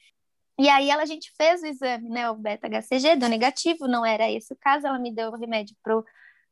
E 0.59 0.69
aí 0.69 0.89
ela, 0.89 1.01
a 1.03 1.05
gente 1.05 1.31
fez 1.35 1.61
o 1.63 1.65
exame, 1.65 2.09
né, 2.09 2.29
o 2.29 2.35
beta-HCG, 2.35 3.15
deu 3.15 3.29
negativo, 3.29 3.87
não 3.87 4.05
era 4.05 4.29
esse 4.29 4.53
o 4.53 4.57
caso, 4.57 4.85
ela 4.85 4.99
me 4.99 5.11
deu 5.11 5.29
o 5.31 5.35
remédio 5.35 5.75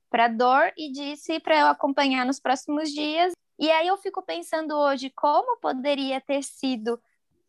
para 0.10 0.28
dor 0.28 0.74
e 0.76 0.91
disse 0.91 1.39
para 1.39 1.60
eu 1.60 1.68
acompanhar 1.68 2.26
nos 2.26 2.39
próximos 2.39 2.89
dias. 2.91 3.32
E 3.60 3.70
aí 3.70 3.88
eu 3.88 3.97
fico 3.97 4.24
pensando 4.24 4.76
hoje 4.76 5.12
como 5.16 5.60
poderia 5.60 6.20
ter 6.20 6.43
sido 6.43 6.99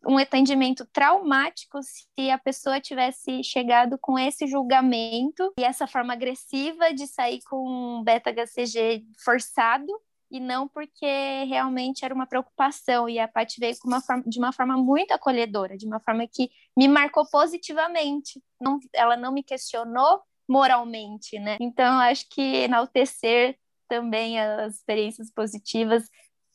um 0.05 0.17
atendimento 0.17 0.85
traumático 0.91 1.79
se 1.81 2.29
a 2.29 2.37
pessoa 2.37 2.79
tivesse 2.79 3.43
chegado 3.43 3.97
com 3.97 4.19
esse 4.19 4.45
julgamento 4.45 5.51
e 5.57 5.63
essa 5.63 5.87
forma 5.87 6.13
agressiva 6.13 6.93
de 6.93 7.07
sair 7.07 7.39
com 7.49 7.65
um 7.67 8.03
beta-HCG 8.03 9.05
forçado 9.23 9.91
e 10.33 10.39
não 10.39 10.67
porque 10.67 11.05
realmente 11.47 12.03
era 12.03 12.13
uma 12.13 12.25
preocupação. 12.25 13.07
E 13.07 13.19
a 13.19 13.27
Paty 13.27 13.59
veio 13.59 13.75
uma 13.85 14.01
forma, 14.01 14.23
de 14.25 14.39
uma 14.39 14.51
forma 14.51 14.75
muito 14.75 15.11
acolhedora, 15.11 15.77
de 15.77 15.85
uma 15.85 15.99
forma 15.99 16.27
que 16.27 16.49
me 16.75 16.87
marcou 16.87 17.23
positivamente. 17.29 18.43
Não, 18.59 18.79
ela 18.93 19.15
não 19.15 19.31
me 19.31 19.43
questionou 19.43 20.23
moralmente, 20.49 21.37
né? 21.37 21.57
Então, 21.61 21.99
acho 21.99 22.27
que 22.31 22.41
enaltecer 22.41 23.55
também 23.87 24.39
as 24.39 24.77
experiências 24.77 25.31
positivas 25.31 26.09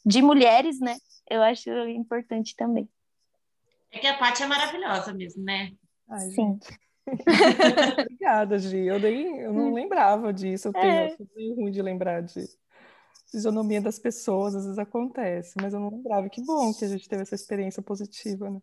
de 0.04 0.20
mulheres, 0.22 0.80
né? 0.80 0.96
Eu 1.30 1.40
acho 1.40 1.70
importante 1.88 2.56
também. 2.56 2.88
É 3.92 4.00
que 4.00 4.08
a 4.08 4.18
Paty 4.18 4.42
é 4.42 4.46
maravilhosa 4.46 5.14
mesmo, 5.14 5.44
né? 5.44 5.70
Ai, 6.10 6.30
Sim. 6.30 6.58
Obrigada, 8.02 8.58
Gi. 8.58 8.86
Eu, 8.86 8.98
nem, 8.98 9.38
eu 9.38 9.52
não 9.52 9.68
hum. 9.68 9.74
lembrava 9.74 10.32
disso. 10.32 10.66
Eu 10.68 10.72
tenho, 10.72 10.92
é. 10.92 11.16
eu 11.36 11.54
ruim 11.54 11.70
de 11.70 11.80
lembrar 11.80 12.22
disso 12.22 12.58
fisionomia 13.30 13.80
das 13.80 13.98
pessoas, 13.98 14.54
às 14.54 14.64
vezes 14.64 14.78
acontece, 14.78 15.54
mas 15.60 15.74
eu 15.74 15.80
não 15.80 15.90
lembrava. 15.90 16.28
Que 16.28 16.42
bom 16.42 16.72
que 16.72 16.84
a 16.84 16.88
gente 16.88 17.08
teve 17.08 17.22
essa 17.22 17.34
experiência 17.34 17.82
positiva, 17.82 18.50
né? 18.50 18.60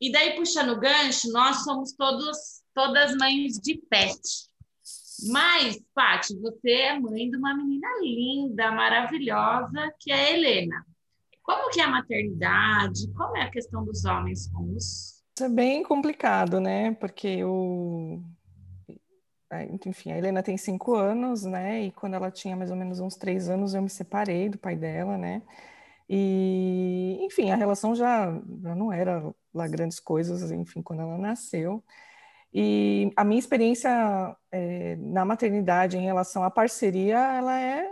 E 0.00 0.12
daí, 0.12 0.36
puxando 0.36 0.70
o 0.70 0.80
gancho, 0.80 1.30
nós 1.32 1.64
somos 1.64 1.92
todos, 1.92 2.62
todas 2.72 3.16
mães 3.16 3.54
de 3.54 3.76
pet. 3.90 4.48
Mas, 5.30 5.80
Paty, 5.92 6.38
você 6.38 6.70
é 6.70 7.00
mãe 7.00 7.28
de 7.28 7.36
uma 7.36 7.56
menina 7.56 7.88
linda, 8.00 8.70
maravilhosa, 8.70 9.92
que 9.98 10.12
é 10.12 10.14
a 10.14 10.32
Helena. 10.32 10.86
Como 11.42 11.70
que 11.70 11.80
é 11.80 11.84
a 11.84 11.90
maternidade? 11.90 13.12
Como 13.14 13.36
é 13.36 13.42
a 13.42 13.50
questão 13.50 13.84
dos 13.84 14.04
homens 14.04 14.48
com 14.52 14.74
os... 14.76 15.18
Isso 15.34 15.44
é 15.44 15.48
bem 15.48 15.82
complicado, 15.82 16.60
né? 16.60 16.94
Porque 16.94 17.42
o 17.44 18.22
enfim, 19.86 20.12
a 20.12 20.18
Helena 20.18 20.42
tem 20.42 20.56
cinco 20.56 20.94
anos, 20.94 21.44
né? 21.44 21.82
E 21.84 21.92
quando 21.92 22.14
ela 22.14 22.30
tinha 22.30 22.56
mais 22.56 22.70
ou 22.70 22.76
menos 22.76 23.00
uns 23.00 23.16
três 23.16 23.48
anos, 23.48 23.74
eu 23.74 23.82
me 23.82 23.90
separei 23.90 24.48
do 24.48 24.58
pai 24.58 24.76
dela, 24.76 25.16
né? 25.16 25.42
E, 26.08 27.18
enfim, 27.22 27.50
a 27.50 27.56
relação 27.56 27.94
já, 27.94 28.30
já 28.62 28.74
não 28.74 28.92
era 28.92 29.22
lá 29.52 29.66
grandes 29.68 30.00
coisas, 30.00 30.50
enfim, 30.50 30.82
quando 30.82 31.02
ela 31.02 31.18
nasceu. 31.18 31.82
E 32.52 33.12
a 33.16 33.24
minha 33.24 33.38
experiência 33.38 33.90
é, 34.50 34.96
na 34.96 35.24
maternidade 35.24 35.98
em 35.98 36.04
relação 36.04 36.42
à 36.42 36.50
parceria, 36.50 37.18
ela 37.18 37.60
é 37.60 37.86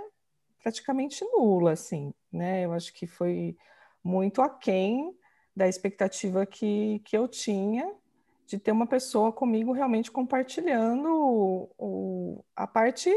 praticamente 0.63 1.25
nula, 1.25 1.73
assim, 1.73 2.13
né? 2.33 2.65
Eu 2.65 2.73
acho 2.73 2.93
que 2.93 3.07
foi 3.07 3.57
muito 4.03 4.43
aquém 4.43 5.15
da 5.55 5.69
expectativa 5.69 6.45
que, 6.47 7.01
que 7.05 7.17
eu 7.17 7.29
tinha, 7.29 7.93
de 8.47 8.59
ter 8.59 8.72
uma 8.72 8.86
pessoa 8.86 9.32
comigo 9.32 9.72
realmente 9.72 10.11
compartilhando 10.11 11.09
o, 11.09 11.70
o, 11.78 12.44
a 12.55 12.66
parte 12.66 13.11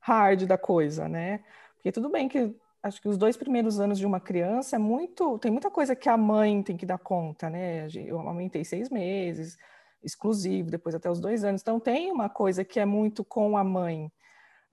hard 0.00 0.46
da 0.46 0.56
coisa, 0.56 1.08
né? 1.08 1.44
Porque 1.74 1.92
tudo 1.92 2.08
bem 2.08 2.28
que 2.28 2.54
acho 2.82 3.00
que 3.00 3.08
os 3.08 3.18
dois 3.18 3.36
primeiros 3.36 3.80
anos 3.80 3.98
de 3.98 4.06
uma 4.06 4.20
criança 4.20 4.76
é 4.76 4.78
muito, 4.78 5.38
tem 5.38 5.50
muita 5.50 5.70
coisa 5.70 5.94
que 5.94 6.08
a 6.08 6.16
mãe 6.16 6.62
tem 6.62 6.76
que 6.76 6.86
dar 6.86 6.98
conta, 6.98 7.50
né? 7.50 7.88
Eu 8.06 8.18
amamentei 8.18 8.64
seis 8.64 8.88
meses, 8.88 9.58
exclusivo, 10.02 10.70
depois 10.70 10.94
até 10.94 11.10
os 11.10 11.20
dois 11.20 11.44
anos. 11.44 11.60
Então 11.60 11.80
tem 11.80 12.10
uma 12.10 12.28
coisa 12.28 12.64
que 12.64 12.80
é 12.80 12.84
muito 12.84 13.24
com 13.24 13.56
a 13.56 13.64
mãe, 13.64 14.10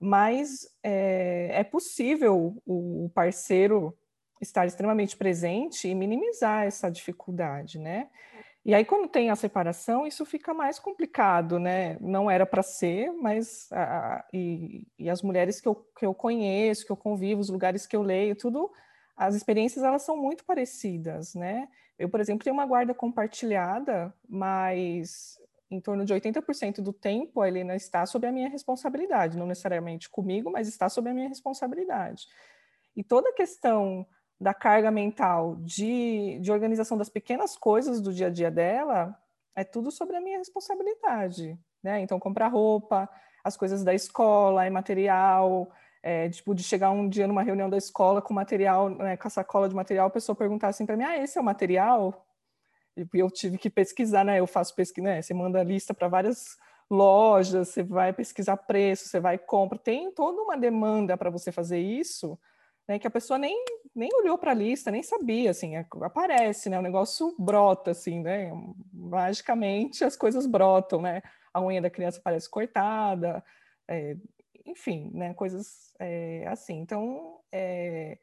mas 0.00 0.68
é, 0.82 1.50
é 1.52 1.64
possível 1.64 2.56
o 2.64 3.10
parceiro 3.14 3.96
estar 4.40 4.66
extremamente 4.66 5.16
presente 5.16 5.88
e 5.88 5.94
minimizar 5.94 6.64
essa 6.64 6.88
dificuldade, 6.90 7.78
né? 7.78 8.08
E 8.64 8.74
aí, 8.74 8.84
quando 8.84 9.08
tem 9.08 9.30
a 9.30 9.36
separação, 9.36 10.06
isso 10.06 10.26
fica 10.26 10.52
mais 10.52 10.78
complicado, 10.78 11.58
né? 11.58 11.96
Não 12.00 12.30
era 12.30 12.44
para 12.44 12.62
ser, 12.62 13.12
mas 13.12 13.70
a, 13.72 14.24
e, 14.32 14.86
e, 14.98 15.08
as 15.08 15.22
mulheres 15.22 15.60
que 15.60 15.68
eu, 15.68 15.74
que 15.74 16.04
eu 16.04 16.12
conheço, 16.12 16.84
que 16.84 16.92
eu 16.92 16.96
convivo, 16.96 17.40
os 17.40 17.48
lugares 17.48 17.86
que 17.86 17.96
eu 17.96 18.02
leio, 18.02 18.36
tudo, 18.36 18.70
as 19.16 19.34
experiências 19.34 19.84
elas 19.84 20.02
são 20.02 20.16
muito 20.16 20.44
parecidas, 20.44 21.34
né? 21.34 21.68
Eu, 21.98 22.08
por 22.08 22.20
exemplo, 22.20 22.44
tenho 22.44 22.54
uma 22.54 22.66
guarda 22.66 22.94
compartilhada, 22.94 24.14
mas 24.28 25.38
em 25.70 25.80
torno 25.80 26.04
de 26.04 26.14
80% 26.14 26.80
do 26.80 26.92
tempo 26.92 27.40
a 27.40 27.48
Helena 27.48 27.74
está 27.74 28.06
sob 28.06 28.26
a 28.26 28.32
minha 28.32 28.48
responsabilidade, 28.48 29.36
não 29.36 29.46
necessariamente 29.46 30.08
comigo, 30.08 30.50
mas 30.50 30.68
está 30.68 30.88
sob 30.88 31.10
a 31.10 31.14
minha 31.14 31.28
responsabilidade. 31.28 32.26
E 32.96 33.02
toda 33.04 33.28
a 33.30 33.34
questão 33.34 34.06
da 34.40 34.54
carga 34.54 34.90
mental 34.90 35.56
de, 35.60 36.38
de 36.40 36.52
organização 36.52 36.96
das 36.96 37.08
pequenas 37.08 37.56
coisas 37.56 38.00
do 38.00 38.12
dia 38.12 38.28
a 38.28 38.30
dia 38.30 38.50
dela, 38.50 39.16
é 39.54 39.64
tudo 39.64 39.90
sobre 39.90 40.16
a 40.16 40.20
minha 40.20 40.38
responsabilidade, 40.38 41.58
né? 41.82 42.00
Então, 42.00 42.20
comprar 42.20 42.48
roupa, 42.48 43.08
as 43.42 43.56
coisas 43.56 43.82
da 43.82 43.92
escola, 43.92 44.64
é 44.64 44.70
material, 44.70 45.70
é, 46.02 46.28
tipo, 46.28 46.54
de 46.54 46.62
chegar 46.62 46.90
um 46.90 47.08
dia 47.08 47.26
numa 47.26 47.42
reunião 47.42 47.68
da 47.68 47.76
escola 47.76 48.22
com 48.22 48.32
material, 48.32 48.88
né, 48.88 49.16
com 49.16 49.26
a 49.26 49.30
sacola 49.30 49.68
de 49.68 49.74
material, 49.74 50.06
a 50.06 50.10
pessoa 50.10 50.36
perguntar 50.36 50.68
assim 50.68 50.86
para 50.86 50.96
mim, 50.96 51.04
ah, 51.04 51.18
esse 51.18 51.36
é 51.36 51.40
o 51.40 51.44
material? 51.44 52.24
E 52.96 53.06
eu 53.14 53.30
tive 53.30 53.58
que 53.58 53.70
pesquisar, 53.70 54.24
né? 54.24 54.38
Eu 54.40 54.46
faço 54.46 54.74
pesquisa, 54.74 55.06
né? 55.06 55.22
Você 55.22 55.34
manda 55.34 55.62
lista 55.62 55.94
para 55.94 56.08
várias 56.08 56.56
lojas, 56.90 57.68
você 57.68 57.82
vai 57.82 58.12
pesquisar 58.12 58.56
preço, 58.56 59.08
você 59.08 59.20
vai 59.20 59.38
compra. 59.38 59.78
Tem 59.78 60.10
toda 60.10 60.40
uma 60.42 60.56
demanda 60.56 61.16
para 61.16 61.30
você 61.30 61.52
fazer 61.52 61.78
isso, 61.78 62.38
né, 62.88 62.98
que 62.98 63.06
a 63.06 63.10
pessoa 63.10 63.38
nem, 63.38 63.62
nem 63.94 64.08
olhou 64.14 64.38
para 64.38 64.52
a 64.52 64.54
lista, 64.54 64.90
nem 64.90 65.02
sabia, 65.02 65.50
assim, 65.50 65.76
é, 65.76 65.86
aparece, 66.02 66.70
né, 66.70 66.78
o 66.78 66.82
negócio 66.82 67.34
brota, 67.38 67.90
assim, 67.90 68.20
né, 68.20 68.50
magicamente 68.92 70.02
as 70.02 70.16
coisas 70.16 70.46
brotam, 70.46 71.02
né, 71.02 71.22
a 71.52 71.60
unha 71.60 71.82
da 71.82 71.90
criança 71.90 72.20
parece 72.24 72.48
cortada, 72.48 73.44
é, 73.86 74.16
enfim, 74.64 75.10
né, 75.12 75.34
coisas 75.34 75.92
é, 75.98 76.46
assim. 76.48 76.78
Então, 76.78 77.38
é, 77.52 78.18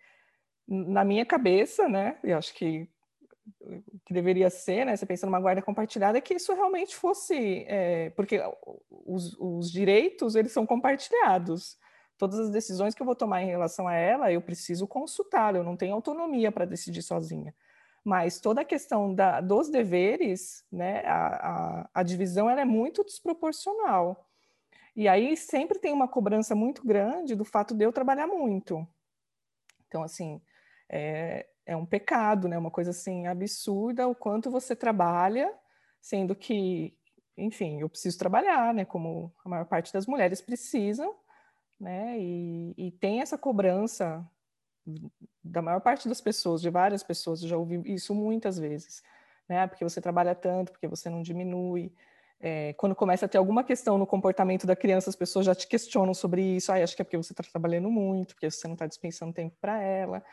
na 0.68 1.04
minha 1.04 1.26
cabeça, 1.26 1.88
né, 1.88 2.18
eu 2.24 2.38
acho 2.38 2.54
que 2.56 2.90
que 4.06 4.12
deveria 4.12 4.50
ser, 4.50 4.86
né, 4.86 4.96
você 4.96 5.06
pensa 5.06 5.28
numa 5.28 5.40
guarda 5.40 5.62
compartilhada, 5.62 6.20
que 6.20 6.34
isso 6.34 6.52
realmente 6.56 6.96
fosse, 6.96 7.64
é, 7.68 8.10
porque 8.12 8.42
os, 8.90 9.38
os 9.40 9.72
direitos, 9.72 10.36
eles 10.36 10.52
são 10.52 10.66
compartilhados, 10.66 11.78
todas 12.18 12.40
as 12.40 12.50
decisões 12.50 12.94
que 12.94 13.02
eu 13.02 13.06
vou 13.06 13.16
tomar 13.16 13.42
em 13.42 13.48
relação 13.48 13.88
a 13.88 13.94
ela, 13.94 14.32
eu 14.32 14.42
preciso 14.42 14.88
consultá-la, 14.88 15.58
eu 15.58 15.64
não 15.64 15.76
tenho 15.76 15.94
autonomia 15.94 16.52
para 16.52 16.66
decidir 16.66 17.02
sozinha. 17.02 17.54
Mas 18.04 18.40
toda 18.40 18.62
a 18.62 18.66
questão 18.66 19.14
da, 19.14 19.42
dos 19.42 19.70
deveres, 19.70 20.64
né, 20.72 21.02
a, 21.06 21.28
a, 21.28 21.90
a 21.96 22.04
divisão 22.04 22.50
ela 22.50 22.62
é 22.62 22.66
muito 22.66 23.04
desproporcional. 23.04 24.30
E 24.96 25.08
aí 25.08 25.36
sempre 25.36 25.80
tem 25.80 25.92
uma 25.92 26.08
cobrança 26.08 26.56
muito 26.56 26.86
grande 26.86 27.36
do 27.36 27.44
fato 27.44 27.74
de 27.74 27.84
eu 27.84 27.92
trabalhar 27.92 28.28
muito. 28.28 28.88
Então, 29.88 30.04
assim, 30.04 30.42
é, 30.88 31.48
é 31.66 31.76
um 31.76 31.86
pecado, 31.86 32.48
né? 32.48 32.58
Uma 32.58 32.72
coisa 32.72 32.92
assim 32.92 33.28
absurda 33.28 34.08
o 34.08 34.16
quanto 34.16 34.50
você 34.50 34.76
trabalha, 34.76 35.52
sendo 36.00 36.36
que, 36.36 36.98
enfim, 37.36 37.82
eu 37.82 37.90
preciso 37.90 38.18
trabalhar, 38.18 38.74
né? 38.74 38.86
Como 38.86 39.34
a 39.44 39.50
maior 39.50 39.66
parte 39.66 39.92
das 39.92 40.06
mulheres 40.06 40.42
precisam, 40.42 41.14
né? 41.80 42.18
E, 42.20 42.74
e 42.78 42.92
tem 42.92 43.22
essa 43.22 43.38
cobrança 43.38 44.26
da 45.44 45.62
maior 45.62 45.82
parte 45.82 46.08
das 46.08 46.22
pessoas, 46.22 46.62
de 46.62 46.70
várias 46.70 47.04
pessoas, 47.04 47.42
eu 47.42 47.50
já 47.50 47.58
ouvi 47.58 47.82
isso 47.86 48.14
muitas 48.14 48.58
vezes, 48.58 49.04
né? 49.50 49.68
Porque 49.68 49.84
você 49.84 50.00
trabalha 50.00 50.36
tanto, 50.36 50.72
porque 50.72 50.88
você 50.88 51.10
não 51.10 51.22
diminui. 51.22 51.92
É, 52.40 52.74
quando 52.74 52.96
começa 52.96 53.26
a 53.26 53.30
ter 53.30 53.38
alguma 53.38 53.64
questão 53.64 53.98
no 53.98 54.06
comportamento 54.06 54.68
da 54.68 54.76
criança, 54.76 55.10
as 55.10 55.16
pessoas 55.16 55.46
já 55.46 55.56
te 55.56 55.68
questionam 55.68 56.14
sobre 56.14 56.42
isso. 56.58 56.72
Ah, 56.72 56.76
acho 56.76 56.96
que 56.96 57.02
é 57.02 57.06
porque 57.06 57.18
você 57.18 57.34
está 57.34 57.44
trabalhando 57.44 57.90
muito, 57.90 58.36
porque 58.36 58.50
você 58.50 58.68
não 58.68 58.74
está 58.74 58.86
dispensando 58.86 59.34
tempo 59.34 59.56
para 59.60 59.82
ela. 59.82 60.24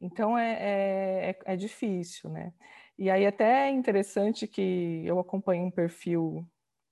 Então 0.00 0.36
é, 0.36 0.52
é, 0.54 1.30
é, 1.30 1.52
é, 1.54 1.56
difícil, 1.56 2.28
né? 2.28 2.52
E 2.98 3.08
aí 3.08 3.24
até 3.26 3.68
é 3.68 3.70
interessante 3.70 4.46
que 4.46 5.02
eu 5.06 5.18
acompanho 5.18 5.64
um 5.64 5.70
perfil 5.70 6.46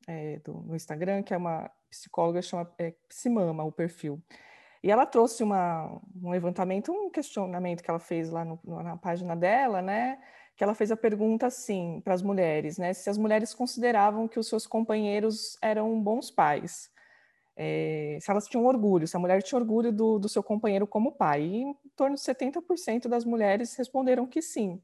é, 0.06 0.38
do, 0.38 0.54
no 0.54 0.76
Instagram, 0.76 1.22
que 1.22 1.34
é 1.34 1.36
uma 1.36 1.70
psicóloga, 1.90 2.40
chama 2.40 2.72
é, 2.78 2.94
Psimama, 3.08 3.64
o 3.64 3.72
perfil. 3.72 4.22
E 4.82 4.90
ela 4.90 5.04
trouxe 5.04 5.42
uma, 5.42 6.00
um 6.22 6.30
levantamento, 6.30 6.90
um 6.90 7.10
questionamento 7.10 7.82
que 7.82 7.90
ela 7.90 7.98
fez 7.98 8.30
lá 8.30 8.44
no, 8.44 8.58
na 8.64 8.96
página 8.96 9.36
dela, 9.36 9.82
né? 9.82 10.18
Que 10.56 10.64
ela 10.64 10.74
fez 10.74 10.90
a 10.90 10.96
pergunta 10.96 11.46
assim 11.46 12.00
para 12.02 12.14
as 12.14 12.22
mulheres, 12.22 12.78
né? 12.78 12.92
Se 12.94 13.10
as 13.10 13.18
mulheres 13.18 13.52
consideravam 13.54 14.26
que 14.26 14.38
os 14.38 14.48
seus 14.48 14.66
companheiros 14.66 15.58
eram 15.60 16.00
bons 16.02 16.30
pais. 16.30 16.90
É, 17.56 18.16
se 18.20 18.30
elas 18.30 18.46
tinham 18.46 18.64
orgulho, 18.64 19.06
se 19.06 19.16
a 19.16 19.20
mulher 19.20 19.42
tinha 19.42 19.58
orgulho 19.58 19.92
do, 19.92 20.18
do 20.18 20.28
seu 20.30 20.42
companheiro 20.42 20.86
como 20.86 21.12
pai. 21.12 21.42
E 21.42 21.62
em 21.62 21.74
torno 21.94 22.16
de 22.16 22.22
70% 22.22 23.06
das 23.06 23.24
mulheres 23.24 23.74
responderam 23.76 24.26
que 24.26 24.40
sim. 24.40 24.80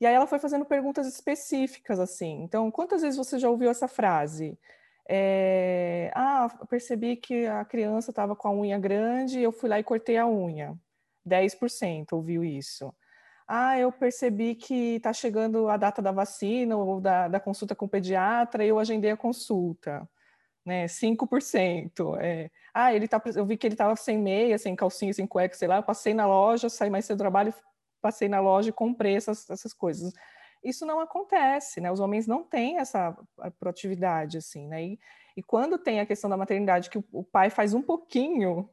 E 0.00 0.06
aí 0.06 0.14
ela 0.14 0.26
foi 0.28 0.38
fazendo 0.38 0.64
perguntas 0.64 1.08
específicas, 1.08 1.98
assim. 1.98 2.42
Então, 2.42 2.70
quantas 2.70 3.02
vezes 3.02 3.16
você 3.16 3.36
já 3.38 3.50
ouviu 3.50 3.68
essa 3.68 3.88
frase? 3.88 4.56
É, 5.10 6.10
ah, 6.14 6.48
percebi 6.68 7.16
que 7.16 7.46
a 7.46 7.64
criança 7.64 8.10
estava 8.10 8.36
com 8.36 8.48
a 8.48 8.52
unha 8.52 8.78
grande, 8.78 9.40
eu 9.40 9.50
fui 9.50 9.68
lá 9.68 9.80
e 9.80 9.84
cortei 9.84 10.18
a 10.18 10.26
unha. 10.26 10.78
10% 11.24 12.12
ouviu 12.12 12.44
isso. 12.44 12.94
Ah, 13.46 13.78
eu 13.78 13.90
percebi 13.90 14.54
que 14.54 14.96
está 14.96 15.12
chegando 15.12 15.68
a 15.68 15.76
data 15.78 16.02
da 16.02 16.12
vacina 16.12 16.76
ou 16.76 17.00
da, 17.00 17.28
da 17.28 17.40
consulta 17.40 17.74
com 17.74 17.86
o 17.86 17.88
pediatra 17.88 18.64
e 18.64 18.68
eu 18.68 18.78
agendei 18.78 19.10
a 19.10 19.16
consulta. 19.16 20.08
Né, 20.64 20.86
5%. 20.88 22.16
É, 22.20 22.50
ah, 22.74 22.92
ele 22.94 23.08
tá, 23.08 23.22
eu 23.34 23.46
vi 23.46 23.56
que 23.56 23.66
ele 23.66 23.74
estava 23.74 23.96
sem 23.96 24.18
meia, 24.18 24.58
sem 24.58 24.76
calcinha, 24.76 25.14
sem 25.14 25.26
cueca, 25.26 25.56
sei 25.56 25.68
lá, 25.68 25.76
eu 25.76 25.82
passei 25.82 26.12
na 26.12 26.26
loja, 26.26 26.68
saí 26.68 26.90
mais 26.90 27.06
cedo 27.06 27.16
do 27.16 27.20
trabalho, 27.20 27.54
passei 28.02 28.28
na 28.28 28.40
loja 28.40 28.68
e 28.68 28.72
comprei 28.72 29.16
essas, 29.16 29.48
essas 29.48 29.72
coisas. 29.72 30.12
Isso 30.62 30.84
não 30.84 31.00
acontece, 31.00 31.80
né? 31.80 31.90
Os 31.90 32.00
homens 32.00 32.26
não 32.26 32.42
têm 32.42 32.78
essa 32.78 33.16
proatividade, 33.58 34.38
assim, 34.38 34.66
né? 34.66 34.82
E, 34.84 35.00
e 35.36 35.42
quando 35.42 35.78
tem 35.78 36.00
a 36.00 36.06
questão 36.06 36.28
da 36.28 36.36
maternidade, 36.36 36.90
que 36.90 36.98
o, 36.98 37.04
o 37.12 37.24
pai 37.24 37.50
faz 37.50 37.74
um 37.74 37.82
pouquinho, 37.82 38.68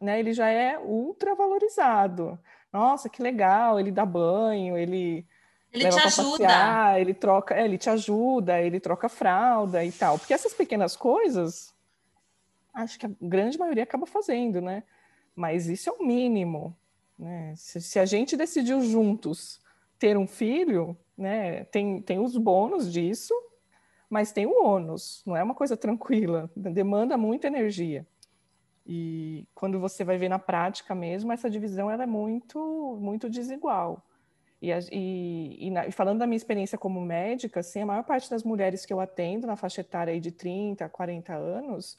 né? 0.00 0.18
Ele 0.18 0.32
já 0.32 0.48
é 0.48 0.78
ultra 0.78 1.34
valorizado. 1.34 2.38
Nossa, 2.72 3.08
que 3.08 3.22
legal, 3.22 3.78
ele 3.78 3.90
dá 3.90 4.04
banho, 4.04 4.76
ele... 4.76 5.26
Ele 5.72 5.88
te 5.88 5.98
ajuda. 5.98 6.44
Passear, 6.44 7.00
ele 7.00 7.14
troca, 7.14 7.54
é, 7.54 7.64
ele 7.64 7.76
te 7.76 7.90
ajuda, 7.90 8.60
ele 8.60 8.78
troca 8.78 9.08
fralda 9.08 9.84
e 9.84 9.90
tal. 9.90 10.18
Porque 10.18 10.32
essas 10.32 10.54
pequenas 10.54 10.94
coisas, 10.94 11.74
acho 12.72 12.96
que 12.96 13.06
a 13.06 13.10
grande 13.20 13.58
maioria 13.58 13.82
acaba 13.82 14.06
fazendo, 14.06 14.60
né? 14.60 14.84
Mas 15.34 15.66
isso 15.66 15.90
é 15.90 15.92
o 15.92 16.06
mínimo. 16.06 16.76
Né? 17.18 17.54
Se, 17.56 17.80
se, 17.80 17.98
a 17.98 18.04
gente 18.04 18.36
decidiu 18.36 18.80
juntos 18.82 19.60
ter 19.98 20.16
um 20.16 20.26
filho, 20.26 20.96
né, 21.16 21.64
tem, 21.64 22.00
tem 22.02 22.18
os 22.18 22.36
bônus 22.36 22.92
disso, 22.92 23.34
mas 24.08 24.32
tem 24.32 24.46
o 24.46 24.64
ônus, 24.64 25.22
não 25.26 25.36
é 25.36 25.42
uma 25.42 25.54
coisa 25.54 25.76
tranquila, 25.76 26.50
demanda 26.56 27.16
muita 27.16 27.46
energia. 27.46 28.06
E 28.86 29.46
quando 29.54 29.80
você 29.80 30.04
vai 30.04 30.18
ver 30.18 30.28
na 30.28 30.38
prática 30.38 30.94
mesmo, 30.94 31.32
essa 31.32 31.48
divisão 31.48 31.90
ela 31.90 32.02
é 32.02 32.06
muito, 32.06 32.98
muito 33.00 33.30
desigual. 33.30 34.04
E, 34.60 34.70
e, 34.92 35.66
e, 35.66 35.70
na, 35.70 35.86
e, 35.86 35.92
falando 35.92 36.18
da 36.18 36.26
minha 36.26 36.36
experiência 36.36 36.78
como 36.78 37.00
médica, 37.00 37.60
assim, 37.60 37.82
a 37.82 37.86
maior 37.86 38.04
parte 38.04 38.30
das 38.30 38.42
mulheres 38.42 38.84
que 38.84 38.92
eu 38.92 39.00
atendo 39.00 39.46
na 39.46 39.56
faixa 39.56 39.80
etária 39.80 40.18
de 40.20 40.30
30 40.30 40.84
a 40.84 40.88
40 40.88 41.34
anos, 41.34 41.98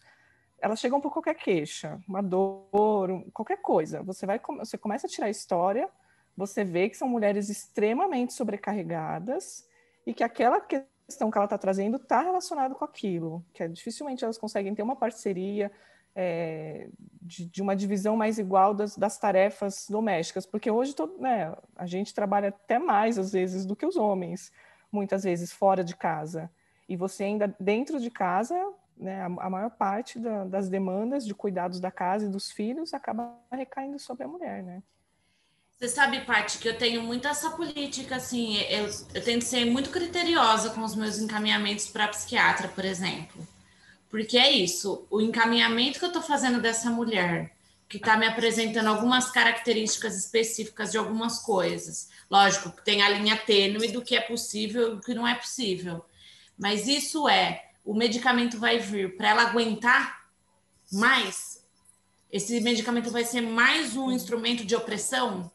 elas 0.59 0.79
chegam 0.79 1.01
por 1.01 1.11
qualquer 1.11 1.35
queixa, 1.35 1.99
uma 2.07 2.21
dor, 2.21 3.23
qualquer 3.33 3.57
coisa. 3.57 4.01
Você 4.03 4.25
vai, 4.25 4.39
você 4.59 4.77
começa 4.77 5.05
a 5.05 5.09
tirar 5.09 5.27
a 5.27 5.31
história, 5.31 5.89
você 6.35 6.63
vê 6.63 6.89
que 6.89 6.97
são 6.97 7.07
mulheres 7.07 7.49
extremamente 7.49 8.33
sobrecarregadas 8.33 9.67
e 10.05 10.13
que 10.13 10.23
aquela 10.23 10.59
questão 10.59 11.31
que 11.31 11.37
ela 11.37 11.45
está 11.45 11.57
trazendo 11.57 11.97
está 11.97 12.21
relacionada 12.21 12.75
com 12.75 12.83
aquilo, 12.83 13.45
que 13.53 13.63
é, 13.63 13.67
dificilmente 13.67 14.23
elas 14.23 14.37
conseguem 14.37 14.75
ter 14.75 14.83
uma 14.83 14.95
parceria 14.95 15.71
é, 16.15 16.89
de, 17.21 17.45
de, 17.45 17.61
uma 17.61 17.75
divisão 17.75 18.15
mais 18.15 18.39
igual 18.39 18.73
das, 18.73 18.95
das 18.95 19.17
tarefas 19.17 19.87
domésticas, 19.89 20.45
porque 20.45 20.71
hoje 20.71 20.95
todo, 20.95 21.17
né, 21.19 21.53
a 21.75 21.85
gente 21.85 22.13
trabalha 22.13 22.49
até 22.49 22.79
mais 22.79 23.17
às 23.17 23.31
vezes 23.31 23.65
do 23.65 23.75
que 23.75 23.85
os 23.85 23.97
homens, 23.97 24.51
muitas 24.91 25.23
vezes 25.23 25.51
fora 25.51 25.83
de 25.83 25.95
casa. 25.95 26.49
E 26.87 26.95
você 26.95 27.25
ainda 27.25 27.53
dentro 27.59 27.99
de 27.99 28.09
casa 28.09 28.55
né, 28.97 29.21
a, 29.21 29.25
a, 29.25 29.49
maior 29.49 29.71
parte 29.71 30.19
da, 30.19 30.45
das 30.45 30.69
demandas 30.69 31.25
de 31.25 31.33
cuidados 31.33 31.79
da 31.79 31.91
casa 31.91 32.25
e 32.25 32.29
dos 32.29 32.51
filhos 32.51 32.93
acaba 32.93 33.37
recaindo 33.51 33.99
sobre 33.99 34.23
a 34.23 34.27
mulher, 34.27 34.63
né? 34.63 34.81
Você 35.77 35.89
sabe, 35.89 36.21
Paty, 36.21 36.57
que 36.57 36.69
eu 36.69 36.77
tenho 36.77 37.03
muito 37.03 37.27
essa 37.27 37.49
política, 37.51 38.15
assim, 38.15 38.57
eu, 38.69 38.89
eu 39.13 39.21
tento 39.21 39.41
ser 39.41 39.65
muito 39.65 39.89
criteriosa 39.89 40.69
com 40.69 40.81
os 40.81 40.95
meus 40.95 41.19
encaminhamentos 41.19 41.87
para 41.87 42.07
psiquiatra, 42.07 42.69
por 42.69 42.85
exemplo. 42.85 43.45
Porque 44.09 44.37
é 44.37 44.49
isso, 44.49 45.05
o 45.09 45.19
encaminhamento 45.19 45.99
que 45.99 46.05
eu 46.05 46.09
estou 46.09 46.21
fazendo 46.21 46.61
dessa 46.61 46.89
mulher, 46.89 47.53
que 47.89 47.97
está 47.97 48.15
me 48.15 48.25
apresentando 48.25 48.87
algumas 48.87 49.29
características 49.29 50.17
específicas 50.17 50.93
de 50.93 50.97
algumas 50.97 51.39
coisas. 51.39 52.09
Lógico, 52.31 52.71
tem 52.83 53.01
a 53.01 53.09
linha 53.09 53.35
tênue 53.35 53.91
do 53.91 54.01
que 54.01 54.15
é 54.15 54.21
possível 54.21 54.93
e 54.93 54.95
do 54.95 55.01
que 55.01 55.13
não 55.13 55.27
é 55.27 55.35
possível. 55.35 56.05
Mas 56.57 56.87
isso 56.87 57.27
é, 57.27 57.71
o 57.83 57.93
medicamento 57.93 58.57
vai 58.57 58.79
vir 58.79 59.17
para 59.17 59.29
ela 59.29 59.41
aguentar 59.41 60.25
mais? 60.89 61.65
Esse 62.31 62.61
medicamento 62.61 63.11
vai 63.11 63.25
ser 63.25 63.41
mais 63.41 63.97
um 63.97 64.09
instrumento 64.09 64.63
de 64.63 64.73
opressão? 64.73 65.51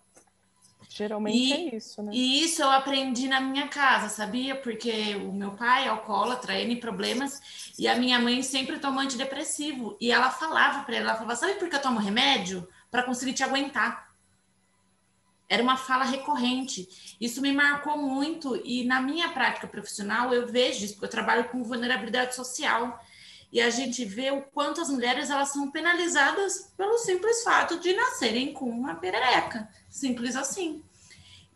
Geralmente 0.93 1.37
E- 1.39 1.53
é 1.53 1.77
isso, 1.77 2.03
né? 2.03 2.11
E 2.13 2.45
isso 2.45 2.61
eu 2.63 2.71
aprendi 2.71 3.29
na 3.29 3.41
minha 3.41 3.69
casa, 3.69 4.09
sabia? 4.09 4.57
Porque 4.57 5.15
o 5.17 5.33
meu 5.33 5.53
pai 5.53 5.85
é 5.85 5.89
alcoólatra, 5.89 6.59
N 6.61 6.77
problemas, 6.77 7.41
e 7.79 7.87
a 7.87 7.95
minha 7.97 8.19
mãe 8.19 8.43
sempre 8.43 8.79
tomou 8.81 9.01
antidepressivo. 9.01 9.97
E 10.01 10.11
ela 10.11 10.31
falava 10.31 10.83
para 10.85 10.97
ela, 10.97 11.11
ela 11.11 11.15
falava, 11.19 11.37
sabe 11.37 11.55
por 11.55 11.69
que 11.69 11.77
eu 11.77 11.83
tomo 11.83 12.01
remédio? 12.01 12.69
Para 12.91 13.05
conseguir 13.05 13.33
te 13.35 13.45
aguentar. 13.45 14.11
Era 15.49 15.63
uma 15.63 15.77
fala 15.77 16.05
recorrente. 16.05 17.17
Isso 17.21 17.41
me 17.41 17.53
marcou 17.53 17.97
muito 17.99 18.61
e 18.65 18.85
na 18.85 19.01
minha 19.01 19.29
prática 19.31 19.67
profissional 19.67 20.33
eu 20.33 20.47
vejo 20.47 20.85
isso, 20.85 20.95
porque 20.95 21.07
eu 21.07 21.11
trabalho 21.11 21.49
com 21.49 21.63
vulnerabilidade 21.65 22.35
social. 22.35 23.01
E 23.53 23.61
a 23.61 23.69
gente 23.69 24.05
vê 24.05 24.31
o 24.31 24.43
quanto 24.43 24.81
as 24.81 24.89
mulheres 24.89 25.29
elas 25.29 25.49
são 25.49 25.71
penalizadas 25.71 26.73
pelo 26.77 26.99
simples 26.99 27.43
fato 27.43 27.81
de 27.81 27.93
nascerem 27.93 28.53
com 28.53 28.67
uma 28.67 28.95
perereca. 28.95 29.69
Simples 29.89 30.37
assim. 30.37 30.83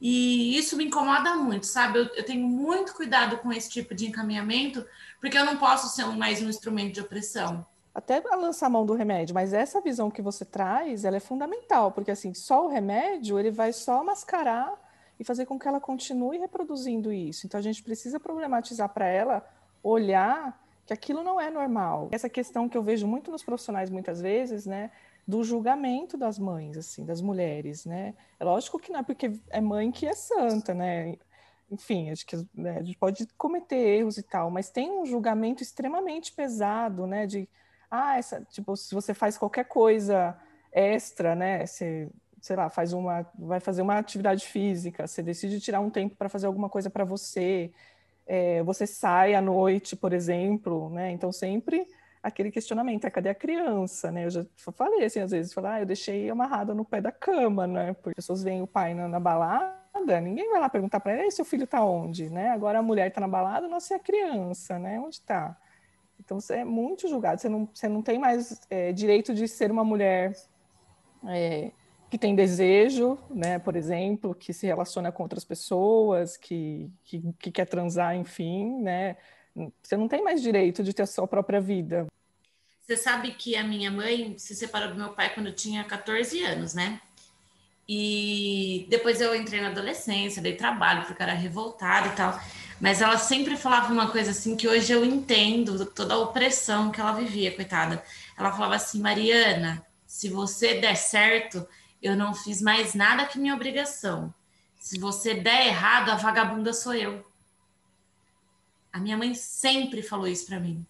E 0.00 0.58
isso 0.58 0.76
me 0.76 0.84
incomoda 0.84 1.36
muito, 1.36 1.66
sabe? 1.66 1.98
Eu, 1.98 2.06
eu 2.14 2.24
tenho 2.24 2.46
muito 2.46 2.94
cuidado 2.94 3.38
com 3.38 3.52
esse 3.52 3.70
tipo 3.70 3.94
de 3.94 4.06
encaminhamento, 4.06 4.84
porque 5.20 5.38
eu 5.38 5.44
não 5.44 5.56
posso 5.56 5.88
ser 5.88 6.04
mais 6.06 6.42
um 6.42 6.48
instrumento 6.48 6.94
de 6.94 7.00
opressão. 7.00 7.64
Até 7.94 8.20
lançar 8.20 8.66
a 8.66 8.70
mão 8.70 8.84
do 8.84 8.92
remédio, 8.92 9.34
mas 9.34 9.52
essa 9.52 9.80
visão 9.80 10.10
que 10.10 10.20
você 10.20 10.44
traz, 10.44 11.04
ela 11.04 11.16
é 11.16 11.20
fundamental, 11.20 11.92
porque 11.92 12.10
assim, 12.10 12.34
só 12.34 12.66
o 12.66 12.68
remédio, 12.68 13.38
ele 13.38 13.52
vai 13.52 13.72
só 13.72 14.02
mascarar 14.02 14.74
e 15.18 15.24
fazer 15.24 15.46
com 15.46 15.58
que 15.58 15.68
ela 15.68 15.80
continue 15.80 16.38
reproduzindo 16.38 17.12
isso. 17.12 17.46
Então 17.46 17.58
a 17.58 17.62
gente 17.62 17.84
precisa 17.84 18.18
problematizar 18.18 18.88
para 18.88 19.06
ela 19.06 19.48
olhar 19.80 20.60
que 20.86 20.92
aquilo 20.92 21.22
não 21.22 21.40
é 21.40 21.50
normal. 21.50 22.08
Essa 22.12 22.28
questão 22.28 22.68
que 22.68 22.76
eu 22.76 22.82
vejo 22.82 23.06
muito 23.06 23.30
nos 23.30 23.42
profissionais 23.42 23.90
muitas 23.90 24.20
vezes, 24.20 24.66
né, 24.66 24.90
do 25.26 25.42
julgamento 25.42 26.16
das 26.16 26.38
mães, 26.38 26.76
assim, 26.76 27.04
das 27.04 27.20
mulheres, 27.20 27.86
né? 27.86 28.14
É 28.38 28.44
lógico 28.44 28.78
que 28.78 28.92
não 28.92 29.00
é 29.00 29.02
porque 29.02 29.32
é 29.50 29.60
mãe 29.60 29.90
que 29.90 30.06
é 30.06 30.14
santa, 30.14 30.74
né? 30.74 31.16
Enfim, 31.70 32.10
acho 32.10 32.26
que 32.26 32.36
né, 32.54 32.78
a 32.78 32.82
gente 32.82 32.98
pode 32.98 33.26
cometer 33.38 33.76
erros 33.76 34.18
e 34.18 34.22
tal, 34.22 34.50
mas 34.50 34.68
tem 34.68 34.90
um 34.90 35.06
julgamento 35.06 35.62
extremamente 35.62 36.32
pesado, 36.32 37.06
né, 37.06 37.26
de 37.26 37.48
ah, 37.90 38.18
essa, 38.18 38.42
tipo, 38.50 38.76
se 38.76 38.94
você 38.94 39.14
faz 39.14 39.38
qualquer 39.38 39.64
coisa 39.64 40.36
extra, 40.72 41.34
né? 41.34 41.64
Você, 41.64 42.10
sei 42.40 42.56
lá, 42.56 42.68
faz 42.68 42.92
uma, 42.92 43.26
vai 43.38 43.60
fazer 43.60 43.82
uma 43.82 43.96
atividade 43.98 44.46
física, 44.46 45.06
você 45.06 45.22
decide 45.22 45.60
tirar 45.60 45.80
um 45.80 45.90
tempo 45.90 46.16
para 46.16 46.28
fazer 46.28 46.46
alguma 46.46 46.68
coisa 46.68 46.90
para 46.90 47.04
você, 47.04 47.72
é, 48.26 48.62
você 48.62 48.86
sai 48.86 49.34
à 49.34 49.40
noite, 49.40 49.96
por 49.96 50.12
exemplo, 50.12 50.90
né? 50.90 51.10
Então 51.10 51.32
sempre 51.32 51.86
aquele 52.22 52.50
questionamento, 52.50 53.04
é, 53.04 53.10
cadê 53.10 53.28
a 53.28 53.34
criança, 53.34 54.10
né? 54.10 54.24
Eu 54.24 54.30
já 54.30 54.46
falei 54.74 55.04
assim, 55.04 55.20
às 55.20 55.30
vezes, 55.30 55.52
falar, 55.52 55.74
ah, 55.74 55.80
eu 55.80 55.86
deixei 55.86 56.30
amarrada 56.30 56.72
no 56.74 56.84
pé 56.84 57.00
da 57.00 57.12
cama, 57.12 57.66
né? 57.66 57.92
Porque 57.92 58.10
as 58.10 58.14
pessoas 58.14 58.42
veem 58.42 58.62
o 58.62 58.66
pai 58.66 58.94
na, 58.94 59.06
na 59.06 59.20
balada, 59.20 60.20
ninguém 60.22 60.50
vai 60.50 60.58
lá 60.58 60.68
perguntar 60.70 61.00
para 61.00 61.12
ele, 61.12 61.24
"Ei, 61.24 61.30
seu 61.30 61.44
filho 61.44 61.66
tá 61.66 61.84
onde, 61.84 62.30
né? 62.30 62.48
Agora 62.48 62.78
a 62.78 62.82
mulher 62.82 63.12
tá 63.12 63.20
na 63.20 63.28
balada, 63.28 63.68
nossa, 63.68 63.92
e 63.94 63.96
a 63.96 64.00
criança, 64.00 64.78
né? 64.78 64.98
Onde 64.98 65.20
tá? 65.20 65.56
Então 66.18 66.40
você 66.40 66.56
é 66.56 66.64
muito 66.64 67.06
julgado, 67.08 67.40
você 67.40 67.48
não, 67.48 67.68
você 67.72 67.88
não 67.88 68.00
tem 68.00 68.18
mais 68.18 68.60
é, 68.70 68.92
direito 68.92 69.34
de 69.34 69.46
ser 69.46 69.70
uma 69.70 69.84
mulher 69.84 70.34
é, 71.28 71.72
que 72.14 72.18
tem 72.18 72.32
desejo, 72.32 73.18
né, 73.28 73.58
por 73.58 73.74
exemplo, 73.74 74.36
que 74.36 74.52
se 74.52 74.68
relaciona 74.68 75.10
com 75.10 75.24
outras 75.24 75.44
pessoas, 75.44 76.36
que, 76.36 76.88
que, 77.02 77.20
que 77.40 77.50
quer 77.50 77.66
transar, 77.66 78.14
enfim, 78.14 78.78
né? 78.80 79.16
Você 79.82 79.96
não 79.96 80.06
tem 80.06 80.22
mais 80.22 80.40
direito 80.40 80.84
de 80.84 80.92
ter 80.94 81.02
a 81.02 81.06
sua 81.06 81.26
própria 81.26 81.60
vida. 81.60 82.06
Você 82.80 82.96
sabe 82.96 83.32
que 83.32 83.56
a 83.56 83.64
minha 83.64 83.90
mãe 83.90 84.38
se 84.38 84.54
separou 84.54 84.90
do 84.90 84.94
meu 84.94 85.08
pai 85.08 85.34
quando 85.34 85.48
eu 85.48 85.52
tinha 85.56 85.82
14 85.82 86.40
anos, 86.44 86.72
né? 86.72 87.00
E 87.88 88.86
depois 88.88 89.20
eu 89.20 89.34
entrei 89.34 89.60
na 89.60 89.70
adolescência, 89.70 90.40
dei 90.40 90.54
trabalho, 90.54 91.04
porque 91.06 91.20
era 91.20 91.34
revoltada 91.34 92.06
e 92.06 92.12
tal. 92.12 92.40
Mas 92.80 93.02
ela 93.02 93.18
sempre 93.18 93.56
falava 93.56 93.92
uma 93.92 94.08
coisa 94.12 94.30
assim 94.30 94.54
que 94.54 94.68
hoje 94.68 94.92
eu 94.92 95.04
entendo 95.04 95.84
toda 95.86 96.14
a 96.14 96.18
opressão 96.18 96.92
que 96.92 97.00
ela 97.00 97.12
vivia, 97.12 97.52
coitada. 97.52 98.00
Ela 98.38 98.52
falava 98.52 98.76
assim: 98.76 99.00
Mariana, 99.00 99.84
se 100.06 100.28
você 100.28 100.74
der 100.74 100.94
certo, 100.94 101.66
eu 102.04 102.14
não 102.14 102.34
fiz 102.34 102.60
mais 102.60 102.94
nada 102.94 103.24
que 103.24 103.38
minha 103.38 103.54
obrigação. 103.54 104.32
Se 104.78 104.98
você 104.98 105.32
der 105.32 105.68
errado, 105.68 106.10
a 106.10 106.16
vagabunda 106.16 106.74
sou 106.74 106.94
eu. 106.94 107.24
A 108.92 109.00
minha 109.00 109.16
mãe 109.16 109.34
sempre 109.34 110.02
falou 110.02 110.28
isso 110.28 110.44
para 110.44 110.60
mim. 110.60 110.86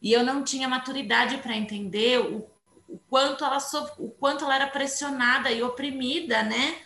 E 0.00 0.10
eu 0.10 0.24
não 0.24 0.42
tinha 0.42 0.66
maturidade 0.66 1.36
para 1.38 1.54
entender 1.54 2.20
o, 2.20 2.48
o 2.88 2.98
quanto 3.10 3.44
ela 3.44 3.60
so, 3.60 3.86
o 3.98 4.08
quanto 4.08 4.44
ela 4.44 4.54
era 4.54 4.66
pressionada 4.66 5.50
e 5.52 5.62
oprimida, 5.62 6.42
né, 6.42 6.78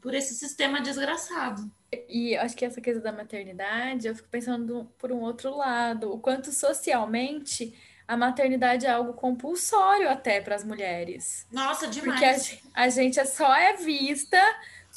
por 0.00 0.14
esse 0.14 0.34
sistema 0.34 0.80
desgraçado. 0.80 1.70
E 2.08 2.34
acho 2.38 2.56
que 2.56 2.64
essa 2.64 2.80
coisa 2.80 3.00
da 3.00 3.12
maternidade, 3.12 4.08
eu 4.08 4.16
fico 4.16 4.28
pensando 4.30 4.90
por 4.98 5.12
um 5.12 5.20
outro 5.20 5.54
lado, 5.54 6.10
o 6.10 6.18
quanto 6.18 6.52
socialmente 6.52 7.74
a 8.10 8.16
maternidade 8.16 8.86
é 8.86 8.90
algo 8.90 9.12
compulsório 9.12 10.10
até 10.10 10.40
para 10.40 10.56
as 10.56 10.64
mulheres. 10.64 11.46
Nossa, 11.48 11.86
demais. 11.86 12.18
Porque 12.18 12.60
a, 12.74 12.82
a 12.82 12.88
gente 12.88 13.20
é 13.20 13.24
só 13.24 13.54
é 13.54 13.74
vista 13.74 14.36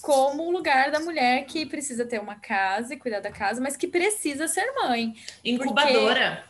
como 0.02 0.42
o 0.42 0.52
lugar 0.52 0.90
da 0.90 1.00
mulher 1.00 1.46
que 1.46 1.64
precisa 1.64 2.08
ter 2.08 2.20
uma 2.20 2.34
casa 2.34 2.96
e 2.96 2.98
cuidar 2.98 3.20
da 3.20 3.32
casa, 3.32 3.62
mas 3.62 3.78
que 3.78 3.88
precisa 3.88 4.48
ser 4.48 4.66
mãe. 4.74 5.14
Incubadora. 5.46 6.44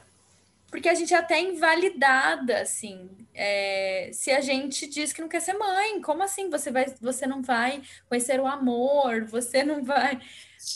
Porque 0.72 0.88
a 0.88 0.94
gente 0.94 1.14
é 1.14 1.18
até 1.18 1.42
invalidada, 1.42 2.62
assim, 2.62 3.10
é, 3.34 4.10
se 4.14 4.32
a 4.32 4.40
gente 4.40 4.88
diz 4.88 5.12
que 5.12 5.22
não 5.22 5.28
quer 5.28 5.42
ser 5.42 5.58
mãe. 5.58 6.02
Como 6.02 6.24
assim? 6.24 6.50
Você 6.50 6.72
vai, 6.72 6.86
você 7.02 7.28
não 7.28 7.42
vai 7.42 7.82
conhecer 8.08 8.40
o 8.40 8.48
amor, 8.48 9.26
você 9.26 9.64
não 9.64 9.84
vai. 9.84 10.18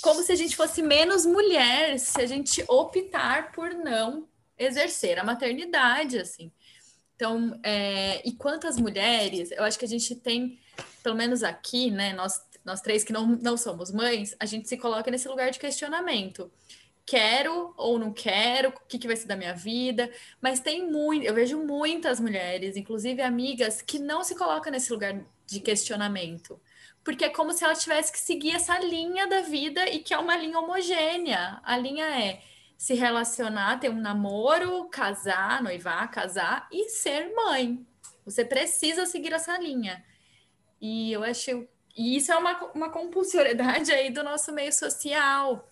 Como 0.02 0.22
se 0.22 0.34
a 0.34 0.36
gente 0.36 0.54
fosse 0.54 0.82
menos 0.82 1.26
mulher, 1.26 1.98
se 1.98 2.20
a 2.20 2.26
gente 2.26 2.62
optar 2.68 3.54
por 3.54 3.74
não 3.74 4.28
exercer 4.58 5.20
a 5.20 5.24
maternidade, 5.24 6.20
assim. 6.20 6.52
Então, 7.16 7.60
é, 7.64 8.22
e 8.28 8.34
quantas 8.34 8.78
mulheres, 8.78 9.52
eu 9.52 9.64
acho 9.64 9.80
que 9.80 9.86
a 9.86 9.88
gente 9.88 10.16
tem, 10.16 10.60
pelo 11.02 11.16
menos 11.16 11.44
aqui, 11.44 11.90
né, 11.90 12.14
nós, 12.14 12.42
nós 12.64 12.82
três 12.82 13.04
que 13.04 13.12
não, 13.12 13.26
não 13.26 13.58
somos 13.58 13.92
mães, 13.92 14.36
a 14.40 14.46
gente 14.46 14.68
se 14.68 14.78
coloca 14.78 15.10
nesse 15.10 15.28
lugar 15.28 15.50
de 15.50 15.60
questionamento 15.60 16.52
quero 17.08 17.74
ou 17.78 17.98
não 17.98 18.12
quero, 18.12 18.68
o 18.68 18.74
que, 18.86 19.00
que 19.00 19.08
vai 19.08 19.16
ser 19.16 19.28
da 19.28 19.36
minha 19.38 19.56
vida, 19.56 20.12
mas 20.42 20.60
tem 20.60 20.92
muito, 20.92 21.26
eu 21.26 21.34
vejo 21.34 21.58
muitas 21.58 22.20
mulheres, 22.20 22.76
inclusive 22.76 23.22
amigas, 23.22 23.82
que 23.82 23.98
não 23.98 24.26
se 24.26 24.36
colocam 24.36 24.74
nesse 24.74 24.92
lugar 24.92 25.18
de 25.46 25.60
questionamento. 25.62 26.60
Porque 27.06 27.24
é 27.24 27.30
como 27.30 27.54
se 27.54 27.64
ela 27.64 27.74
tivesse 27.74 28.12
que 28.12 28.20
seguir 28.20 28.54
essa 28.54 28.78
linha 28.80 29.26
da 29.26 29.40
vida 29.40 29.90
e 29.90 30.00
que 30.00 30.14
é 30.14 30.18
uma 30.18 30.36
linha 30.36 30.60
homogênea. 30.60 31.62
A 31.64 31.78
linha 31.78 32.06
é 32.06 32.42
se 32.78 32.94
relacionar, 32.94 33.80
ter 33.80 33.90
um 33.90 34.00
namoro, 34.00 34.88
casar, 34.90 35.64
noivar, 35.64 36.10
casar 36.12 36.68
e 36.72 36.90
ser 36.90 37.34
mãe. 37.34 37.86
Você 38.24 38.46
precisa 38.46 39.06
seguir 39.06 39.34
essa 39.34 39.58
linha. 39.58 40.06
E 40.80 41.12
eu 41.12 41.24
acho. 41.24 41.68
E 41.96 42.16
isso 42.16 42.32
é 42.32 42.38
uma, 42.38 42.72
uma 42.74 42.90
compulsoriedade 42.92 43.92
aí 43.92 44.12
do 44.12 44.24
nosso 44.24 44.54
meio 44.54 44.72
social. 44.72 45.68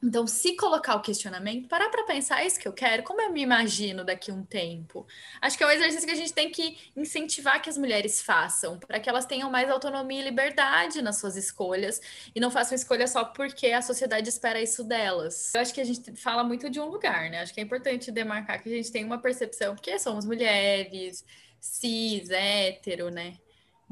Então, 0.00 0.28
se 0.28 0.54
colocar 0.54 0.94
o 0.94 1.02
questionamento, 1.02 1.68
parar 1.68 1.88
para 1.88 2.04
pensar, 2.04 2.42
é 2.42 2.46
isso 2.46 2.60
que 2.60 2.68
eu 2.68 2.72
quero? 2.72 3.02
Como 3.02 3.20
eu 3.20 3.32
me 3.32 3.42
imagino 3.42 4.04
daqui 4.04 4.30
a 4.30 4.34
um 4.34 4.44
tempo? 4.44 5.04
Acho 5.40 5.58
que 5.58 5.64
é 5.64 5.66
um 5.66 5.70
exercício 5.70 6.06
que 6.06 6.12
a 6.12 6.16
gente 6.16 6.32
tem 6.32 6.50
que 6.50 6.78
incentivar 6.96 7.60
que 7.60 7.68
as 7.68 7.76
mulheres 7.76 8.22
façam, 8.22 8.78
para 8.78 9.00
que 9.00 9.08
elas 9.08 9.26
tenham 9.26 9.50
mais 9.50 9.68
autonomia 9.68 10.20
e 10.20 10.24
liberdade 10.24 11.02
nas 11.02 11.18
suas 11.18 11.36
escolhas 11.36 12.00
e 12.32 12.38
não 12.38 12.48
façam 12.48 12.76
escolha 12.76 13.08
só 13.08 13.24
porque 13.24 13.68
a 13.72 13.82
sociedade 13.82 14.28
espera 14.28 14.62
isso 14.62 14.84
delas. 14.84 15.52
Eu 15.52 15.60
acho 15.62 15.74
que 15.74 15.80
a 15.80 15.84
gente 15.84 16.14
fala 16.14 16.44
muito 16.44 16.70
de 16.70 16.78
um 16.78 16.86
lugar, 16.86 17.28
né? 17.28 17.40
Acho 17.40 17.52
que 17.52 17.60
é 17.60 17.64
importante 17.64 18.12
demarcar 18.12 18.62
que 18.62 18.68
a 18.68 18.76
gente 18.76 18.92
tem 18.92 19.04
uma 19.04 19.18
percepção 19.18 19.74
que 19.74 19.98
somos 19.98 20.24
mulheres, 20.24 21.24
cis, 21.60 22.30
hétero, 22.30 23.10
né? 23.10 23.36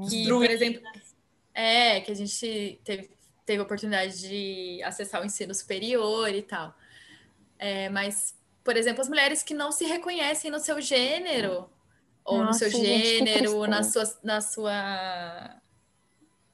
Que, 0.09 0.29
por 0.29 0.49
exemplo, 0.49 0.83
é, 1.53 2.01
que 2.01 2.13
a 2.13 2.15
gente 2.15 2.81
teve 2.85 3.16
teve 3.47 3.61
a 3.61 3.63
oportunidade 3.63 4.21
de 4.21 4.83
acessar 4.83 5.23
o 5.23 5.25
ensino 5.25 5.55
superior 5.55 6.29
e 6.35 6.43
tal. 6.43 6.77
É, 7.59 7.89
mas, 7.89 8.37
por 8.63 8.77
exemplo, 8.77 9.01
as 9.01 9.09
mulheres 9.09 9.43
que 9.43 9.55
não 9.55 9.71
se 9.71 9.85
reconhecem 9.85 10.51
no 10.51 10.59
seu 10.59 10.81
gênero, 10.81 11.71
ou 12.25 12.45
Nossa, 12.45 12.65
no 12.67 12.71
seu 12.73 12.81
gênero, 12.81 13.67
na 13.67 13.85
sua, 13.85 14.19
na 14.23 14.41
sua 14.41 15.63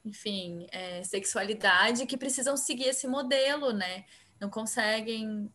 enfim, 0.04 0.66
é, 0.70 1.02
sexualidade 1.02 2.06
que 2.06 2.16
precisam 2.16 2.56
seguir 2.56 2.88
esse 2.88 3.08
modelo, 3.08 3.72
né? 3.72 4.04
Não 4.38 4.50
conseguem 4.50 5.50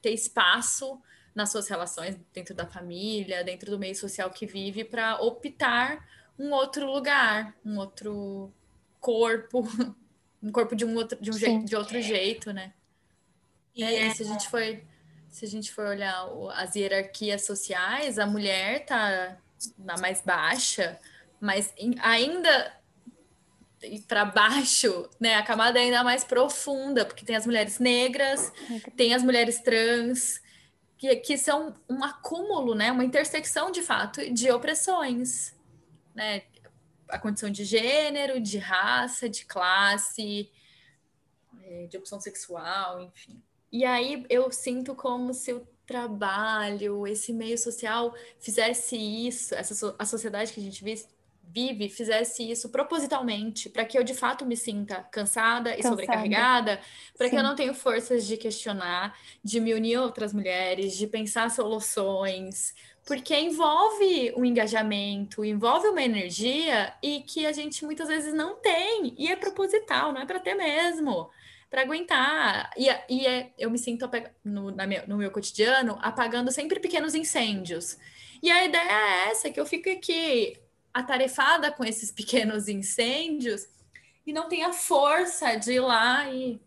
ter 0.00 0.10
espaço 0.10 1.00
nas 1.34 1.50
suas 1.50 1.66
relações 1.66 2.16
dentro 2.32 2.54
da 2.54 2.66
família, 2.66 3.42
dentro 3.42 3.70
do 3.70 3.78
meio 3.78 3.96
social 3.96 4.30
que 4.30 4.46
vive, 4.46 4.84
para 4.84 5.20
optar 5.20 6.06
um 6.38 6.52
outro 6.52 6.86
lugar, 6.86 7.56
um 7.64 7.78
outro 7.78 8.52
corpo, 9.00 9.66
um 10.44 10.52
corpo 10.52 10.76
de 10.76 10.84
um 10.84 10.94
outro, 10.94 11.18
de 11.20 11.30
um 11.30 11.38
jeito, 11.38 11.64
de 11.64 11.74
outro 11.74 12.00
jeito, 12.02 12.52
né? 12.52 12.72
E 13.74 13.82
aí, 13.82 14.10
se 14.14 14.22
a 14.22 14.26
gente 14.26 14.48
for, 14.48 14.62
se 15.28 15.44
a 15.44 15.48
gente 15.48 15.72
for 15.72 15.86
olhar 15.86 16.28
as 16.54 16.76
hierarquias 16.76 17.46
sociais, 17.46 18.18
a 18.18 18.26
mulher 18.26 18.84
tá 18.84 19.38
na 19.78 19.96
mais 19.96 20.20
baixa, 20.20 21.00
mas 21.40 21.72
ainda 22.00 22.78
para 24.06 24.24
baixo, 24.24 25.08
né? 25.18 25.34
A 25.34 25.42
camada 25.42 25.78
é 25.78 25.82
ainda 25.82 26.04
mais 26.04 26.24
profunda, 26.24 27.04
porque 27.04 27.24
tem 27.24 27.36
as 27.36 27.46
mulheres 27.46 27.78
negras, 27.78 28.52
tem 28.96 29.14
as 29.14 29.22
mulheres 29.22 29.60
trans, 29.60 30.40
que, 30.98 31.16
que 31.16 31.38
são 31.38 31.74
um 31.88 32.04
acúmulo, 32.04 32.74
né? 32.74 32.92
Uma 32.92 33.04
intersecção 33.04 33.70
de 33.70 33.82
fato 33.82 34.32
de 34.32 34.50
opressões, 34.50 35.54
né? 36.14 36.42
A 37.08 37.18
condição 37.18 37.50
de 37.50 37.64
gênero, 37.64 38.40
de 38.40 38.58
raça, 38.58 39.28
de 39.28 39.44
classe, 39.44 40.50
é, 41.62 41.86
de 41.86 41.96
opção 41.96 42.20
sexual, 42.20 43.00
enfim. 43.00 43.42
E 43.70 43.84
aí 43.84 44.24
eu 44.28 44.50
sinto 44.50 44.94
como 44.94 45.34
se 45.34 45.52
o 45.52 45.66
trabalho, 45.86 47.06
esse 47.06 47.32
meio 47.32 47.58
social 47.58 48.14
fizesse 48.38 48.96
isso, 48.96 49.54
essa 49.54 49.94
a 49.98 50.06
sociedade 50.06 50.52
que 50.52 50.60
a 50.60 50.62
gente 50.62 50.82
vive 50.82 51.06
vive 51.46 51.88
fizesse 51.88 52.50
isso 52.50 52.68
propositalmente, 52.68 53.68
para 53.68 53.84
que 53.84 53.96
eu 53.96 54.02
de 54.02 54.14
fato 54.14 54.44
me 54.44 54.56
sinta 54.56 55.02
cansada 55.04 55.70
e 55.70 55.76
cansada. 55.76 55.88
sobrecarregada, 55.88 56.80
para 57.16 57.30
que 57.30 57.36
eu 57.36 57.42
não 57.42 57.54
tenha 57.54 57.72
forças 57.74 58.26
de 58.26 58.36
questionar, 58.36 59.16
de 59.42 59.60
me 59.60 59.72
unir 59.72 59.96
a 59.96 60.02
outras 60.02 60.32
mulheres, 60.32 60.96
de 60.96 61.06
pensar 61.06 61.50
soluções, 61.50 62.74
porque 63.04 63.38
envolve 63.38 64.32
um 64.36 64.44
engajamento, 64.44 65.44
envolve 65.44 65.88
uma 65.88 66.02
energia 66.02 66.94
e 67.02 67.20
que 67.20 67.44
a 67.46 67.52
gente 67.52 67.84
muitas 67.84 68.08
vezes 68.08 68.32
não 68.32 68.56
tem, 68.56 69.14
e 69.18 69.30
é 69.30 69.36
proposital, 69.36 70.12
não 70.12 70.22
é 70.22 70.26
para 70.26 70.40
ter 70.40 70.54
mesmo 70.54 71.30
para 71.74 71.82
aguentar. 71.82 72.70
E, 72.76 72.86
e 73.08 73.26
é, 73.26 73.52
eu 73.58 73.68
me 73.68 73.78
sinto 73.78 74.08
no, 74.44 74.72
minha, 74.86 75.04
no 75.08 75.16
meu 75.16 75.28
cotidiano 75.32 75.98
apagando 76.00 76.52
sempre 76.52 76.78
pequenos 76.78 77.16
incêndios. 77.16 77.98
E 78.40 78.48
a 78.48 78.64
ideia 78.64 78.92
é 78.92 79.30
essa, 79.30 79.50
que 79.50 79.58
eu 79.58 79.66
fico 79.66 79.90
aqui 79.90 80.56
atarefada 80.92 81.72
com 81.72 81.84
esses 81.84 82.12
pequenos 82.14 82.68
incêndios 82.68 83.66
e 84.24 84.32
não 84.32 84.48
tenha 84.48 84.72
força 84.72 85.56
de 85.56 85.72
ir 85.72 85.80
lá 85.80 86.30
e, 86.30 86.60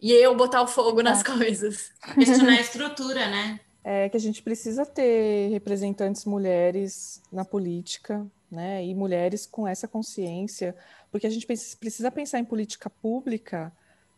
e 0.00 0.10
eu 0.12 0.34
botar 0.34 0.62
o 0.62 0.66
fogo 0.66 1.00
nas 1.00 1.20
é. 1.20 1.24
coisas. 1.24 1.92
Questionar 2.14 2.54
a 2.54 2.60
estrutura, 2.60 3.28
né? 3.28 3.60
É 3.84 4.08
que 4.08 4.16
a 4.16 4.20
gente 4.20 4.42
precisa 4.42 4.86
ter 4.86 5.50
representantes 5.50 6.24
mulheres 6.24 7.20
na 7.32 7.44
política, 7.44 8.24
né? 8.50 8.84
E 8.84 8.94
mulheres 8.94 9.46
com 9.46 9.66
essa 9.66 9.88
consciência, 9.88 10.76
porque 11.10 11.26
a 11.26 11.30
gente 11.30 11.46
precisa 11.46 12.10
pensar 12.10 12.38
em 12.38 12.44
política 12.44 12.88
pública 12.88 13.72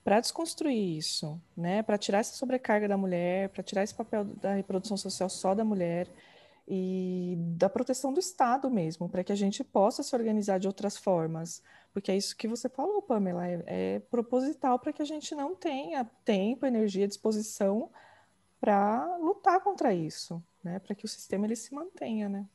para 0.05 0.21
desconstruir 0.21 0.99
isso, 0.99 1.41
né? 1.57 1.83
Para 1.83 1.97
tirar 1.97 2.19
essa 2.19 2.35
sobrecarga 2.35 2.87
da 2.87 2.97
mulher, 2.97 3.49
para 3.49 3.63
tirar 3.63 3.83
esse 3.83 3.95
papel 3.95 4.25
da 4.25 4.55
reprodução 4.55 4.97
social 4.97 5.31
só 5.31 5.55
da 5.55 5.65
mulher 5.65 6.09
e 6.69 7.37
da 7.57 7.69
proteção 7.69 8.13
do 8.13 8.21
Estado 8.21 8.71
mesmo, 8.71 9.09
para 9.09 9.25
que 9.25 9.33
a 9.33 9.37
gente 9.37 9.63
possa 9.65 10.03
se 10.03 10.15
organizar 10.15 10.59
de 10.59 10.67
outras 10.67 10.97
formas. 10.97 11.63
Porque 11.93 12.11
é 12.11 12.17
isso 12.17 12.37
que 12.37 12.49
você 12.49 12.69
falou, 12.69 13.01
Pamela, 13.01 13.47
é, 13.47 13.63
é 13.67 13.99
proposital 14.11 14.79
para 14.79 14.93
que 14.93 15.01
a 15.01 15.07
gente 15.07 15.35
não 15.35 15.55
tenha 15.55 16.05
tempo, 16.25 16.67
energia, 16.67 17.09
disposição 17.09 17.91
para 18.65 19.19
lutar 19.19 19.61
contra 19.61 19.93
isso, 19.93 20.43
né? 20.63 20.79
Para 20.79 20.95
que 20.95 21.05
o 21.05 21.09
sistema 21.09 21.45
ele 21.45 21.55
se 21.55 21.75
mantenha, 21.75 22.31
né? 22.31 22.47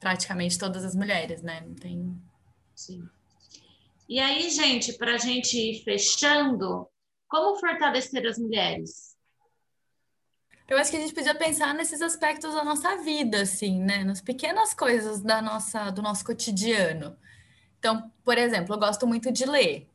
Praticamente 0.00 0.58
todas 0.58 0.84
as 0.84 0.96
mulheres, 0.96 1.42
né? 1.42 1.60
Não 1.60 1.76
tem. 1.76 2.20
Sim. 2.74 3.08
E 4.08 4.18
aí, 4.18 4.50
gente, 4.50 4.94
para 4.94 5.14
a 5.14 5.18
gente 5.18 5.56
ir 5.56 5.84
fechando, 5.84 6.88
como 7.28 7.56
fortalecer 7.60 8.26
as 8.26 8.36
mulheres? 8.36 9.16
Eu 10.68 10.76
acho 10.76 10.90
que 10.90 10.96
a 10.96 11.00
gente 11.00 11.14
podia 11.14 11.36
pensar 11.36 11.72
nesses 11.72 12.02
aspectos 12.02 12.52
da 12.52 12.64
nossa 12.64 12.96
vida, 12.96 13.42
assim, 13.42 13.80
né? 13.80 14.02
Nas 14.02 14.20
pequenas 14.20 14.74
coisas 14.74 15.20
da 15.20 15.40
nossa, 15.40 15.88
do 15.90 16.02
nosso 16.02 16.24
cotidiano. 16.24 17.16
Então, 17.78 18.10
por 18.24 18.36
exemplo, 18.36 18.74
eu 18.74 18.78
gosto 18.80 19.06
muito 19.06 19.30
de 19.30 19.44
ler. 19.44 19.88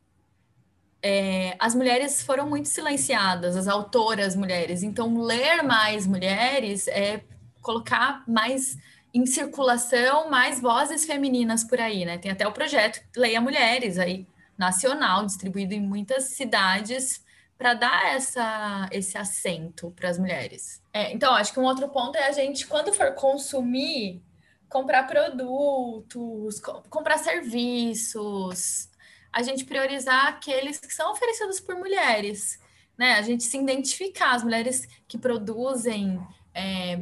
É, 1.02 1.54
as 1.58 1.74
mulheres 1.74 2.22
foram 2.22 2.48
muito 2.48 2.68
silenciadas, 2.68 3.56
as 3.56 3.68
autoras 3.68 4.34
mulheres. 4.34 4.82
Então, 4.82 5.22
ler 5.22 5.62
mais 5.62 6.06
mulheres 6.06 6.88
é 6.88 7.22
colocar 7.62 8.24
mais 8.26 8.76
em 9.12 9.24
circulação 9.26 10.30
mais 10.30 10.60
vozes 10.60 11.04
femininas 11.04 11.64
por 11.64 11.80
aí, 11.80 12.04
né? 12.04 12.18
Tem 12.18 12.30
até 12.30 12.46
o 12.46 12.52
projeto 12.52 13.00
Leia 13.16 13.40
Mulheres 13.40 13.98
aí, 13.98 14.26
nacional, 14.56 15.24
distribuído 15.24 15.74
em 15.74 15.80
muitas 15.80 16.24
cidades 16.24 17.24
para 17.56 17.74
dar 17.74 18.14
essa, 18.14 18.88
esse 18.92 19.18
assento 19.18 19.90
para 19.96 20.08
as 20.08 20.18
mulheres. 20.18 20.80
É, 20.92 21.12
então, 21.12 21.34
acho 21.34 21.52
que 21.52 21.58
um 21.58 21.64
outro 21.64 21.88
ponto 21.88 22.16
é 22.16 22.28
a 22.28 22.32
gente, 22.32 22.66
quando 22.66 22.92
for 22.92 23.12
consumir, 23.14 24.22
comprar 24.68 25.04
produtos, 25.04 26.60
co 26.60 26.82
comprar 26.88 27.18
serviços, 27.18 28.87
a 29.32 29.42
gente 29.42 29.64
priorizar 29.64 30.26
aqueles 30.26 30.78
que 30.78 30.92
são 30.92 31.12
oferecidos 31.12 31.60
por 31.60 31.76
mulheres, 31.76 32.58
né? 32.96 33.14
A 33.14 33.22
gente 33.22 33.44
se 33.44 33.56
identificar, 33.56 34.34
as 34.34 34.42
mulheres 34.42 34.88
que 35.06 35.18
produzem, 35.18 36.20
é, 36.54 37.00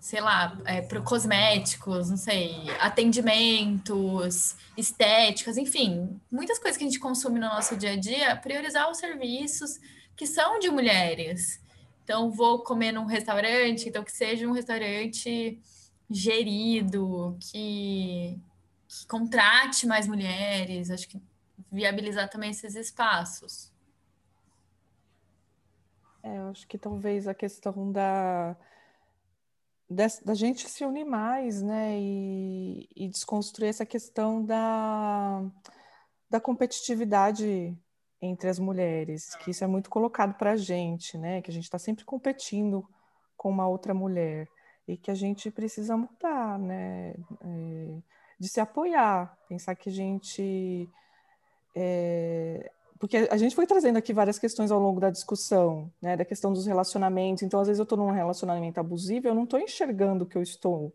sei 0.00 0.20
lá, 0.20 0.58
é, 0.64 0.82
cosméticos, 1.00 2.10
não 2.10 2.16
sei, 2.16 2.54
atendimentos, 2.80 4.56
estéticas, 4.76 5.56
enfim, 5.56 6.20
muitas 6.30 6.58
coisas 6.58 6.76
que 6.76 6.84
a 6.84 6.86
gente 6.86 6.98
consome 6.98 7.38
no 7.38 7.46
nosso 7.46 7.76
dia 7.76 7.92
a 7.92 7.96
dia, 7.96 8.36
priorizar 8.36 8.90
os 8.90 8.98
serviços 8.98 9.78
que 10.16 10.26
são 10.26 10.58
de 10.58 10.70
mulheres. 10.70 11.60
Então, 12.04 12.30
vou 12.30 12.62
comer 12.62 12.92
num 12.92 13.04
restaurante, 13.04 13.88
então 13.88 14.02
que 14.02 14.12
seja 14.12 14.46
um 14.46 14.52
restaurante 14.52 15.60
gerido, 16.10 17.38
que, 17.40 18.38
que 18.88 19.06
contrate 19.06 19.86
mais 19.86 20.08
mulheres, 20.08 20.90
acho 20.90 21.08
que 21.08 21.20
viabilizar 21.70 22.28
também 22.28 22.50
esses 22.50 22.74
espaços. 22.74 23.72
É, 26.22 26.38
eu 26.38 26.48
acho 26.48 26.66
que 26.66 26.76
talvez 26.76 27.26
a 27.26 27.34
questão 27.34 27.90
da 27.90 28.56
da 30.24 30.34
gente 30.34 30.68
se 30.68 30.84
unir 30.84 31.04
mais, 31.04 31.60
né, 31.60 31.98
e, 31.98 32.88
e 32.94 33.08
desconstruir 33.08 33.70
essa 33.70 33.84
questão 33.84 34.44
da, 34.44 35.42
da 36.30 36.40
competitividade 36.40 37.76
entre 38.22 38.48
as 38.48 38.60
mulheres, 38.60 39.34
que 39.36 39.50
isso 39.50 39.64
é 39.64 39.66
muito 39.66 39.90
colocado 39.90 40.34
para 40.34 40.52
a 40.52 40.56
gente, 40.56 41.18
né, 41.18 41.42
que 41.42 41.50
a 41.50 41.52
gente 41.52 41.64
está 41.64 41.78
sempre 41.78 42.04
competindo 42.04 42.88
com 43.36 43.50
uma 43.50 43.66
outra 43.66 43.92
mulher 43.92 44.46
e 44.86 44.96
que 44.96 45.10
a 45.10 45.14
gente 45.14 45.50
precisa 45.50 45.96
mudar, 45.96 46.56
né, 46.56 47.14
é, 47.40 47.98
de 48.38 48.48
se 48.48 48.60
apoiar, 48.60 49.36
pensar 49.48 49.74
que 49.74 49.88
a 49.88 49.92
gente 49.92 50.88
é, 51.74 52.70
porque 53.00 53.16
a 53.30 53.36
gente 53.38 53.56
foi 53.56 53.66
trazendo 53.66 53.96
aqui 53.96 54.12
várias 54.12 54.38
questões 54.38 54.70
ao 54.70 54.78
longo 54.78 55.00
da 55.00 55.08
discussão, 55.08 55.90
né, 56.02 56.18
da 56.18 56.24
questão 56.24 56.52
dos 56.52 56.66
relacionamentos. 56.66 57.42
Então, 57.42 57.58
às 57.58 57.66
vezes 57.66 57.78
eu 57.78 57.84
estou 57.84 57.96
num 57.96 58.10
relacionamento 58.10 58.78
abusivo, 58.78 59.26
eu 59.26 59.34
não 59.34 59.44
estou 59.44 59.58
enxergando 59.58 60.24
o 60.24 60.26
que 60.26 60.36
eu 60.36 60.42
estou. 60.42 60.92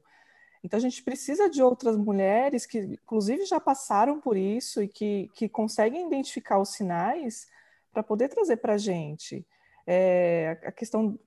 Então, 0.63 0.78
a 0.78 0.82
gente 0.82 1.01
precisa 1.01 1.49
de 1.49 1.63
outras 1.63 1.97
mulheres 1.97 2.65
que, 2.65 2.78
inclusive, 2.78 3.45
já 3.45 3.59
passaram 3.59 4.21
por 4.21 4.38
isso 4.38 4.84
e 4.84 4.88
que, 4.88 5.32
que 5.34 5.49
conseguem 5.49 6.05
identificar 6.05 6.59
os 6.59 6.69
sinais 6.69 7.47
para 7.91 8.03
poder 8.03 8.30
trazer 8.30 8.57
para 8.57 8.73
a 8.73 8.78
gente. 8.78 9.43
É, 9.88 10.59
a 10.63 10.71
questão 10.71 11.17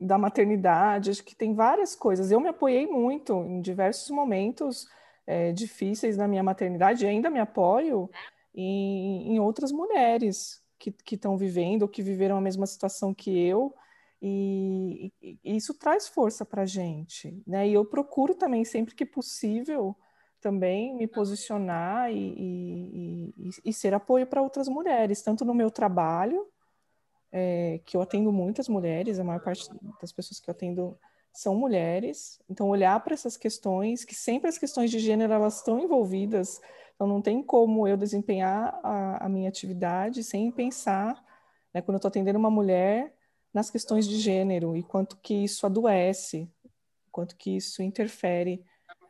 da 0.00 0.16
maternidade, 0.16 1.10
acho 1.10 1.24
que 1.24 1.36
tem 1.36 1.54
várias 1.54 1.94
coisas. 1.94 2.30
Eu 2.30 2.40
me 2.40 2.48
apoiei 2.48 2.86
muito 2.86 3.34
em 3.44 3.60
diversos 3.60 4.10
momentos 4.10 4.88
é, 5.26 5.52
difíceis 5.52 6.16
na 6.16 6.26
minha 6.26 6.42
maternidade 6.42 7.04
e 7.04 7.08
ainda 7.08 7.30
me 7.30 7.38
apoio 7.38 8.10
em, 8.54 9.34
em 9.34 9.40
outras 9.40 9.72
mulheres 9.72 10.62
que 10.78 11.14
estão 11.14 11.36
vivendo 11.36 11.82
ou 11.82 11.88
que 11.88 12.02
viveram 12.02 12.36
a 12.36 12.40
mesma 12.40 12.66
situação 12.66 13.14
que 13.14 13.30
eu. 13.30 13.74
E, 14.20 15.12
e, 15.20 15.38
e 15.44 15.56
isso 15.56 15.74
traz 15.74 16.08
força 16.08 16.44
para 16.44 16.62
a 16.62 16.66
gente, 16.66 17.42
né? 17.46 17.68
E 17.68 17.74
eu 17.74 17.84
procuro 17.84 18.34
também, 18.34 18.64
sempre 18.64 18.94
que 18.94 19.04
possível, 19.04 19.96
também 20.40 20.94
me 20.94 21.06
posicionar 21.06 22.10
e, 22.12 23.32
e, 23.64 23.72
ser 23.72 23.94
apoio 23.94 24.26
para 24.26 24.42
outras 24.42 24.68
mulheres, 24.68 25.22
tanto 25.22 25.44
no 25.44 25.54
meu 25.54 25.70
trabalho, 25.70 26.46
é, 27.30 27.80
que 27.84 27.96
eu 27.96 28.02
atendo 28.02 28.30
muitas 28.32 28.68
mulheres, 28.68 29.18
a 29.18 29.24
maior 29.24 29.40
parte 29.40 29.68
das 30.00 30.12
pessoas 30.12 30.40
que 30.40 30.50
eu 30.50 30.52
atendo 30.52 30.98
são 31.32 31.54
mulheres, 31.54 32.40
então 32.50 32.68
olhar 32.68 33.02
para 33.02 33.14
essas 33.14 33.36
questões, 33.36 34.04
que 34.04 34.14
sempre 34.14 34.48
as 34.48 34.58
questões 34.58 34.90
de 34.90 34.98
gênero 34.98 35.32
elas 35.32 35.56
estão 35.56 35.78
envolvidas 35.78 36.60
Então, 37.02 37.12
não 37.12 37.20
tem 37.20 37.42
como 37.42 37.88
eu 37.88 37.96
desempenhar 37.96 38.78
a, 38.80 39.26
a 39.26 39.28
minha 39.28 39.48
atividade 39.48 40.22
sem 40.22 40.52
pensar, 40.52 41.20
né, 41.74 41.82
quando 41.82 41.94
eu 41.94 41.96
estou 41.96 42.08
atendendo 42.08 42.38
uma 42.38 42.48
mulher, 42.48 43.12
nas 43.52 43.68
questões 43.68 44.06
de 44.06 44.20
gênero 44.20 44.76
e 44.76 44.84
quanto 44.84 45.16
que 45.16 45.34
isso 45.34 45.66
adoece, 45.66 46.48
quanto 47.10 47.34
que 47.34 47.56
isso 47.56 47.82
interfere 47.82 48.64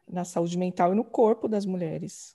na 0.09 0.25
saúde 0.25 0.57
mental 0.57 0.95
e 0.95 0.97
no 0.97 1.05
corpo 1.05 1.47
das 1.47 1.67
mulheres. 1.67 2.35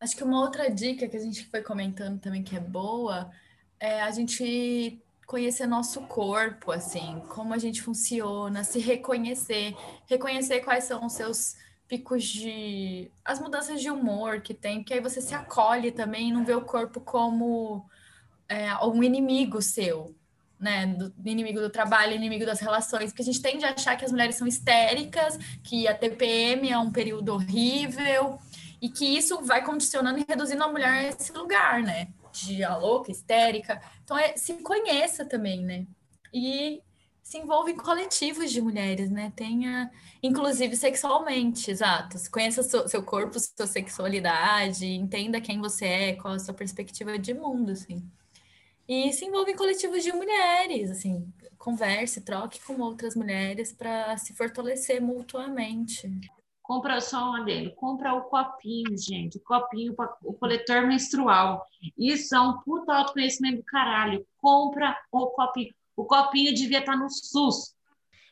Acho 0.00 0.16
que 0.16 0.24
uma 0.24 0.40
outra 0.40 0.70
dica 0.70 1.06
que 1.06 1.18
a 1.18 1.20
gente 1.20 1.46
foi 1.50 1.60
comentando 1.60 2.18
também 2.18 2.42
que 2.42 2.56
é 2.56 2.60
boa 2.60 3.30
é 3.78 4.00
a 4.00 4.10
gente 4.10 4.98
conhecer 5.26 5.66
nosso 5.66 6.00
corpo, 6.06 6.72
assim, 6.72 7.22
como 7.28 7.52
a 7.52 7.58
gente 7.58 7.82
funciona, 7.82 8.64
se 8.64 8.78
reconhecer, 8.78 9.76
reconhecer 10.06 10.60
quais 10.60 10.84
são 10.84 11.04
os 11.04 11.12
seus 11.12 11.54
picos 11.94 12.24
de 12.24 13.08
as 13.24 13.38
mudanças 13.38 13.80
de 13.80 13.88
humor 13.88 14.40
que 14.40 14.52
tem, 14.52 14.82
que 14.82 14.92
aí 14.92 15.00
você 15.00 15.20
se 15.20 15.32
acolhe 15.32 15.92
também, 15.92 16.32
não 16.32 16.44
vê 16.44 16.52
o 16.52 16.60
corpo 16.60 17.00
como 17.00 17.88
é, 18.48 18.74
um 18.84 19.00
inimigo 19.00 19.62
seu, 19.62 20.12
né, 20.58 20.86
do, 20.86 21.12
inimigo 21.24 21.60
do 21.60 21.70
trabalho, 21.70 22.12
inimigo 22.12 22.44
das 22.44 22.58
relações, 22.58 23.10
porque 23.10 23.22
a 23.22 23.24
gente 23.24 23.40
tende 23.40 23.64
a 23.64 23.74
achar 23.74 23.96
que 23.96 24.04
as 24.04 24.10
mulheres 24.10 24.34
são 24.34 24.46
histéricas, 24.46 25.38
que 25.62 25.86
a 25.86 25.94
TPM 25.94 26.68
é 26.68 26.78
um 26.78 26.90
período 26.90 27.32
horrível, 27.34 28.40
e 28.82 28.88
que 28.88 29.04
isso 29.04 29.40
vai 29.42 29.64
condicionando 29.64 30.18
e 30.18 30.24
reduzindo 30.28 30.64
a 30.64 30.68
mulher 30.68 30.88
a 30.88 31.02
esse 31.04 31.32
lugar, 31.32 31.80
né, 31.80 32.08
de 32.32 32.64
a 32.64 32.76
louca, 32.76 33.12
histérica. 33.12 33.80
Então, 34.02 34.18
é, 34.18 34.36
se 34.36 34.54
conheça 34.54 35.24
também, 35.24 35.62
né, 35.62 35.86
e 36.32 36.82
se 37.24 37.38
envolve 37.38 37.72
em 37.72 37.76
coletivos 37.76 38.52
de 38.52 38.60
mulheres, 38.60 39.10
né, 39.10 39.32
tenha, 39.34 39.90
inclusive 40.22 40.76
sexualmente, 40.76 41.70
exato, 41.70 42.16
conheça 42.30 42.62
seu, 42.62 42.86
seu 42.88 43.02
corpo, 43.02 43.38
sua 43.40 43.66
sexualidade, 43.66 44.86
entenda 44.86 45.40
quem 45.40 45.60
você 45.60 45.86
é, 45.86 46.12
qual 46.14 46.34
a 46.34 46.38
sua 46.38 46.54
perspectiva 46.54 47.18
de 47.18 47.34
mundo, 47.34 47.72
assim 47.72 48.08
e 48.88 49.12
se 49.12 49.24
envolve 49.24 49.52
em 49.52 49.56
coletivos 49.56 50.02
de 50.02 50.12
mulheres, 50.12 50.90
assim, 50.90 51.26
converse, 51.58 52.20
troque 52.20 52.60
com 52.62 52.80
outras 52.80 53.16
mulheres 53.16 53.72
para 53.72 54.16
se 54.18 54.34
fortalecer 54.34 55.00
mutuamente. 55.00 56.10
Compra 56.62 57.00
só 57.00 57.30
um 57.30 57.34
adendo, 57.36 57.74
compra 57.74 58.14
o 58.14 58.22
copinho, 58.22 58.96
gente, 58.96 59.36
o 59.36 59.40
copinho, 59.40 59.94
o 60.22 60.32
coletor 60.34 60.86
menstrual. 60.86 61.64
Isso 61.96 62.34
é 62.34 62.40
um 62.40 62.58
puta 62.60 62.94
autoconhecimento 62.94 63.58
do 63.58 63.64
caralho. 63.64 64.26
Compra 64.38 64.96
o 65.12 65.26
copinho. 65.28 65.74
O 65.96 66.04
copinho 66.04 66.54
devia 66.54 66.80
estar 66.80 66.96
no 66.96 67.08
SUS. 67.10 67.74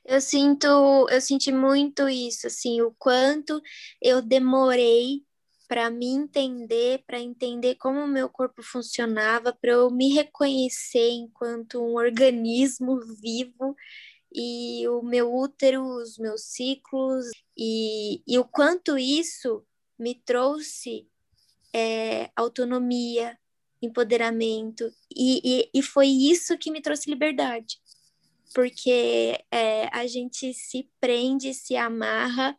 Eu 0.05 0.21
sinto, 0.21 0.67
eu 1.09 1.21
senti 1.21 1.53
muito 1.53 2.09
isso, 2.09 2.49
assim, 2.49 2.81
o 2.81 2.93
quanto 2.99 3.63
eu 4.01 4.21
demorei 4.21 5.23
para 5.69 5.89
me 5.89 6.07
entender, 6.07 7.03
para 7.07 7.21
entender 7.21 7.77
como 7.77 8.01
o 8.01 8.09
meu 8.09 8.29
corpo 8.29 8.63
funcionava, 8.63 9.57
para 9.59 9.71
eu 9.71 9.91
me 9.91 10.13
reconhecer 10.13 11.09
enquanto 11.13 11.81
um 11.81 11.95
organismo 11.95 13.01
vivo 13.23 13.75
e 14.35 14.87
o 14.89 15.03
meu 15.03 15.33
útero, 15.35 15.83
os 15.83 16.19
meus 16.19 16.43
ciclos, 16.43 17.27
e, 17.57 18.23
e 18.27 18.39
o 18.39 18.45
quanto 18.45 18.99
isso 18.99 19.65
me 19.99 20.15
trouxe 20.15 21.09
é, 21.73 22.31
autonomia, 22.37 23.39
empoderamento, 23.83 24.91
e, 25.15 25.41
e, 25.45 25.71
e, 25.75 25.83
foi 25.83 26.07
isso 26.07 26.57
que 26.57 26.71
me 26.71 26.81
trouxe 26.81 27.11
liberdade, 27.11 27.79
porque 28.55 29.39
é, 29.51 29.89
a 29.93 30.07
gente 30.07 30.55
se 30.55 30.89
prende, 31.01 31.53
se 31.53 31.75
amarra 31.77 32.57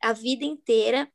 a 0.00 0.12
vida 0.12 0.44
inteira 0.44 1.10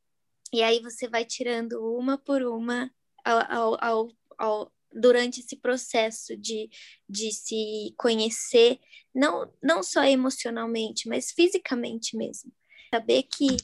e 0.54 0.62
aí 0.62 0.80
você 0.80 1.08
vai 1.08 1.24
tirando 1.24 1.84
uma 1.96 2.16
por 2.16 2.40
uma 2.42 2.88
ao, 3.24 3.76
ao, 3.84 4.08
ao, 4.38 4.72
durante 4.92 5.40
esse 5.40 5.56
processo 5.56 6.36
de, 6.36 6.70
de 7.08 7.32
se 7.32 7.92
conhecer, 7.96 8.78
não, 9.12 9.52
não 9.60 9.82
só 9.82 10.04
emocionalmente, 10.04 11.08
mas 11.08 11.32
fisicamente 11.32 12.16
mesmo. 12.16 12.52
Saber 12.94 13.24
que, 13.24 13.56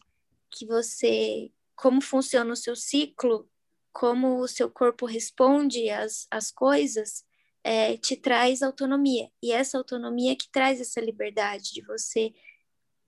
que 0.51 0.67
você, 0.67 1.53
como 1.77 2.01
funciona 2.01 2.53
o 2.53 2.57
seu 2.57 2.75
ciclo, 2.75 3.49
como 3.93 4.39
o 4.39 4.49
seu 4.49 4.71
corpo 4.71 5.07
responde 5.07 5.91
às, 5.91 6.27
às 6.31 6.51
coisas, 6.51 7.25
é, 7.63 7.97
te 7.97 8.17
traz 8.17 8.63
autonomia. 8.63 9.31
E 9.43 9.53
essa 9.53 9.79
autonomia 9.79 10.37
que 10.37 10.51
traz 10.51 10.81
essa 10.81 11.01
liberdade 11.01 11.73
de 11.73 11.83
você 11.83 12.33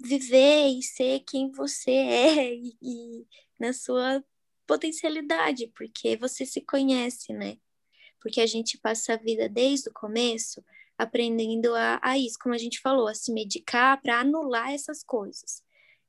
viver 0.00 0.68
e 0.68 0.82
ser 0.82 1.20
quem 1.20 1.50
você 1.50 1.90
é 1.90 2.54
e, 2.54 2.76
e 2.82 3.26
na 3.58 3.72
sua 3.72 4.22
potencialidade, 4.66 5.68
porque 5.68 6.16
você 6.16 6.44
se 6.44 6.60
conhece, 6.60 7.32
né? 7.32 7.58
Porque 8.20 8.40
a 8.40 8.46
gente 8.46 8.78
passa 8.78 9.14
a 9.14 9.16
vida 9.16 9.48
desde 9.48 9.88
o 9.88 9.92
começo 9.92 10.64
aprendendo 10.96 11.74
a, 11.74 11.98
a 12.02 12.16
isso, 12.18 12.38
como 12.40 12.54
a 12.54 12.58
gente 12.58 12.80
falou, 12.80 13.08
a 13.08 13.14
se 13.14 13.32
medicar 13.32 14.00
para 14.00 14.20
anular 14.20 14.72
essas 14.72 15.02
coisas. 15.02 15.62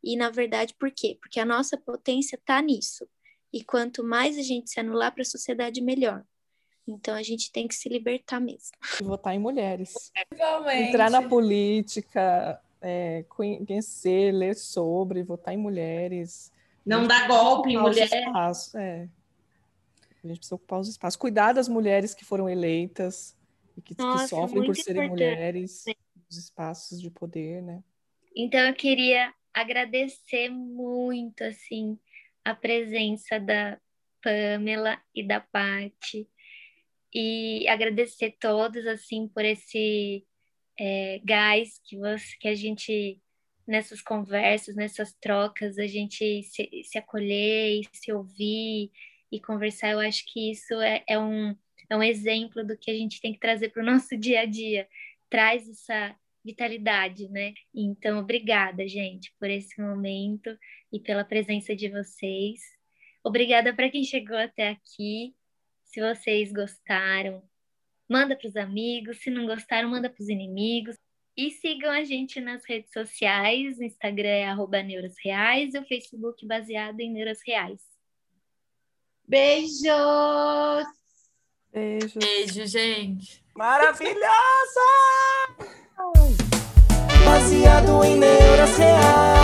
E 0.03 0.15
na 0.15 0.29
verdade, 0.29 0.75
por 0.77 0.91
quê? 0.91 1.17
Porque 1.19 1.39
a 1.39 1.45
nossa 1.45 1.77
potência 1.77 2.35
está 2.35 2.61
nisso. 2.61 3.07
E 3.53 3.63
quanto 3.63 4.03
mais 4.03 4.37
a 4.37 4.41
gente 4.41 4.71
se 4.71 4.79
anular 4.79 5.13
para 5.13 5.21
a 5.21 5.25
sociedade, 5.25 5.79
melhor. 5.79 6.25
Então 6.87 7.15
a 7.15 7.21
gente 7.21 7.51
tem 7.51 7.67
que 7.67 7.75
se 7.75 7.87
libertar 7.87 8.39
mesmo. 8.39 8.75
Votar 9.01 9.33
em 9.35 9.39
mulheres. 9.39 10.11
Igualmente. 10.33 10.89
Entrar 10.89 11.09
na 11.09 11.21
política, 11.21 12.59
é, 12.81 13.23
conhecer, 13.29 14.33
ler 14.33 14.55
sobre, 14.55 15.23
votar 15.23 15.53
em 15.53 15.57
mulheres. 15.57 16.51
Não 16.85 17.07
dá 17.07 17.27
golpe 17.27 17.69
em 17.69 17.77
mulher. 17.77 18.05
Espaços, 18.05 18.75
é. 18.75 19.07
A 20.23 20.27
gente 20.27 20.37
precisa 20.37 20.55
ocupar 20.55 20.79
os 20.79 20.89
espaços. 20.89 21.15
Cuidar 21.15 21.53
das 21.53 21.67
mulheres 21.67 22.13
que 22.13 22.25
foram 22.25 22.49
eleitas 22.49 23.35
e 23.77 23.81
que, 23.81 23.95
Nossa, 23.97 24.23
que 24.23 24.29
sofrem 24.29 24.65
por 24.65 24.75
serem 24.75 25.09
mulheres, 25.09 25.85
os 26.29 26.37
espaços 26.37 27.01
de 27.01 27.09
poder, 27.09 27.61
né? 27.61 27.83
Então 28.35 28.59
eu 28.59 28.73
queria 28.73 29.33
agradecer 29.53 30.49
muito, 30.49 31.43
assim, 31.43 31.97
a 32.43 32.53
presença 32.53 33.39
da 33.39 33.79
Pamela 34.21 35.01
e 35.13 35.25
da 35.25 35.39
Patti 35.39 36.27
e 37.13 37.67
agradecer 37.67 38.35
todos, 38.39 38.87
assim, 38.87 39.27
por 39.27 39.45
esse 39.45 40.25
é, 40.79 41.21
gás 41.23 41.79
que, 41.85 41.97
você, 41.97 42.35
que 42.39 42.47
a 42.47 42.55
gente 42.55 43.21
nessas 43.65 44.01
conversas, 44.01 44.75
nessas 44.75 45.13
trocas, 45.13 45.77
a 45.77 45.87
gente 45.87 46.43
se, 46.43 46.69
se 46.83 46.97
acolher 46.97 47.79
e 47.79 47.87
se 47.93 48.11
ouvir 48.11 48.91
e 49.31 49.39
conversar, 49.39 49.91
eu 49.91 49.99
acho 49.99 50.25
que 50.25 50.51
isso 50.51 50.73
é, 50.81 51.03
é, 51.07 51.17
um, 51.17 51.55
é 51.89 51.95
um 51.95 52.03
exemplo 52.03 52.65
do 52.65 52.77
que 52.77 52.91
a 52.91 52.93
gente 52.93 53.21
tem 53.21 53.33
que 53.33 53.39
trazer 53.39 53.69
para 53.69 53.81
o 53.81 53.85
nosso 53.85 54.15
dia 54.17 54.41
a 54.41 54.45
dia. 54.45 54.87
Traz 55.29 55.67
essa 55.69 56.15
vitalidade, 56.43 57.29
né? 57.29 57.53
Então, 57.73 58.19
obrigada, 58.19 58.87
gente, 58.87 59.33
por 59.39 59.49
esse 59.49 59.81
momento 59.81 60.57
e 60.93 60.99
pela 60.99 61.25
presença 61.25 61.75
de 61.75 61.89
vocês. 61.89 62.61
Obrigada 63.23 63.73
para 63.73 63.89
quem 63.89 64.03
chegou 64.03 64.37
até 64.37 64.69
aqui. 64.69 65.35
Se 65.85 65.99
vocês 65.99 66.53
gostaram, 66.53 67.41
manda 68.07 68.35
para 68.35 68.47
os 68.47 68.55
amigos. 68.55 69.17
Se 69.17 69.31
não 69.31 69.47
gostaram, 69.47 69.89
manda 69.89 70.07
para 70.09 70.21
os 70.21 70.29
inimigos. 70.29 70.95
E 71.35 71.49
sigam 71.49 71.89
a 71.91 72.03
gente 72.03 72.39
nas 72.39 72.63
redes 72.63 72.91
sociais, 72.93 73.79
o 73.79 73.83
Instagram 73.83 74.29
é 74.29 74.45
arroba 74.45 74.77
Reais 75.23 75.73
e 75.73 75.79
o 75.79 75.85
Facebook 75.85 76.45
baseado 76.45 76.99
em 76.99 77.11
Neuras 77.11 77.39
Reais. 77.43 77.81
Beijos! 79.27 80.85
Beijo. 81.71 82.19
Beijo, 82.19 82.67
gente. 82.67 83.43
Maravilhosa! 83.55 84.19
Baseado 87.25 88.03
em 88.03 88.19
Neuras 88.19 88.77
Reais. 88.77 89.42